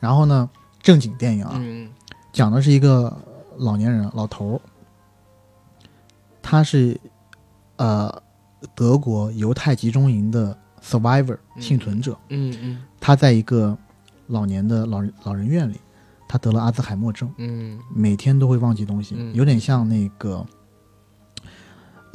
[0.00, 0.50] 然后呢，
[0.82, 1.88] 正经电影啊，嗯。
[2.32, 3.16] 讲的是一个
[3.58, 4.60] 老年人老头儿，
[6.42, 7.00] 他是
[7.76, 8.12] 呃
[8.74, 11.62] 德国犹太集中营的 survivor 嗯。
[11.62, 12.82] 幸存者，嗯嗯。
[12.98, 13.78] 他在一个
[14.26, 15.80] 老年的老人老人院里，
[16.28, 17.32] 他得了阿兹海默症。
[17.38, 17.78] 嗯。
[17.94, 19.32] 每天都会忘记东西，嗯。
[19.32, 20.44] 有点像那个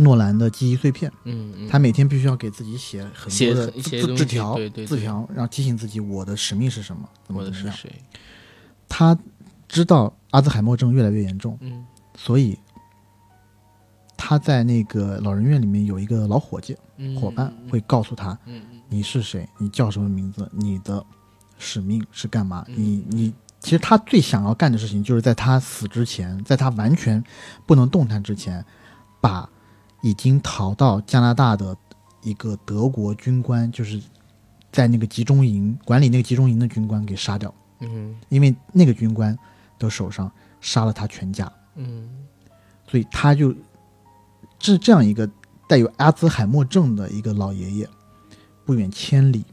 [0.03, 1.11] 诺兰的记忆碎片。
[1.23, 7.65] 嗯嗯，他每天必须要给自己写很多的字字字条、对对对字条，然后提醒自己我的使命是什么，怎么怎么样。
[7.65, 7.93] 我的是谁？
[8.89, 9.17] 他
[9.67, 12.57] 知道阿兹海默症越来越严重，嗯所以
[14.17, 18.37] 他在那个老人院里面有一个老伙计嗯，伙伴，会告诉他
[18.89, 21.03] 你是谁，你叫什么名字，你的
[21.57, 22.65] 使命是干嘛。
[22.67, 27.23] 嗯你你其实他最想要干的事情，就是在他死之前，在他完全
[27.65, 28.63] 不能动弹之前，
[29.21, 29.49] 把
[30.01, 31.75] 已经逃到加拿大的
[32.21, 34.01] 一个德国军官，就是
[34.71, 38.15] 在那个集中营管理那个集中营的军官给杀掉，嗯。
[38.29, 39.37] 因为那个军官
[39.77, 42.09] 的手上杀了他全家，嗯。
[42.87, 43.55] 所以他就
[44.59, 45.29] 这这样一个
[45.67, 47.89] 带有阿兹海默症的一个老爷爷，
[48.65, 49.45] 不远千里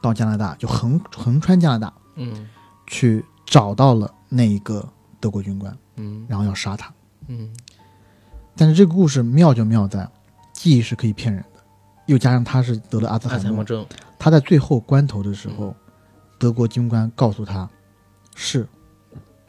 [0.00, 2.48] 到加拿大，就横横穿加拿大嗯。
[2.86, 4.86] 去找到了那一个
[5.20, 6.26] 德国军官，嗯。
[6.28, 6.92] 然后要杀他。
[7.28, 7.54] 嗯
[8.56, 10.08] 但是这个故事妙就妙在，
[10.52, 11.60] 记忆是可以骗人的，
[12.06, 13.84] 又加上他是得了阿兹海默，症，
[14.18, 15.74] 他在最后关头的时候，
[16.38, 17.68] 德国军官告诉他，
[18.34, 18.68] 是，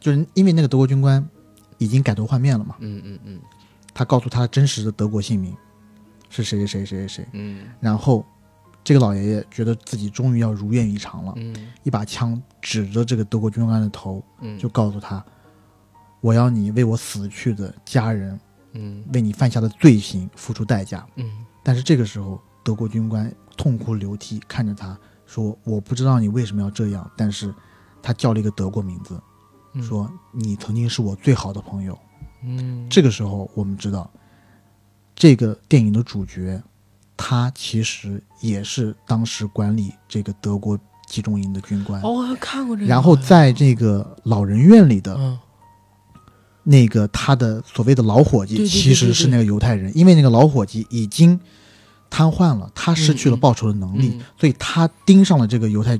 [0.00, 1.26] 就是因为那个德国军官
[1.78, 3.40] 已经改头换面了嘛，嗯嗯嗯。
[3.92, 5.56] 他告诉他真实的德国姓名
[6.28, 7.66] 是谁谁谁谁谁谁，嗯。
[7.78, 8.24] 然后
[8.82, 11.54] 这个老爷爷觉得自己终于要如愿以偿了，嗯。
[11.84, 15.24] 一把枪指着这个德国军官的头，嗯，就告诉他，
[16.20, 18.38] 我要你为我死去的家人
[18.74, 21.06] 嗯为你犯下的罪行付出代价。
[21.16, 27.54] 嗯但是这个时候，德国军官痛哭流涕看着他说：“我不知道你为什么要这样，但是
[28.02, 29.18] 他叫了一个德国名字，
[29.72, 31.98] 嗯说你曾经是我最好的朋友。
[32.42, 34.10] 嗯这个时候，我们知道，
[35.16, 36.62] 这个电影的主角，
[37.16, 42.02] 他其实也是当时管理这个德国集中营的军官。
[42.02, 45.38] 哦，我看过这个，然后在这个老人院里的嗯
[46.64, 51.38] 那个他的所谓的老伙计，其实是那个犹太人，因为那个老伙计已经
[52.10, 54.20] 瘫痪了，他失去了报仇的能力，嗯。
[54.38, 55.98] 所以他盯上了这个犹太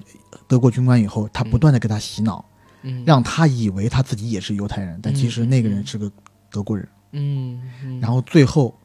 [0.48, 2.44] 德国军官以后，他不断的给他洗脑，
[2.82, 3.04] 嗯。
[3.04, 6.10] 让他以为他自己也是犹太人，但其实那个人是个
[6.50, 6.88] 德国人。
[7.12, 8.76] 嗯嗯，然后最后，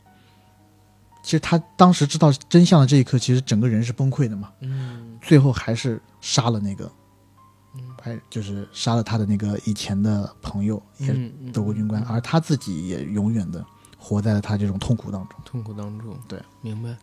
[1.23, 4.49] 其实他当时知道真相的这一刻，其实整个人是崩溃的嘛。
[4.61, 5.17] 嗯。
[5.21, 6.91] 最后还是杀了那个，
[8.29, 13.65] 就是杀了他的那个以前的朋友，也是德国军官，嗯而他自己也永远的
[13.97, 15.39] 活在了他这种痛苦当中。
[15.43, 16.95] 痛苦当中，对，明白。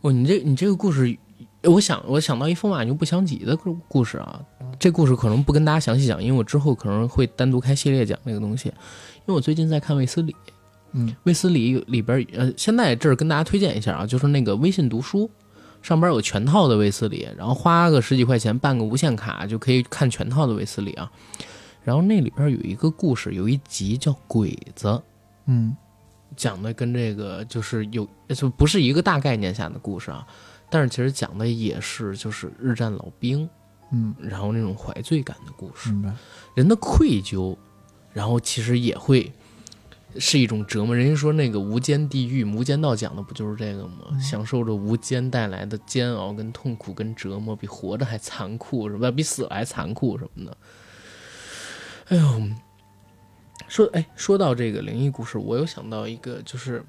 [0.00, 1.18] 哦，你这你这个故事，
[1.64, 4.40] 我想我想到一风马牛不相及的故故事啊。
[4.78, 8.68] 这故事可能不跟大家详细讲，因为我之后可能会单独开系列讲这个东西。
[8.68, 10.36] 因为我最近在看卫斯理，
[10.92, 15.28] 嗯，卫斯理里边呃，现在这儿跟大家推荐一下啊，就是那个微信读书
[15.88, 21.10] 上边有全套的卫斯理，然后花个十几块钱办个无限卡就可以看全套的卫斯理啊。
[21.82, 24.86] 然后那里边有一个故事，有一集叫《鬼子》，
[25.46, 25.74] 嗯
[26.36, 28.06] 讲的跟这个就是有
[28.36, 30.26] 就不是一个大概念下的故事啊，
[30.68, 33.48] 但是其实讲的也是就是日战老兵，
[33.90, 36.14] 嗯，然后那种怀罪感的故事，明白。
[36.54, 37.56] 人的愧疚，
[38.12, 39.32] 然后其实也会
[40.16, 40.94] 是一种折磨。
[40.94, 44.18] 人家说那个无间地狱，《无间道》讲的不就是这个吗？
[44.20, 50.56] 享受着无间带来的煎熬、跟痛苦、跟折磨，比活着还残酷，什么比死还残酷什么的。
[52.08, 52.50] 哎呦，
[53.68, 56.82] 说哎，说到这个灵异故事，我有想到一个，就是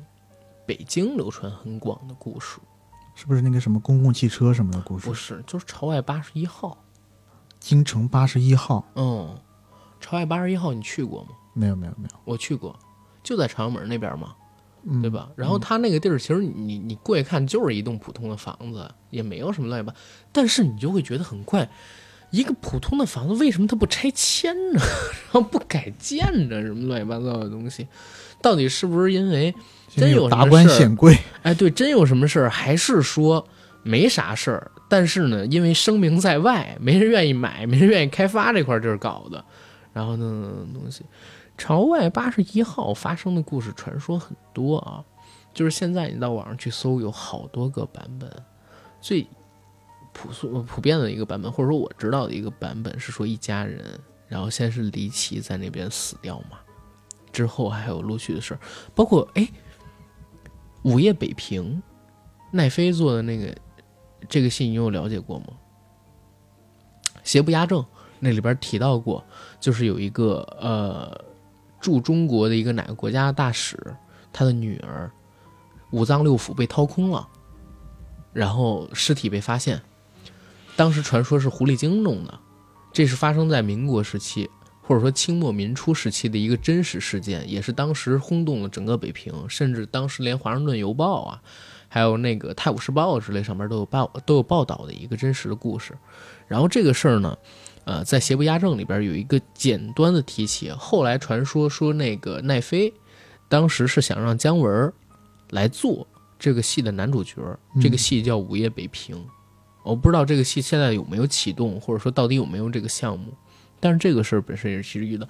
[0.66, 2.60] 北京流传很广的故事，
[3.16, 5.14] 是不是那个什么公共汽车什么的故事不？
[5.14, 6.78] 是，就是朝外八十一号。
[7.60, 8.86] 京城八十一号？
[8.96, 9.38] 嗯，
[10.00, 11.30] 朝外八十一号你去过吗？
[11.54, 12.80] 没有没有没有，我去过，
[13.30, 14.34] 就在朝阳门那边嘛，
[14.84, 15.10] 嗯，对？
[15.12, 15.30] 吧？
[15.36, 19.94] 然后他那个地儿，其实你你过去看就是一栋普通的房子，也没有什么乱七八，
[20.32, 21.70] 但是你就会觉得很怪，
[22.32, 24.82] 一个普通的房子为什么它不拆迁呢？
[25.30, 26.60] 然后不改建呢？
[26.64, 27.88] 什么乱七八糟的东西，
[28.42, 29.54] 到底是不是因为
[29.90, 33.48] 真有什么达官事儿显贵，哎，对，真有什么事儿，还是说
[33.84, 34.72] 没啥事儿？
[34.90, 39.46] 但是呢，因为声名在外，没人愿意买，没人愿意开发这块地儿搞的，
[39.94, 41.04] 然后呢，东西，
[41.60, 45.04] 朝外八十一号发生的故事传说很多啊，
[45.54, 48.32] 就是现在你到网上去搜，有好多个版本，
[49.02, 49.28] 最
[50.14, 56.58] 朴素普遍的一个版本，或者说我知道的一个版本是说一家人，然后先是离奇在那边死掉嘛，
[57.34, 58.60] 之后还有陆续的事儿，
[58.96, 59.48] 包括哎。
[60.84, 61.84] 午夜北平，
[62.52, 63.54] 奈飞做的那个
[64.30, 65.48] 这个戏，你有了解过吗？
[67.22, 67.86] 邪不压正
[68.18, 69.22] 那里边提到过，
[69.60, 71.22] 就是有一个呃
[71.80, 73.78] 驻中国的一个哪个国家大使，
[74.32, 75.12] 他的女儿
[75.92, 77.28] 五脏六腑被掏空了，
[78.34, 79.82] 然后尸体被发现，
[80.76, 82.40] 当时传说是狐狸精弄的，
[82.92, 84.50] 这是发生在民国时期。
[84.82, 91.40] 或者说清末民初时期的一个真实事件，也是当时轰动了整个北平，甚至当时连《华盛顿邮报》啊，
[91.88, 95.96] 还有那个《泰晤士报》之类上面都有报都有报道的一个真实的故事。
[96.48, 97.38] 然后这个事儿呢，
[97.90, 100.70] 呃，在《邪不压正》里边有一个简单的提起。
[100.70, 102.94] 后来传说说那个奈飞
[103.48, 104.94] 当时是想让姜文
[105.50, 106.06] 来做
[106.38, 107.42] 这个戏的男主角，
[107.82, 109.16] 这个戏叫《午夜北平》。
[109.84, 113.34] 我不知道这个戏现在有没有启动，或者说到底有没有这个项目。
[113.80, 115.28] 但是这个事儿本身也是其实遇到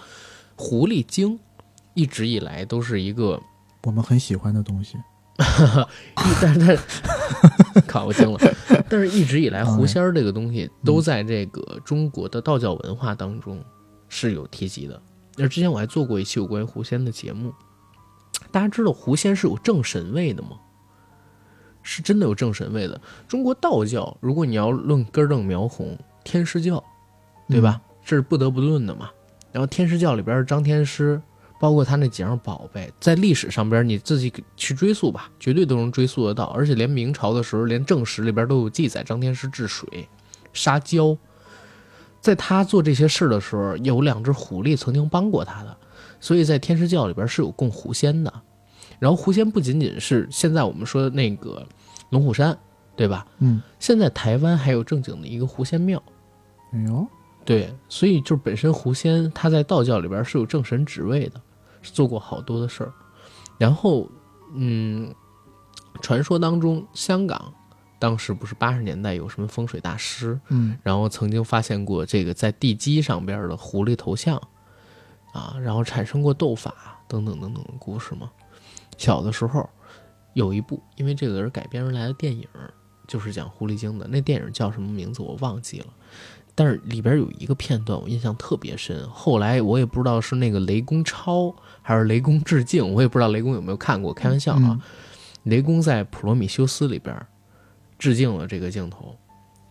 [0.57, 1.40] 狐狸精，
[1.94, 3.41] 一直以来都是一个，
[3.84, 4.98] 我们很喜欢的东西。
[6.41, 6.80] 但 是但是，
[7.88, 8.38] 靠我惊了。
[8.90, 13.64] 但是一直以来，狐仙儿这个东西都在这个中国的道教文化当中
[14.10, 15.02] 是有提及的。
[15.38, 17.53] 那之前我还做过一期有关于狐仙的节目，
[18.52, 20.49] 大家知道狐仙是有正神位的吗？
[21.82, 22.99] 是真的有正神位的。
[23.28, 26.84] 中国道教，如果你要论根正苗红，天师教，
[27.48, 27.80] 对吧？
[28.03, 29.10] 这是不得不论的嘛。
[29.53, 31.22] 然后天师教里边，张天师
[31.60, 36.45] 包括他那几样宝贝，在历史上边你自己去追溯吧，绝对都能追溯得到。
[36.45, 40.07] 而且连明朝的时候，连正史里边都有记载，张天师治水、
[40.53, 41.18] 杀蛟。
[42.22, 45.77] 在他做这些事的时候，有两只狐狸曾经帮过他的，
[46.19, 48.34] 所以在天师教里边是有供狐仙的。
[48.99, 51.65] 然后狐仙不仅仅是现在我们说的那个
[52.10, 52.57] 龙虎山，
[52.98, 53.26] 对吧？
[53.40, 56.02] 嗯，现在台湾还有正经的一个狐仙庙。
[56.73, 57.07] 哎呦，
[57.45, 61.41] 对，所以就是本身狐仙他在道教里边是有正神职位的，是
[61.82, 62.94] 做过好多的事儿。
[63.58, 64.10] 然后，
[64.54, 65.14] 嗯，
[66.02, 67.54] 传说当中香港
[68.00, 74.38] 当时不是八十年代有什么风水大师，嗯然后曾经发现过这个在地基上边的狐狸头像，
[75.34, 76.74] 啊，然后产生过斗法
[77.08, 78.32] 等等等等的故事吗。
[78.98, 79.70] 小的时候
[80.34, 82.48] 有一部因为这个人改编而来的电影，
[83.08, 85.88] 就是讲狐狸精的，那电影叫什么名字我忘记了。
[86.56, 94.62] 但是里边有一个片段我印象特别深，后来我也不知道是那个雷公超还是雷公致敬，我也不知道雷公有没有看过，开玩笑啊。
[94.64, 94.82] 嗯
[95.44, 97.16] 雷公在《普罗米修斯》里边
[97.98, 99.16] 致敬了这个镜头，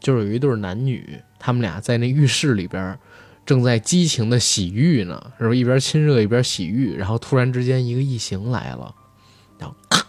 [0.01, 2.99] 就是有一对男女，他们俩在那浴室里边
[3.45, 8.93] 正在激情的洗浴呢，然后一边亲热一边洗浴，然后突然之间一个异形来了，
[9.59, 10.05] 然后咔，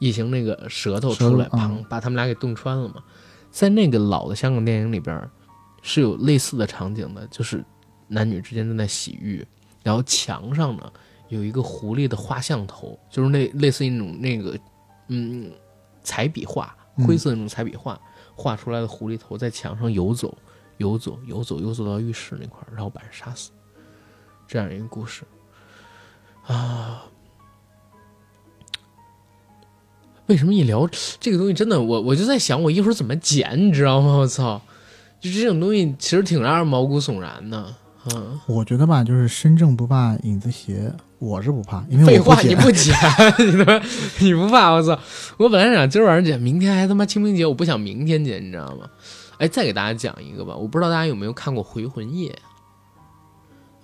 [0.00, 1.48] 异形那个舌头出来，
[1.88, 2.96] 把他们俩给冻穿了嘛。
[3.52, 5.26] 在那个老的香港电影里边
[5.82, 7.64] 是有类似的场景的，就是
[8.08, 9.46] 男女之间正在洗浴，
[9.84, 10.92] 然后墙上呢
[11.30, 14.58] 有一个狐狸的画像头，就是那类似于那种那个
[15.08, 15.50] 嗯
[16.02, 17.98] 彩笔画，嗯灰色那种彩笔画、
[18.34, 20.36] 画出来的狐狸头在墙上游走，
[20.76, 23.50] 游走，游走，游走到浴室那块儿，然后把人杀死，
[24.46, 25.22] 这样一个故事
[26.46, 27.04] 啊。
[30.26, 30.88] 为什么一聊
[31.18, 34.18] 这个东西，真的我我就在想，我一会儿怎么剪，你知道吗？
[34.18, 34.60] 我操！
[35.20, 37.74] 就这种东西，其实挺让人毛骨悚然的。
[38.14, 42.50] 嗯，我觉得吧，就是身正不怕影子斜，我是不怕，因为废话，我不剪。
[42.50, 42.94] 你不剪，
[43.38, 43.84] 你他妈
[44.18, 44.70] 你不怕？
[44.70, 44.98] 我操！
[45.38, 48.88] 我本来想今儿晚上剪，明天还他妈清明节，我不想明天剪，你知道吗？
[49.38, 52.36] 哎，再给大家讲一个吧，我不知道大家有没有看过《回魂夜》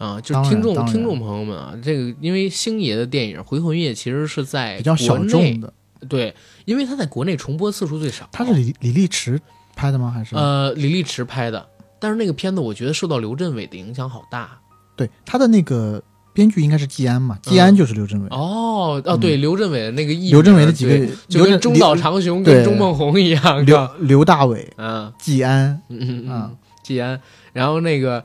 [0.04, 0.20] 啊？
[0.20, 5.72] 就是听众听众朋友们啊，这个因为星爷的电影《回魂夜》其实是在比较小众的，
[6.08, 6.34] 对，
[6.66, 8.28] 因为他在国内重播次数最少。
[8.32, 9.40] 他是李李立池
[9.74, 10.10] 拍的吗？
[10.10, 10.36] 还是？
[10.36, 11.66] 呃李立池拍的，
[12.06, 14.60] 但是那个片子我觉得受到刘镇伟的影响好大。
[14.94, 16.00] 对，他的那个
[16.32, 18.28] 编剧应该是季安嘛，季安就是刘镇伟。
[18.28, 23.90] 嗯哦哦，对，刘镇伟的那个艺名，刘镇伟的几个就跟中岛长雄跟钟孟红一样，是刘？
[23.98, 25.12] 刘大伟、嗯。
[25.18, 27.20] 季安，嗯嗯季安，
[27.52, 28.24] 然后那个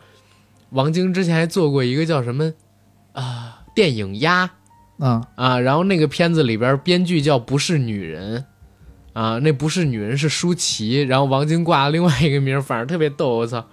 [0.69, 2.53] 王晶之前还做过一个叫什么
[3.13, 4.51] 啊电影鸭
[4.99, 8.45] 嗯，啊，然后那个片子里边编剧叫不是女人
[9.13, 13.65] 啊，那不是女人是舒淇，然后王晶挂了另外一个名，反正特别逗，我操。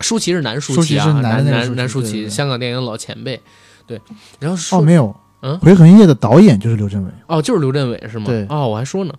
[0.00, 3.40] 舒淇是男舒淇啊，男男男舒淇，香港电影老前辈。
[3.86, 4.00] 对，
[4.38, 7.10] 然后说哦，没有，嗯回魂夜》的导演就是刘镇伟。
[7.26, 8.26] 哦，就是刘镇伟是吗？
[8.26, 9.14] 对哦，我还说呢，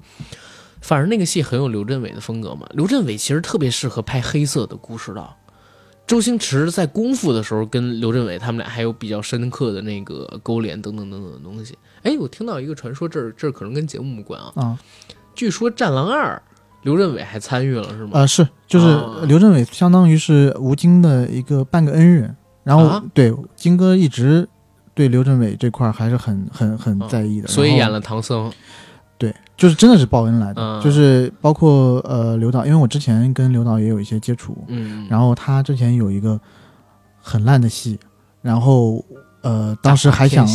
[0.80, 2.65] 反正那个戏很有刘镇伟的风格嘛。
[2.72, 5.30] 刘镇伟其实特别适合拍黑色的故事的。
[6.07, 11.77] 周星驰在《功夫》的时候跟刘镇伟他们俩还有比较深刻的那个勾连等等等等的东西。
[12.03, 14.51] 哎，我听到一个传说，这儿这儿可能跟节目无关啊。
[14.55, 14.77] 啊，
[15.35, 16.35] 据说《战狼二》
[16.84, 18.11] 刘镇伟还参与了是吗？
[18.13, 24.47] 呃，是，就是啊刘镇伟相当于是吴京的一个半个恩人，然后、啊对金哥一直
[24.93, 28.51] 对刘镇伟这块儿还是很很很啊在意的，所以演了唐僧。
[29.17, 36.39] 对，就是真的是报恩来的，嗯就是包括呃刘导，因为我之前跟刘导也有一些接触，嗯，然后他之前有一个
[37.21, 37.99] 很烂的戏，
[38.41, 39.03] 然后
[39.41, 40.48] 呃当时还想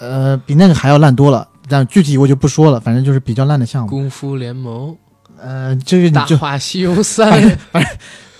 [0.00, 3.88] 呃比那个还要烂多了，但具体我就不说了，反正就是比较烂的项目。
[3.88, 4.96] 功夫联盟、
[5.40, 7.58] 呃，这个你大就话西游三、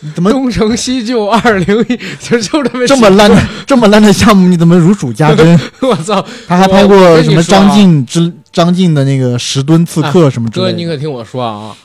[0.02, 5.60] 你怎么东成西就二零一，就 就这么这么烂的 这么烂的项目，你怎么如数家珍？
[5.82, 6.24] 我操！
[6.48, 10.72] 他还拍过什么张晋之张晋的那个十吨刺客什么之，类的。
[10.72, 11.76] 哥你可听我说啊，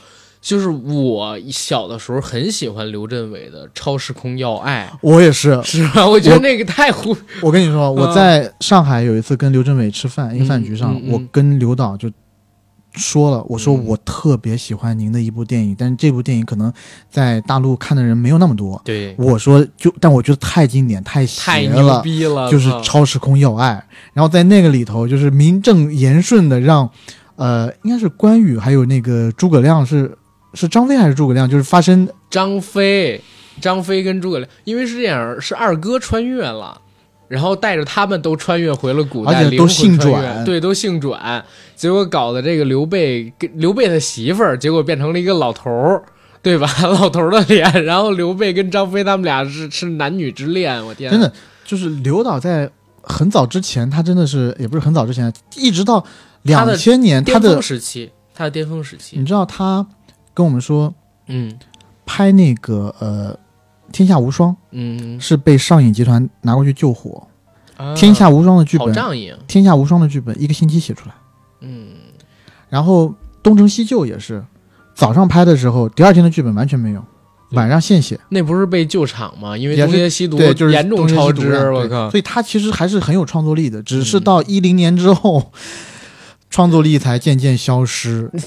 [0.46, 6.06] 就是我小的时候很喜欢刘镇伟的《超时空要爱我也是 》，，是吧？
[6.06, 12.08] 我觉得那个太胡，我跟你说，我在上海有一次跟刘镇伟吃饭，一个饭局上我跟刘导就
[12.94, 16.72] 说了，我说嗯我特别喜欢您的一部电影，但是这部电影可能
[17.10, 18.80] 在大陆看的人没有那么多。
[18.84, 22.00] 对，我说就，但我觉得太经典，太邪了。
[22.02, 26.88] 逼了，就是超时空要爱，然后在那个里头，就是名正言顺的让，
[27.34, 30.16] 呃，应该是关羽还有那个诸葛亮是
[30.56, 33.20] 是张飞还是诸葛亮，就是发生张飞、
[33.60, 36.80] 张飞跟诸葛亮，因为是这样，是二哥穿越了。
[37.28, 46.04] 然后带着他们都穿越回了古代，而且都姓转对，都姓转，结果搞的这个刘备跟刘备的媳妇儿，结果变成了一个老头儿，
[46.40, 46.68] 对吧？
[46.86, 51.32] 老头儿的脸，然后刘备跟张飞他们俩是是男女之恋，我天，真的
[51.64, 52.70] 就是刘导在
[53.02, 56.06] 很早之前，他真的是也不是很早之前，一直到
[56.42, 59.84] 两千年，他巅的峰时期，他的巅峰时期你，知道他
[60.36, 60.94] 跟我们说
[61.26, 61.58] 嗯。
[62.08, 63.34] 拍那个呃
[63.90, 67.26] 《天下无双》嗯，是被上影集团拿过去救火，
[67.76, 71.14] 啊天下无双》的剧好本，《仗义啊，天下无双》的剧本一个星期写出来，
[71.62, 71.88] 嗯。
[72.68, 73.08] 然后
[73.42, 74.44] 《东成西就》也是
[74.94, 77.04] 早上拍的时候，第二天的剧本完全没有，
[77.50, 78.20] 晚上现写。
[78.28, 79.58] 那不是被救场吗？
[79.58, 82.08] 因为也是东邪西毒对，就是严重东邪超支，我靠！
[82.08, 84.22] 所以他其实还是很有创作力的，只是嗯。
[84.22, 85.50] 到一零年之后，
[86.48, 88.30] 创作力才渐渐消失。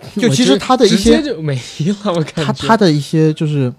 [0.16, 3.72] 就其实他的一些就没了，我感他觉他他的一些就是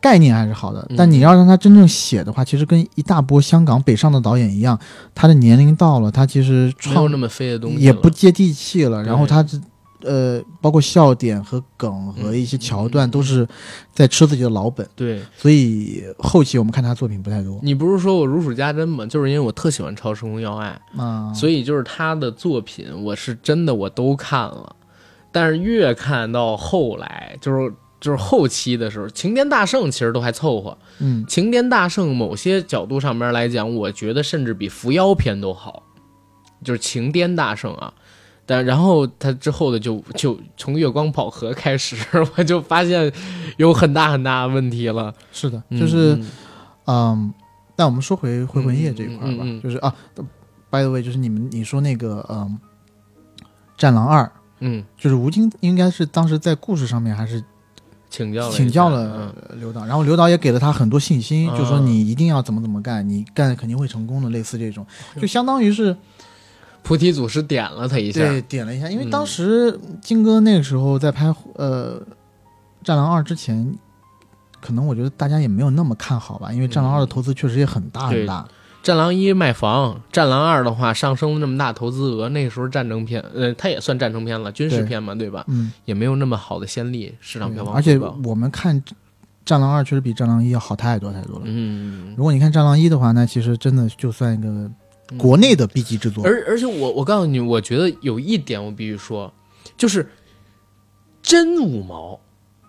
[0.00, 4.78] 概念还是好的，嗯但你要让他真正写的话，其实跟一大波香港北上的导演一样，
[5.14, 9.56] 他的年龄到了，他其实创那么飞的东西，也不接地气了，然后他这
[10.04, 13.46] 呃，包括笑点和梗和一些桥段都是
[13.94, 15.22] 在吃自己的老本，对。
[15.38, 19.06] 所以后期我们看他作品不太多你不是说我如数家珍吗？
[19.06, 21.32] 就是因为我特喜欢《超时空要爱》，啊。
[21.32, 24.74] 所以就是他的作品，我是真的我都看了，
[25.32, 35.82] 但是越看到后来，就是就是后期的时候，《情颠大圣》其实都还凑合，嗯《情颠大圣》某些角度上面来讲，我觉得甚至比《伏妖》篇都好，
[36.62, 37.92] 就是《情颠大圣》啊。
[38.44, 41.96] 但然后他之后的就就从月光宝盒开始，
[42.36, 43.10] 我就发现
[43.56, 46.26] 有很大很大的问题了，是的，嗯就是嗯。
[46.86, 47.34] 嗯，
[47.76, 49.62] 但我们说回回魂夜这一块儿吧，嗯嗯嗯。
[49.62, 49.94] 就是啊
[50.68, 52.58] ，by the way，就是你们你说那个嗯，
[53.76, 54.24] 《战狼二》，
[54.62, 57.42] 嗯，就是吴京应该是当时在故事上面还是
[58.08, 58.92] 请教了请教嗯。
[58.92, 61.58] 了刘导，然后刘导也给了他很多信心，嗯。
[61.58, 64.86] 就说你一定要怎么怎么干，你干肯定会成功的，类似这种，
[65.20, 65.96] 就相当于是
[66.82, 71.26] 菩提祖师点了他一下，对点了一下，因为嗯当时金哥那个时候在拍
[71.56, 72.00] 呃
[72.84, 73.76] 《战狼二》之前。
[74.64, 78.46] 可能我觉得大家也没有那么看好吧，因为《战狼二》的投资确实也很大很大。
[78.82, 85.44] 战狼一卖房，战狼二的话上升了那么大投资额，那个时候战争片，呃，它也算战争片了，军事片嘛，对吧？
[85.46, 88.82] 嗯，也没有那么好的先例，市场票房而且我们看
[89.44, 91.42] 《战狼二》确实比《战狼一》要好太多太多了。
[91.44, 94.70] 嗯，如果你看《战狼一》的话，那其实真的就算一个
[95.16, 96.24] 国内的 B 级制作。
[96.24, 99.32] 而而且我我告诉你，我觉得有一点我必须说，
[99.76, 100.10] 就是
[101.22, 102.18] 真五毛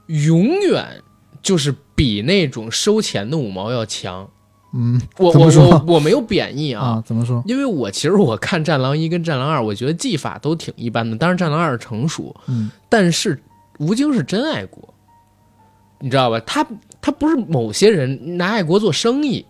[0.06, 1.02] 永远
[1.42, 4.30] 就是比那种收钱的五毛要强。
[4.76, 7.44] 嗯我我说我我没有贬义啊，怎么说？
[7.46, 13.40] 因为我其实我看《战狼一》跟《战狼二》，我觉得技法都挺一般的，当然《战狼二》成熟，嗯，但是
[13.78, 14.94] 吴京是真爱国，
[16.00, 16.40] 你知道吧？
[16.40, 16.66] 他
[17.02, 19.46] 他不是某些人拿爱国做生意，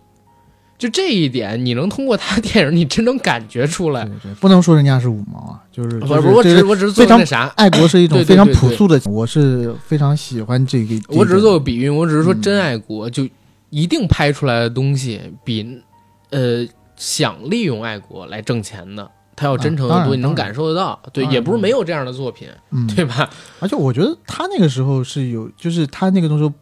[0.76, 4.04] 就这一点，你能通过他电影，你真能感觉出来。
[4.04, 10.94] 对对，不能说人家是五毛啊，就是不是不，我只是我只是非常做那啥，爱国是一种非常朴素的，我是非常喜欢这个。
[11.08, 13.26] 我只是做个比喻，我只是说嗯真爱国，就
[13.74, 15.82] 一定拍出来的东西比
[16.30, 16.64] 呃
[16.96, 20.96] 想利用爱国来挣钱的，他要真诚的多，你能感受得到。
[21.12, 23.28] 对，也不是没有这样的作品，嗯，对吧？
[23.58, 26.52] 而且我觉得他那个时候是有，就是他那个时候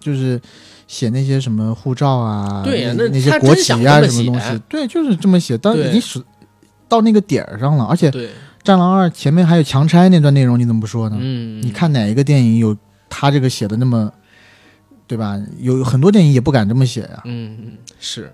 [0.00, 0.40] 就是
[0.88, 5.56] 写那些什么护照啊，对呀那些国旗啊什么东西，对，就是这么写。
[5.56, 6.20] 当对已经是
[6.88, 8.28] 到那个点儿上了，而且《对，
[8.64, 11.16] 战狼二》前面还有强拆那段内容，你怎么不说呢？
[11.20, 12.76] 嗯，你看哪一个电影有
[13.08, 14.12] 他这个写的那么，
[15.06, 15.38] 对吧？
[15.58, 18.32] 有很多电影也不敢这么写呀、嗯，嗯，是，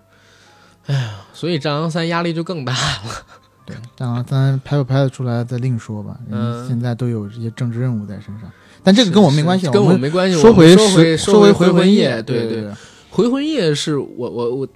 [0.86, 3.26] 哎呀，所以《战狼三》压力就更大了。
[3.66, 6.18] 对，《战狼三》拍不拍得出来再另说吧。
[6.28, 8.50] 人嗯现在都有这些政治任务在身上，
[8.84, 10.40] 但这个跟我没关系跟我没关系。
[10.40, 12.72] 说回我说回说回回魂夜，对对，对，
[13.10, 14.68] 回魂夜是我我我，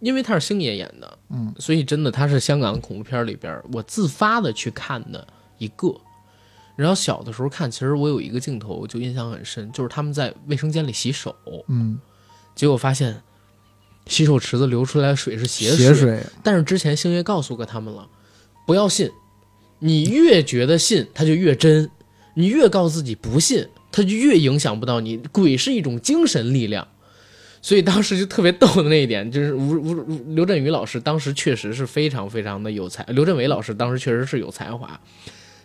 [0.00, 5.26] 因为他是星爷演的，嗯所以真的他是香港恐怖片里边我自发的去看的
[5.58, 5.94] 一个。
[6.78, 11.34] 然后小的时候看，其实我有一个镜头就印象很深，就是他们在卫生间里洗手，
[11.66, 11.98] 嗯，
[12.54, 13.20] 结果发现
[14.06, 18.08] 洗手池子流出来的水是血血水，但是之前星爷告诉过他们了，
[18.64, 19.10] 不要信，
[19.80, 21.88] 你越觉得信，它就越真；
[22.34, 25.16] 你越告诉自己不信，它就越影响不到你。
[25.32, 26.86] 鬼是一种精神力量，
[27.60, 35.00] 所以当时就特别逗的那一点，就是吴吴吴刘振宇老师当时确实是非常非常的有才，刘振伟老师当时确实是有才华，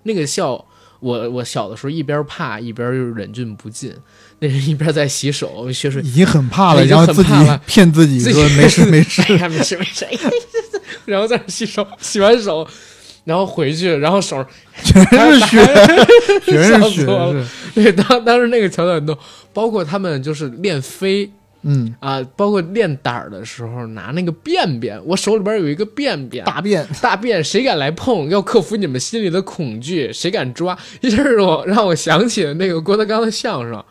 [0.02, 0.66] 那个笑。
[1.04, 3.94] 我我小的时候一边怕一边又忍俊不禁，
[4.40, 7.30] 那是一边在洗手，血水已经很怕了，然后自己
[7.68, 9.22] 骗自己说没事 没事。
[9.24, 10.08] 哎呀，没事没事，
[11.06, 12.66] 然后在那洗手，洗完手，
[13.26, 14.46] 然后回去，然后手
[14.82, 15.04] 全
[15.34, 15.66] 是血，
[16.46, 19.18] 全笑是血，对当当时那个桥段都，
[19.52, 21.30] 包括他们就是练飞
[21.64, 28.30] 嗯，啊，包括练胆儿的时候拿那个便便，我手里边有一个便便大便， 大便，谁敢来碰？
[28.30, 30.78] 要克服你们心里的恐惧，谁敢抓？
[31.02, 33.84] 一下让我让我想起了那个郭德纲的相声，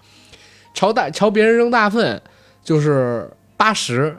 [0.75, 2.21] 朝大朝别人扔大粪
[2.63, 4.15] 就是八十，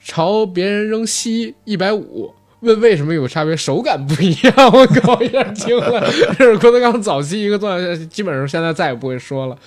[0.00, 4.54] 朝别人扔西一百五，问为什么有差别，手感不一样。
[4.72, 6.00] 我搞，一下惊了。
[6.38, 9.58] 这是郭德纲早期一个段子，基本上现在再也不会说了。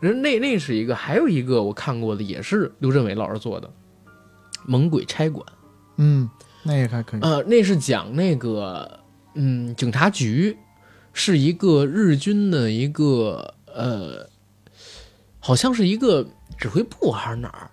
[0.00, 3.68] 人那那是一个，还有一个我看过的，也是刘镇伟老师做的
[4.64, 5.46] 《猛鬼差馆》。
[5.96, 6.28] 嗯，
[6.62, 7.20] 那也还可以。
[7.20, 9.00] 呃，那是讲那个，
[9.34, 10.56] 嗯，警察局
[11.14, 14.28] 是一个日军的一个呃，
[15.40, 16.26] 好像是一个
[16.58, 17.70] 指挥部还是哪儿，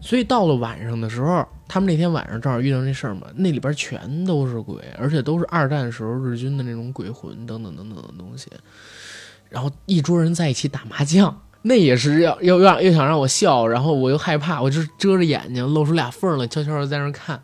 [0.00, 8.48] 所以到了晚上的时候，他们那天晚上正好遇到那事儿嘛，那里边全都是鬼，而且都是二战时候日军的那种鬼魂等等等等的东西，
[9.48, 11.42] 然后一桌人在一起打麻将。
[11.68, 17.40] 那也是要要让又想让我笑，然后我又害怕，我就遮着眼睛，露出俩缝了，悄悄的在那看。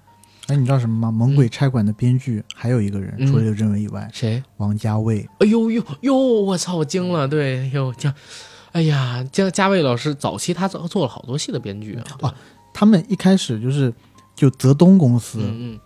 [0.47, 1.09] 哎，你知道什么吗？
[1.11, 4.41] 《猛鬼差馆》的编剧还有一个人，嗯除了刘镇伟以外，谁？
[4.59, 5.29] 王家卫。
[5.41, 6.17] 哎呦呦呦！
[6.17, 7.27] 我操，我惊了。
[7.27, 8.15] 对，呦，家，
[8.71, 12.05] 哎呀，家家卫老师早期他做做了好多戏的编剧啊。
[12.21, 12.35] 哦
[12.75, 13.93] 他们一开始就是
[14.35, 15.79] 就泽东公司，嗯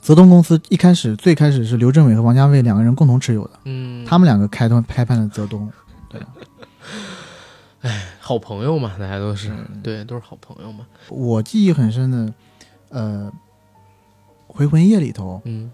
[0.00, 5.68] 泽东公司一开始最开始是刘镇伟和王家卫两个人共同持有的，嗯嗯，他们两个开端开办了泽东。
[8.20, 9.80] 好朋友嘛，大家都是，嗯。
[9.82, 10.86] 对，都是好朋友嘛。
[11.08, 12.32] 我记忆很深的，
[12.90, 13.30] 呃，
[14.46, 15.72] 《回魂夜》里头，嗯。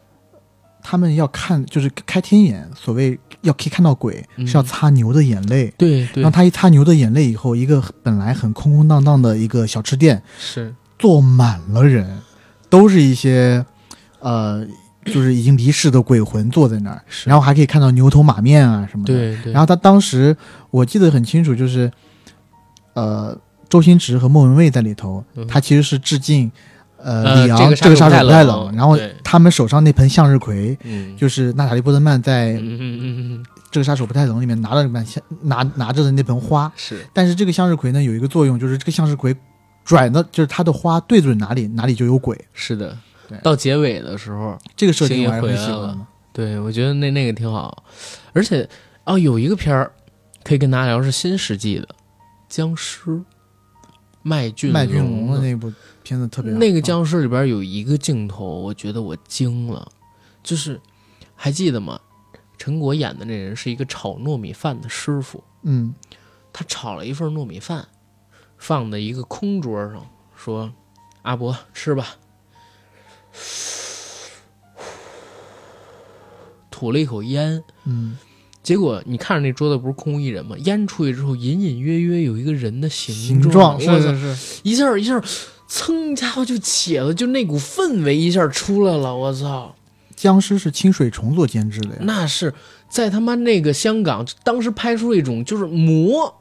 [0.85, 4.47] 他们要看就是开天眼，所谓要可以看到鬼，嗯。
[4.47, 5.73] 是要擦牛的眼泪。
[5.79, 6.23] 对对。
[6.23, 12.21] 然后，他一擦牛的眼泪以后，一个本来很空空荡荡的一个小吃店，是，坐满了人，
[12.69, 13.65] 都是一些
[14.19, 14.67] 呃，
[15.05, 19.13] 就是已经离世的鬼魂坐在那儿，然后还可以看到牛头马面啊什么的。
[19.13, 19.53] 对对。
[19.53, 20.37] 然后他当时
[20.71, 21.91] 我记得很清楚，就是
[22.95, 23.37] 呃，
[23.69, 26.51] 周星驰和莫文蔚在里头，嗯他其实是致敬
[26.99, 30.79] 呃呃李昂这个杀手这个杀手不太冷然后他们手上那盆向日葵。
[30.85, 32.53] 嗯，就是娜塔莉波特曼在
[33.73, 39.35] 《这个杀手不太冷》里面拿了那盆向拿拿着的那盆花，是但是这个向日葵呢有一个作用，就是这个向日葵
[39.85, 42.39] 转的，就是它的花对准哪里，哪里就有鬼。
[42.53, 42.97] 是的对。
[43.43, 46.07] 到结尾的时候，这个设定星爷我还是很回来了。
[46.33, 47.85] 对我觉得那那个挺好，
[48.33, 48.69] 而且
[49.05, 49.93] 哦，有一个片儿
[50.43, 51.89] 可以跟大家聊，是新世纪的
[52.49, 53.23] 僵尸，
[54.23, 55.73] 麦浚麦浚龙龙的那部
[56.03, 56.59] 片子特别好。
[56.59, 59.87] 那个僵尸里边有一个镜头，我觉得我惊了，
[60.43, 60.81] 就是
[61.35, 62.01] 还记得吗？
[62.59, 65.95] 陈果演的那人是一个炒糯米饭的师傅，嗯。
[66.55, 67.89] 他炒了一份糯米饭，
[68.59, 70.07] 放在一个空桌上，
[70.37, 70.71] 说
[71.23, 72.09] ：“阿伯吃吧。”
[76.71, 78.17] 吐了一口烟，嗯，
[78.63, 80.57] 结果你看着那桌子不是空无一人吗？
[80.65, 85.23] 烟出去之后，隐隐约约有一个人的形形状，是我操是是，一下一下，
[85.69, 89.75] 噌家伙就起了，就那股氛围一下出来了，我操！
[90.17, 91.99] 僵尸是清水虫做监制的呀。
[92.01, 92.53] 那是
[92.89, 96.35] 在他妈那个香港，当时拍出一种就是魔，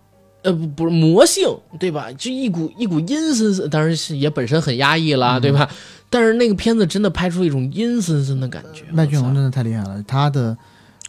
[0.44, 1.48] 呃不不是魔性，
[1.80, 2.12] 对吧？
[2.14, 5.70] 就一股一股阴森森，当然是也本身很压抑了，嗯对吧？
[6.12, 8.84] 但是那个片子真的拍出一种阴森森的感觉。
[8.92, 10.56] 麦浚龙真的太厉害了，他的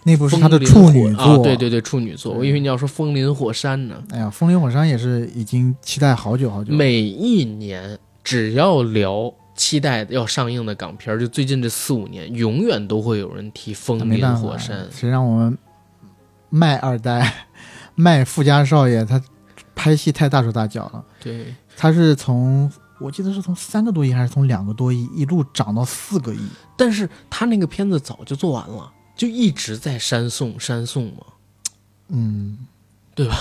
[0.05, 2.33] 那部是他的处女作，啊，对对对，处女作。
[2.33, 4.03] 对我以为你要说风林火山呢。
[4.13, 6.73] 哎呀，风林火山也是已经期待好久好久。
[6.73, 14.85] 每一年只要聊期待要上映的港片儿，就最近这四五年，永远都会有人提《风林火山》。
[14.91, 15.59] 谁让我们
[16.49, 17.47] 麦二代、
[17.97, 19.21] 麦富家少爷他
[19.75, 21.05] 拍戏太大手大脚了。
[21.21, 22.71] 对，他是从
[23.03, 26.41] 我记得是从三个多亿还是从两个多亿一路涨到四个亿。
[26.77, 31.25] 但是他那个片子早就做完了，就一直在删送删送嘛。
[32.09, 32.59] 嗯，
[33.15, 33.37] 对吧？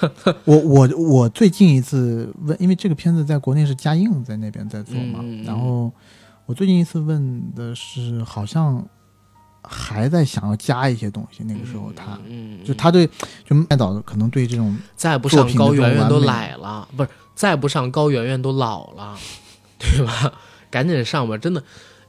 [0.44, 5.92] 我我我最近一次问，因为这个片子在国内是嘉映在那边在做嘛，然后
[6.44, 8.84] 我最近一次问的是，好像
[9.62, 11.44] 还在想要加一些东西。
[11.44, 12.18] 那个时候他、
[12.64, 13.08] 就他对
[13.44, 19.16] 就麦导可能对这种再不上高圆圆都来了，不是再不上高圆圆都老了，
[19.78, 20.32] 对吧？
[20.68, 21.38] 赶紧上吧！
[21.38, 21.62] 真的，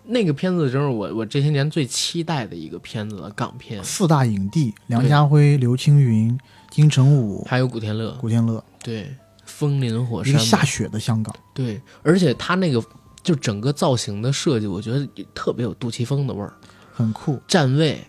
[0.06, 6.38] 那个片子真是我我这些年最期待的一个片子了，港片，四大影帝梁家辉、刘青云、
[6.72, 11.34] 金城武、还有古天乐，古天乐，对，风林火山，一个下雪的香港。
[11.54, 12.84] 对，而且他那个
[13.22, 16.54] 就整个造型的设计，我觉得也特别有杜琪峰的味儿。
[16.98, 18.02] 很酷，站位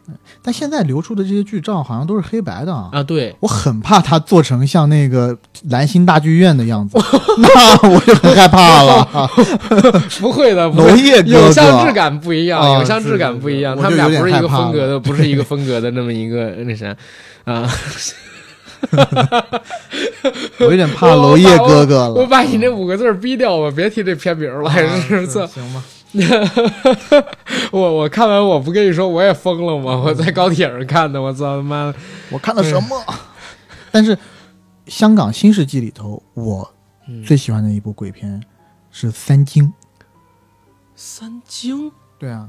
[0.43, 5.37] 但现在流出的这些剧照好像都是黑白的啊，啊，对，我很怕它做成像那个
[5.69, 6.99] 蓝星大剧院的样子，
[7.37, 9.07] 那我就很害怕了。
[10.19, 11.03] 不会的，不娄会。
[11.03, 16.97] 烨哥有像质，感不一样，啊有相质感不一样，他们俩不是一个风格的，不是一个风格的那么一个 那啥
[17.45, 17.71] 啊。
[20.61, 22.15] 我有点怕娄烨哥哥了。
[22.15, 25.47] 我把你那五个字儿逼掉吧，别提这片名了，还啊是这。
[25.49, 25.83] 行吧？
[27.73, 29.97] 我我看完我不跟你说我也疯了吗？
[30.05, 31.95] 我在高铁上看的，我操他妈的！
[32.31, 33.03] 我看的什么？
[33.91, 34.17] 但是
[34.87, 36.69] 香港新世纪里头，我
[37.09, 38.43] 嗯最喜欢的一部鬼片
[38.91, 39.65] 是《三惊》。
[40.95, 42.49] 三惊对啊，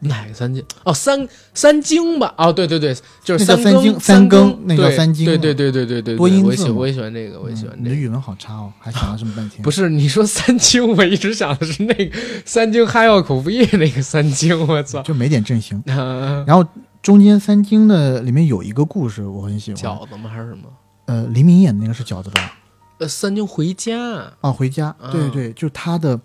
[0.00, 0.62] 哪个三更？
[0.84, 2.34] 哦，三三经吧？
[2.36, 2.94] 哦，对对对，
[3.24, 7.82] 就是三三更更三三更那个对三经对对对对对对，多音我也喜字我也喜欢这个，我也喜欢这个。
[7.82, 9.62] 嗯你的语文好差哦，还想了这么半天。
[9.64, 15.02] 不是你说三经，我一直想的是那个三经哈药口服液那个三经，我操！
[15.02, 15.82] 就没点阵型。
[15.86, 16.64] 啊然后
[17.02, 20.28] 中间三经的里面有一个故事我很喜欢，饺子吗？
[20.28, 20.64] 还是什么？
[21.06, 22.52] 呃，黎明演的那个是饺子吧？
[22.98, 23.96] 呃，三经回家。
[24.40, 26.18] 啊，回家，啊对对对，就是他的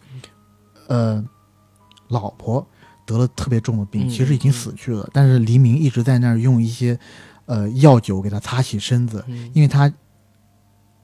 [0.88, 1.24] 呃
[2.08, 2.68] 老婆
[3.06, 6.98] 得了特别重的病，嗯其实已经死去了，但是黎明一直在那儿用一些
[7.46, 9.50] 呃药酒给他擦洗身子，嗯。
[9.54, 9.92] 因为他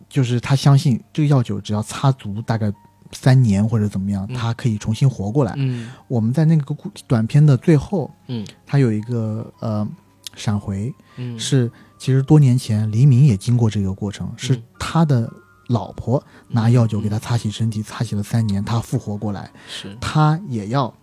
[0.09, 2.71] 就是他相信这个药酒只要擦足大概
[3.11, 4.35] 三年或者怎么样，嗯。
[4.35, 5.53] 他可以重新活过来。
[5.57, 5.89] 嗯。
[6.07, 8.45] 我们在那个故短片的最后，嗯。
[8.65, 9.87] 他有一个呃
[10.35, 15.31] 闪回，嗯，是其实多年前黎明也经过这个过程，是嗯他的
[15.67, 19.97] 老婆拿药酒给他擦洗身体，擦洗了三年，他复活过来，是。
[19.99, 20.93] 他也要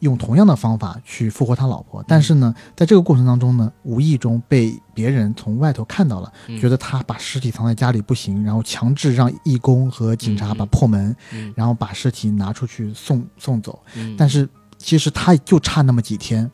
[0.00, 2.04] 用同样的方法去复活他老婆。
[2.06, 6.58] 但是呢，在这个过程当中呢，无意中被别人从外头看到了，嗯。
[6.58, 11.52] 觉得他把尸体藏在家里不行，然后强制让义工和警察把破门，嗯。
[11.56, 13.80] 然后把尸体拿出去送送走。
[13.94, 16.50] 嗯，但是其实他就差那么几天，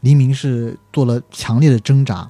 [0.00, 2.28] 黎明是做了强烈的挣扎。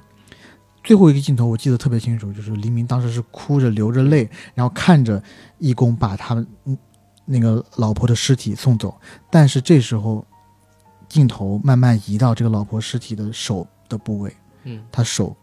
[0.83, 5.21] 最后一个镜头我记得特别清楚，就是黎明当时是哭着流着泪，然后看着
[5.57, 6.77] 义工把他们嗯
[7.25, 8.93] 那个老婆的尸体送走，
[9.31, 10.25] 但是这时候
[11.13, 14.83] 镜头慢慢移到这个老婆尸体的手的部位，嗯。
[14.91, 15.35] 他手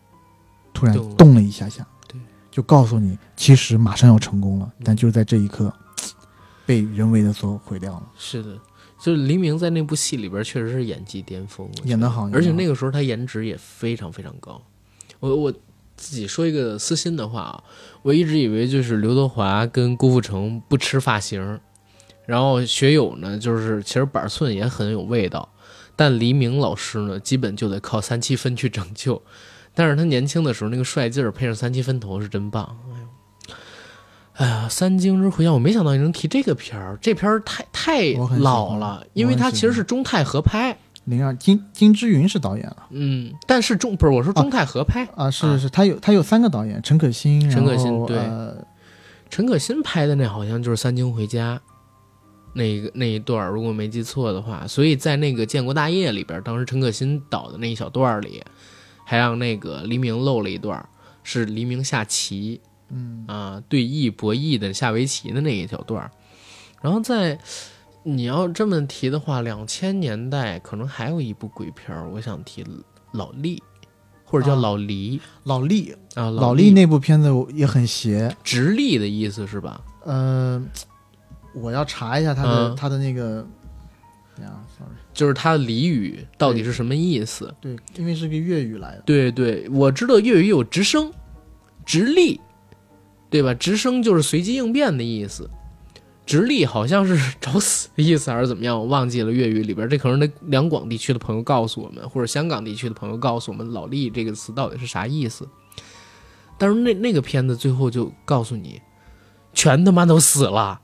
[0.74, 2.20] 突然动了一下下，对，
[2.50, 4.82] 就告诉你其实马上要成功了，嗯。
[4.84, 5.72] 但就是在这一刻
[6.66, 8.02] 被人为的所毁掉了。
[8.18, 8.58] 是的，
[9.00, 12.10] 就是黎明在那部戏里边确实是演技巅峰，演得。
[12.10, 14.60] 好演得好而且那个时候他颜值也非常非常高。
[15.20, 15.52] 我我
[15.96, 17.62] 自己说一个私心的话啊，
[18.02, 21.60] 我一直以为就是刘德华跟郭富城不吃发型，
[22.26, 25.46] 然后学友呢就是其实板寸也很有味道，
[26.00, 29.20] 但黎明老师呢基本就得靠三七分去拯救。
[29.74, 32.74] 但是他年轻的时候那个帅劲儿配上三七分头是真棒，
[34.32, 40.74] 哎呀，三更之回家，我没想到你能提这个片儿，这片儿太太老了，因为它其实是中泰合拍，
[41.04, 42.86] 零二金金之云是导演了。
[42.88, 48.56] 嗯，但是中不是我说中泰合拍，啊，是是，他有他有三个导演，陈可辛，陈可辛对呃
[49.28, 51.60] 陈可辛拍的那好像就是《三更回家》
[52.52, 58.42] 那个那一段儿，如果没记错的话，所以在那个《建国大业》里边，当时陈可辛导的那一小段里，
[59.04, 60.88] 还让那个黎明露了一段，
[61.22, 66.10] 是黎明下棋，嗯啊对弈博弈的下围棋的那一小段，
[66.82, 67.38] 然后在
[68.02, 72.64] 你要这么提的话，两千年代可能还有一部鬼片儿，我想提
[73.12, 73.62] 老李，
[74.24, 79.80] 或者叫啊老黎老厉啊，老李厉那部片子也很邪，直立的意思是吧？
[80.04, 80.60] 呃，
[81.54, 83.46] 我要查一下他的、嗯他的那个
[84.40, 87.54] 呀，sorry，就是他的俚语到底是什么意思？
[87.60, 91.12] 对，因为是个粤语来的，对对，我知道粤语有直升、
[91.84, 92.40] 直立，
[93.28, 93.52] 对吧？
[93.52, 95.50] 直升就是随机应变的意思，
[96.24, 98.78] 直立好像是找死的意思还是怎么样？
[98.78, 105.48] 我忘记了粤语里边，这可能那两广地区的朋友告诉我们，或者香港地区的朋友告诉我们“老力”这个词到底是啥意思。
[106.56, 108.80] 但是那那个片子最后就告诉你，
[109.52, 110.80] 全他妈都死了。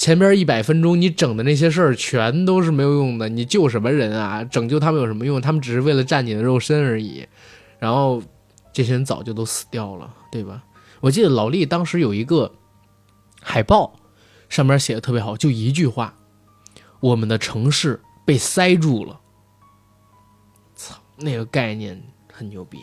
[0.00, 4.42] 前边一百分钟你整的那些事儿全都是没有用的，你救什么人啊？
[4.42, 5.38] 拯救他们有什么用？
[5.42, 7.28] 他们只是为了占你的肉身而已。
[7.78, 8.22] 然后
[8.72, 10.64] 这些人早就都死掉了，对吧？
[11.00, 12.50] 我记得老力当时有一个
[13.42, 13.92] 海报，
[14.48, 16.14] 上面写的特别好，就一句话
[17.00, 19.20] ：“我们的城市被塞住了。”
[20.74, 22.02] 操，那个概念
[22.32, 22.78] 很牛逼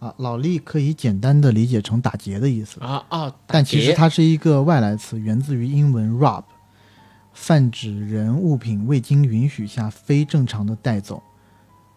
[0.00, 3.34] 啊，老力可以简单的理解成打劫的意思，啊啊！
[3.46, 6.42] 但其实它是一个外来词，源自于英文 rob，
[7.34, 11.22] 泛指人物品未经允许下非正常的带走，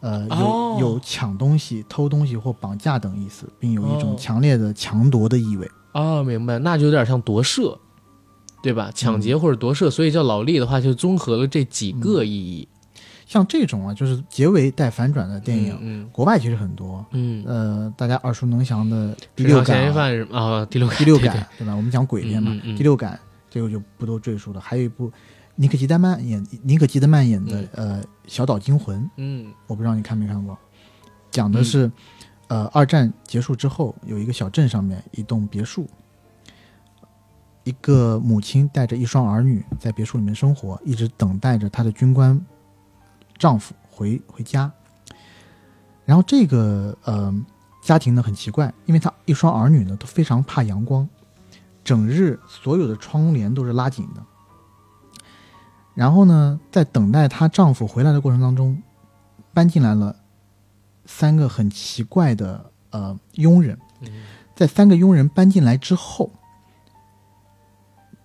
[0.01, 5.65] 呃，有、哦有抢东西、偷东西或绑架等意思，并有一种哦强烈的强夺的意味。
[5.93, 7.79] 哦，明白，那就有点像夺舍，
[8.61, 8.91] 对吧？
[8.93, 12.67] 抢劫或者夺舍，所以叫老力的话，就综合了这几个意义。
[13.25, 17.05] 像这种啊，就是结尾带反转的电影，嗯国外其实很多。
[17.11, 19.91] 嗯，呃，大家耳熟能详的第六感、
[20.31, 20.65] 啊？
[20.69, 21.73] 第六感，第六对感对吧？
[21.75, 23.19] 我们讲鬼片嘛，第六感
[23.49, 24.59] 这个就不多赘述了。
[24.59, 25.11] 还有一部
[25.55, 30.57] 尼可基德曼演尼可基德曼演的、呃《小岛惊魂》，嗯我不知道你看没看过，
[31.31, 31.91] 讲的是、
[32.47, 35.87] 呃二战结束之后，有一个小镇上面一栋别墅，
[37.63, 42.39] 一个母亲带着一双儿女在别墅里面生活，一直等待着她的军官
[43.37, 44.71] 丈夫回回家。
[46.05, 47.33] 然后这个呃
[47.81, 51.07] 家庭呢很奇怪，因为他一双儿女呢都非常怕阳光，
[51.83, 54.23] 整日所有的窗帘都是拉紧的。
[55.93, 58.81] 然后呢，在等待她丈夫回来的过程当中，
[59.53, 60.15] 搬进来了
[61.05, 63.77] 三个很奇怪的呃佣人。
[64.01, 64.23] 嗯
[64.55, 66.29] 在三个佣人搬进来之后，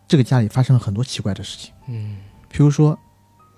[0.06, 1.72] 这个家里发生了很多奇怪的事情。
[1.86, 2.18] 嗯
[2.50, 2.98] 比如说，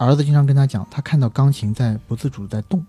[0.07, 2.85] 儿子经常跟他讲，他看到钢琴在不自主地在动，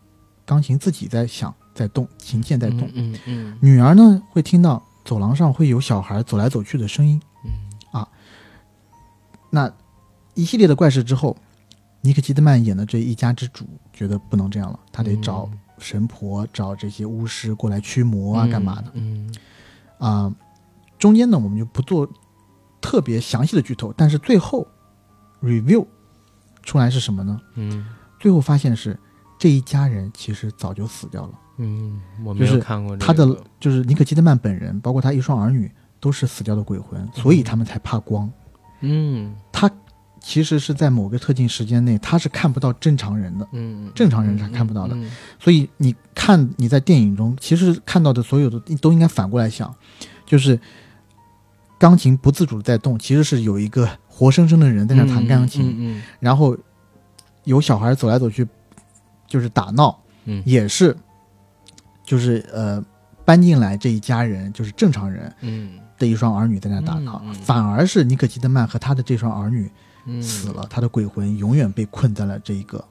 [0.45, 2.89] 钢琴自己在响，在动，琴键在动。
[2.93, 7.21] 嗯嗯女儿呢，会听到走廊上会有小孩走来走去的声音。
[7.43, 7.51] 嗯
[9.49, 9.69] 那
[10.33, 11.35] 一系列的怪事之后，
[11.99, 18.91] 尼克基德曼演的这一家之主觉得不能这样了，他得找神婆、找这些巫师过来驱魔啊，干嘛的？
[18.93, 19.35] 嗯
[19.97, 20.33] 啊、
[20.97, 22.09] 中间呢我们就不做
[22.79, 24.65] 特别详细的剧透，但是最后
[25.41, 25.85] review
[26.63, 27.39] 出来是什么呢？
[27.55, 27.85] 嗯。
[28.19, 28.95] 最后发现是
[29.39, 38.31] 这一家人其实早就死掉了，嗯，我没有就是看过这他的就是尼可基德曼本人，包括他一双儿女都是死掉的鬼魂，所以他们才怕光。
[38.81, 39.33] 嗯。
[39.51, 39.67] 他
[40.19, 44.95] 其实是在某个特定时间内，他是看不到正常人的，嗯正常人是看不到的。
[44.95, 45.09] 嗯
[45.39, 49.73] 所以你看你在电影中其实看到的所有的都应该反过来想，
[50.27, 50.59] 就是
[51.79, 53.89] 钢琴不自主的在动，其实是有一个
[54.21, 56.55] 活生生的人在那弹钢琴，嗯然后
[57.43, 58.47] 有小孩走来走去，
[59.27, 60.43] 就是打闹，嗯。
[60.45, 60.95] 也是，
[62.03, 62.79] 就是呃
[63.25, 65.79] 搬进来这一家人就是正常人嗯。
[65.97, 69.67] 的一双儿女在那打闹，嗯嗯反而是尼可基德曼和他的这双儿女
[70.05, 70.21] 嗯。
[70.21, 72.85] 死了，他的鬼魂永远被困在了这一个，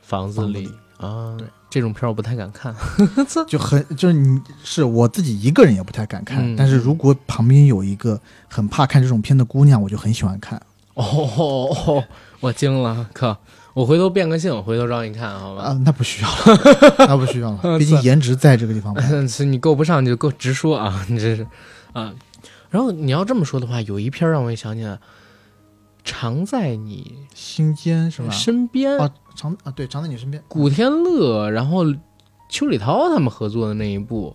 [0.00, 1.06] 房子里房子里。
[1.06, 2.74] 啊，对这种片儿我不太敢看。
[3.48, 10.60] 就很就是你是我自己一个人也不太敢看，嗯但是如果旁边有一个很怕看这种片的姑娘，我就很喜欢看
[10.94, 12.04] 哦
[12.40, 13.34] 我惊了，可
[13.72, 15.62] 我回头变个性，回头让你看好吧。
[15.62, 16.60] 啊，那不需要了，
[17.08, 19.26] 那不需要了，毕竟颜值在这个地方嘛。
[19.26, 21.46] 是你够不上就够直说啊，你这是
[21.94, 22.12] 啊。
[22.68, 24.98] 然后你要这么说的话，有一片让我也想起来，
[26.04, 28.30] 常在你心间是吧？
[28.30, 30.42] 身边，啊，常啊，对，常在你身边。
[30.48, 31.84] 古天乐，然后
[32.48, 34.34] 邱礼涛他们合作的那一部，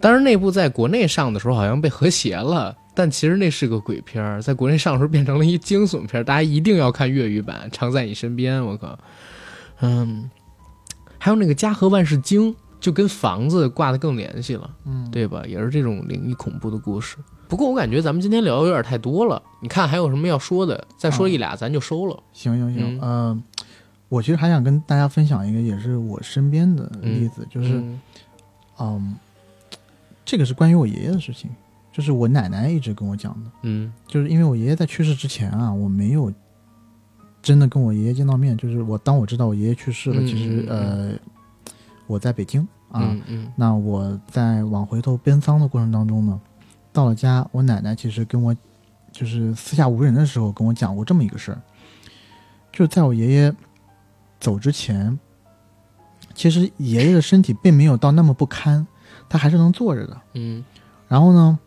[0.00, 8.60] 当然那部在国内上的时候好像被和谐了，但其实那是个鬼片儿，在国内上的时候变成了一惊悚片儿，大家一定要看粤语版《常在你身边》。
[8.64, 8.98] 我靠，
[9.80, 10.30] 嗯，
[11.18, 14.70] 还有那个《家和万事兴》，就跟房子挂的更联系了。
[14.86, 15.42] 嗯，对吧？
[15.46, 17.16] 也是这种灵异恐怖的故事。
[17.48, 20.86] 不过我感觉咱们今天聊的有点太多了，你看还有什么要说的？
[20.98, 22.22] 再说一俩咱就收了。
[22.32, 23.42] 行行行，嗯呃，
[24.08, 28.00] 我其实还想跟大家分享一个，也是我身边的例子，就是嗯
[28.78, 29.16] 嗯，
[30.24, 31.50] 这个是关于我爷爷的事情，
[31.92, 36.32] 就是我奶奶一直跟我讲的，嗯就是因为我爷爷在去世之前啊，我没有
[37.42, 41.18] 真的跟我爷爷见到面，就是我当我知道我爷爷去世了，嗯其实嗯呃
[42.06, 43.14] 我在北京啊，
[43.54, 46.40] 那我在往回头奔丧的过程当中呢，
[46.92, 48.56] 到了家，我奶奶其实跟我
[49.12, 51.60] 就是私下无人的时候跟我讲过这么一个事儿，
[52.72, 53.54] 就是在我爷爷
[54.40, 55.18] 走之前，
[56.34, 58.86] 其实爷爷的身体并没有到那么不堪，
[59.28, 60.20] 他还是能坐着的。
[60.34, 60.64] 嗯
[61.08, 61.58] 然后呢，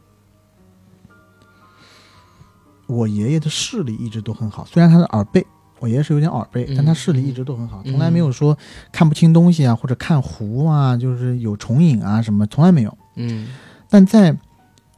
[2.87, 5.45] 我爷爷的视力一直都很好，虽然他的耳背，
[5.79, 8.57] 我爷爷是有点耳背，嗯但他视力一直都很好，嗯从来没有说
[8.91, 12.97] 看不清东西啊，或者看糊啊，就是有重影啊什么，从来没有。
[13.15, 13.47] 嗯
[13.89, 14.37] 但在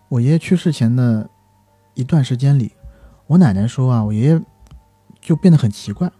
[0.09, 1.29] 我爷爷去世前的
[1.93, 2.71] 一段时间里，
[3.27, 4.41] 我奶奶说啊，我爷爷
[5.21, 6.11] 就变得很奇怪，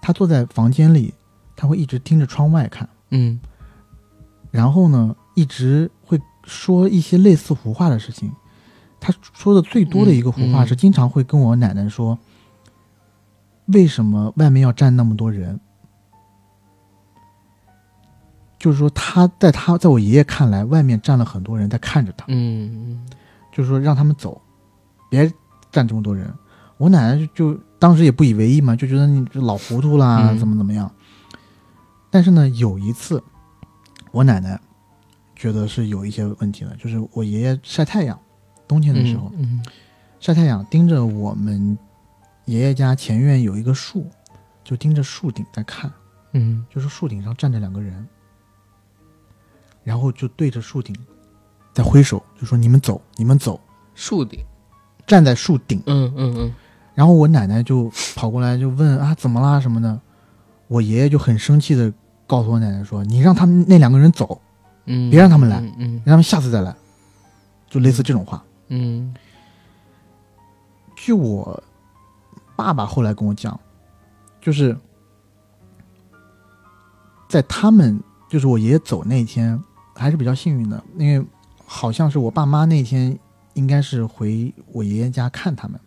[0.00, 1.12] 他坐在房间里，
[1.56, 3.38] 他会一直盯着窗外看，嗯
[4.50, 8.32] 然后呢，一直会说一些类似胡话的事情。
[9.00, 12.18] 他说的最多的一个胡话是，经常会跟我奶奶说
[13.66, 15.60] ：“为什么外面要站那么多人？”
[18.58, 22.24] 就是说，他在他在我爷爷看来，外面站了很多人在看着他。
[22.28, 23.06] 嗯
[23.52, 24.40] 就是说让他们走，
[25.08, 25.32] 别
[25.70, 26.32] 站这么多人。
[26.76, 30.38] 我奶奶就就当时也不以为意嘛，就觉得你这老糊涂啦，嗯。
[30.38, 30.90] 怎么怎么样。
[32.10, 33.22] 但是呢，有一次，
[34.10, 34.60] 我奶奶
[35.36, 38.18] 觉得是有一些问题了，就是我爷爷晒太阳，
[38.66, 39.62] 冬天的时候、嗯。
[40.20, 41.78] 晒太阳，盯着我们
[42.46, 44.10] 爷爷家前院有一个树，
[44.64, 45.92] 就盯着树顶在看，
[46.32, 46.64] 嗯。
[46.68, 48.06] 就是树顶上站着两个人，
[49.84, 50.96] 然后就对着树顶
[51.72, 53.60] 在挥手，就说你们走，你们走。
[53.94, 54.40] 树顶，
[55.06, 56.54] 站在树顶，嗯嗯嗯
[56.98, 60.00] 然后我奶奶就跑过来就问啊怎么啦什么的，
[60.66, 61.92] 我爷爷就很生气的
[62.26, 64.40] 告诉我奶奶说，你让他们那两个人走，
[64.86, 66.74] 嗯，别让他们来嗯让他们下次再来，
[67.70, 68.42] 就类似这种话。
[68.66, 69.14] 嗯
[70.96, 71.62] 据我
[72.56, 73.56] 爸爸后来跟我讲，
[74.40, 74.76] 就是
[77.28, 79.56] 在他们就是我爷爷走那天
[79.94, 81.24] 还是比较幸运的，因为
[81.64, 83.16] 好像是我爸妈那天
[83.54, 85.80] 应该是回我爷爷家看他们，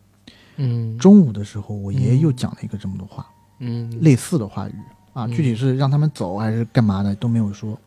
[0.57, 3.27] 嗯中午的时候，我爷爷又讲了一个这么多话，
[3.59, 4.73] 嗯类似的话语
[5.13, 7.77] 啊，嗯具体是让他们走还是干嘛的都没有说。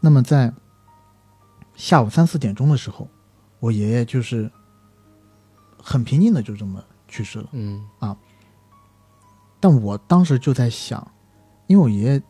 [0.00, 0.52] 那么在
[1.74, 3.08] 下午三四点钟的时候，
[3.60, 4.50] 我爷爷就是
[5.82, 7.48] 很平静的就这么去世了。
[7.52, 8.16] 嗯啊
[9.58, 11.04] 但我当时就在想，
[11.66, 12.22] 因为我爷爷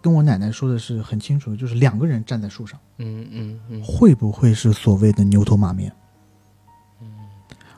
[0.00, 5.94] 跟我奶奶说的是很清楚的，就是两个人站在树上，嗯嗯嗯会不会是所谓的牛头马面？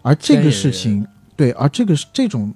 [0.02, 1.06] 而这个事情，
[1.36, 2.54] 对，而这个是这种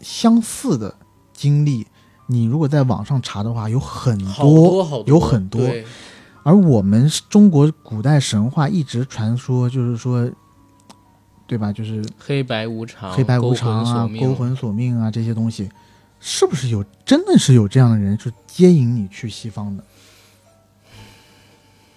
[0.00, 0.94] 相似的
[1.32, 1.86] 经历，
[2.26, 5.60] 你如果在网上查的话，有很好多好多有很多。
[6.42, 10.30] 而我们中国古代神话一直传说，就是说，
[11.46, 11.70] 对吧？
[11.72, 15.68] 就是黑白无常，黑白无常啊、勾魂索命勾魂索命啊这些东西，
[16.18, 19.84] 是不是有真的是有这样的人，就接引你去西方的？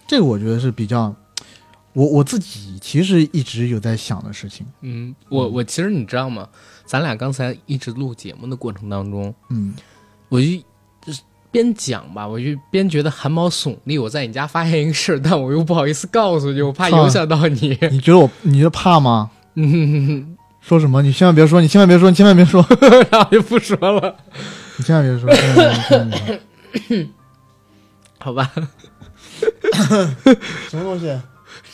[0.06, 1.16] 这个我觉得是比较，
[1.94, 4.66] 我我自己其实一直有在想的事情。
[4.82, 6.48] 嗯，我我其实你知道吗？
[6.86, 9.74] 咱俩刚才一直录节目的过程当中，嗯，
[10.30, 10.48] 我就
[11.06, 11.22] 就是
[11.52, 13.98] 边讲吧，我就边觉得汗毛耸立。
[13.98, 17.78] 我在你家发现一个事儿，但我又不好意思告诉你，我怕影响到你。
[17.92, 19.30] 你觉得我你觉得怕吗？
[19.56, 21.02] 嗯，说什么？
[21.04, 22.66] 你千万别说，你千万别说，你千万别说，
[23.12, 24.16] 然后就不说了，
[24.78, 25.30] 你千万别说
[28.20, 28.52] 好吧？
[30.70, 31.16] 什么东西？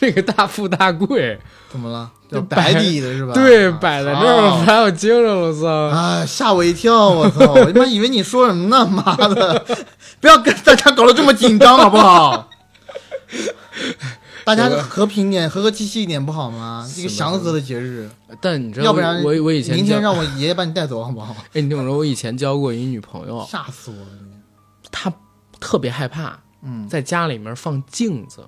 [0.00, 1.38] 这个大富大贵，
[1.70, 2.10] 怎么了？
[2.30, 3.34] 就白摆底的是吧？
[3.34, 5.68] 对，摆在这儿，啊把我惊着了，我操！
[5.68, 6.24] 啊！
[6.24, 7.10] 吓我一跳！
[7.10, 7.52] 我操！
[7.52, 8.86] 我他妈以为你说什么呢？
[8.86, 9.66] 妈的！
[10.20, 12.48] 不要跟大家搞得这么紧张，好不好？
[14.44, 16.88] 大家和平点，和和气气一点，不好吗？
[16.96, 18.08] 一个祥和的节日，
[18.40, 21.36] 但你知道，要不然我我以前明天让我爷爷把你带走，好不好？
[21.52, 24.06] 哎，你听我说，我以前交过一女朋友，吓死我了！
[24.90, 25.12] 她
[25.60, 28.44] 特别害怕嗯，在家里面放镜子，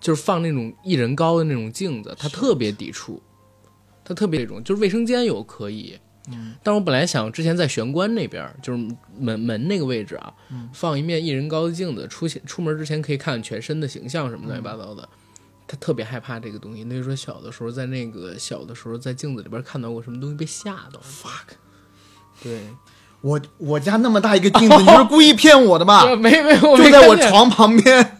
[0.00, 3.22] 就是放那种一人高的那种镜子，他特别抵触。
[4.04, 5.98] 他特别那种，就是卫生间有可以，
[6.30, 8.88] 嗯，但我本来想之前在玄关那边，就是
[9.18, 15.06] 门门那个位置啊，嗯放一面一人高的镜子，出现出门之前可以看全身的形象什么乱七八糟的。
[15.66, 20.98] 他特别害怕这个东西，那就说小的时候在那个小的时候在镜子里边看到过什么东西被吓到。
[21.00, 21.56] fuck，
[22.42, 22.62] 对，
[23.20, 26.08] 我我家那么大一个镜子，你是故意骗我的吧？
[26.08, 28.17] 啊 没没我就在我床旁边。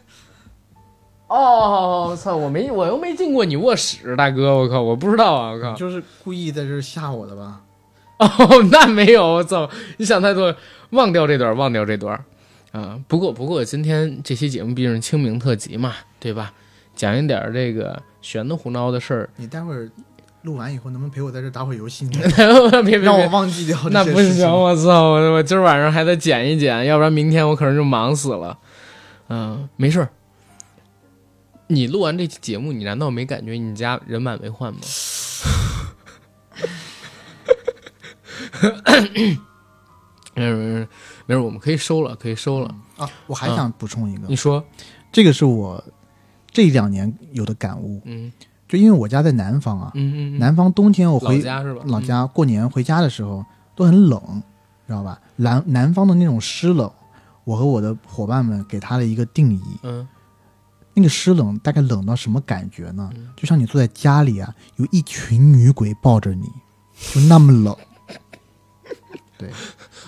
[1.28, 2.34] 哦，操！
[2.34, 5.74] 我没，我又没进过你卧室，大哥，我靠，我不知道啊，我靠。
[5.74, 7.60] 就是故意在这吓我的吧？
[8.18, 9.68] 哦，那没有，我操！
[9.98, 10.54] 你想太多，
[10.90, 12.18] 忘掉这段，忘掉这段。
[12.72, 16.52] 啊，不过不过，今天这期节目毕竟是清明特辑嘛，对吧？
[16.96, 19.88] 讲一点这个玄的胡闹的事儿，你待会儿
[20.42, 22.20] 录完以后，能不能陪我在这打会儿游戏呢？
[22.84, 25.10] 别别让我，忘记掉那不行，我操！
[25.10, 28.58] 我我今儿晚上还得剪一剪，要不然明天我可能就忙死了。
[29.28, 30.08] 嗯，没事儿。
[31.68, 34.80] 你录完这期节目，你难道没感觉你家人满为患吗？
[40.34, 40.88] 没事没事
[41.26, 42.74] 没事，我们可以收了，可以收了。
[42.96, 43.08] 啊！
[43.26, 44.64] 我还想补充一个，你说，
[45.12, 45.82] 这个是我
[46.50, 48.32] 这两年有的感悟，嗯
[48.66, 51.82] 就因为我家在南方啊，嗯嗯，嗯南方冬天我老回家是吧？
[51.86, 54.42] 老家过年回家的时候都很冷，
[54.86, 55.20] 知道吧？
[55.36, 56.90] 南南方的那种湿冷，
[57.44, 60.06] 我和我的伙伴们给他的一个定义，嗯
[60.98, 63.28] 那个湿冷大概冷到什么感觉呢嗯？
[63.36, 66.46] 就像你坐在家里啊，有一群女鬼抱着你，
[67.12, 67.76] 就那么冷。
[69.38, 69.48] 对，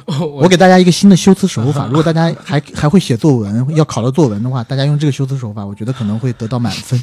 [0.27, 7.01] 我给大家一个新的修辞手法，如果大家 还还会写作文，要考到作文的话，大家用这个修辞手法，我觉得可能会得到满分。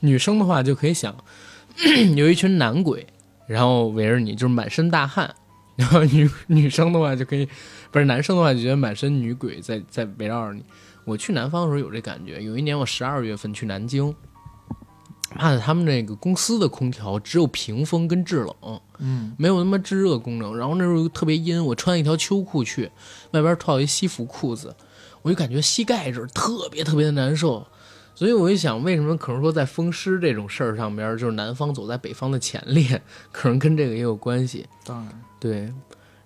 [0.00, 1.14] 女生的话就可以想，
[2.14, 3.06] 有一群男鬼，
[3.46, 5.34] 然后围着你，就是满身大汗。
[5.76, 7.48] 然后女女生的话就可以，
[7.90, 10.62] 不是男生的话就觉得满身女鬼在在围绕着你。
[11.04, 14.14] 我去南方的时候有这感觉，有一年我十二月份去南京，
[15.36, 20.56] 妈的，他们那个公司的空调只有屏风跟制冷，嗯，没有他妈制热功能。
[20.56, 22.90] 然后那时候又特别阴，我穿一条秋裤去，
[23.32, 24.74] 外边套一西服裤子，
[25.22, 27.66] 我就感觉膝盖这儿特别特别的难受。
[28.16, 33.02] 所以我就想，为什么可能说在风湿这种事儿上边，就是南方走在北方的前列，
[33.32, 34.64] 可能跟这个也有关系。
[34.84, 35.72] 当然，对，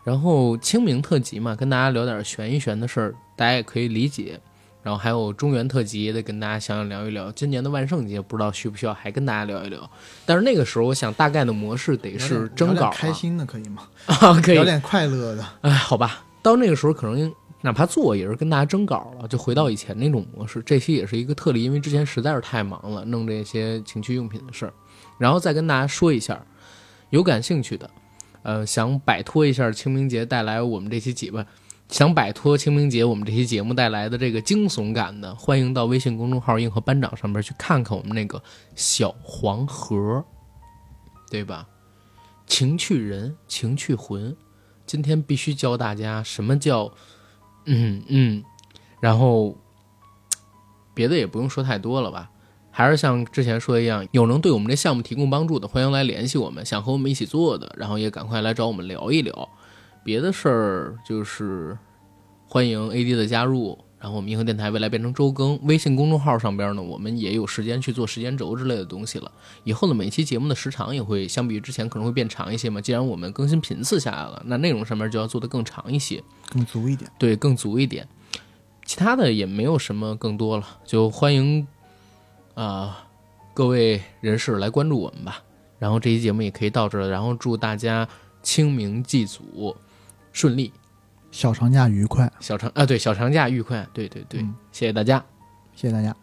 [0.05, 4.39] 然后清明特辑嘛，跟大家聊点悬一悬的事儿，大家也可以理解。
[4.83, 7.31] 然后还有中原特辑也得跟大家想想聊一聊。
[7.33, 9.91] 今年的万圣节不知道需不需要还跟大家聊一聊。
[10.25, 13.89] 但是那个时候，我想大概的模式得是征稿、啊，开心的可以吗？
[14.07, 14.65] 啊，可以聊。
[14.65, 15.45] 点快乐的。
[15.63, 20.63] 哎， 好吧，到那个时候可能哪怕做也是跟大家征稿了，就回到以前那种模式。
[20.65, 24.73] 这期也是一个特例，因为之前实在是太忙了，弄这些情趣用品的事儿。
[25.19, 26.41] 然后再跟大家说一下，
[27.11, 27.91] 有感兴趣的，
[28.43, 31.45] 呃，想摆脱一下清明节带来我们这期节目，
[31.89, 38.43] 想摆脱清明节我们这期节目带来的这个惊悚感的，欢迎到微信公众号“硬核班长”上面去看看我们那个
[38.75, 40.25] 小黄盒。
[41.31, 41.67] 对吧？
[42.47, 44.35] 情趣人，情趣魂。
[44.87, 46.91] 今天必须教大家什么叫
[47.67, 48.43] 嗯嗯，
[48.99, 49.55] 然后
[50.95, 52.31] 别的也不用说太多了吧。
[52.71, 56.65] 还是像之前说的一样，有能对我们这项目提供帮助的，欢迎来联系我们。
[56.65, 59.49] 想和我们一起做的，然后也赶快来找我们聊一聊。
[60.05, 61.77] 别的事儿就是
[62.47, 69.31] 欢迎 AD 的加入，然后我们银河电台未来变成周更，微信公众号上边呢，我们也有时间去做时间轴之类的东西了。
[69.65, 72.81] 以后呢，每期节目的时长也会相比于之前可能会变长一些嘛。
[72.81, 77.11] 既然我们更新频次下来了，那内容上面就要做得更长一些，更足一点。
[77.19, 78.09] 对，更足一点。
[78.85, 81.67] 其他的也没有什么更多了，就欢迎
[82.55, 83.07] 啊、
[83.53, 85.43] 各位人士来关注我们吧。
[85.79, 88.09] 然后这期节目也可以到这了，然后祝大家
[88.43, 89.77] 清明祭祖
[90.39, 90.73] 顺利，
[91.33, 94.55] 小长假愉快，小长啊对小长假愉快，对对对，嗯。
[94.71, 95.19] 谢谢大家。
[95.75, 96.15] 谢谢大家。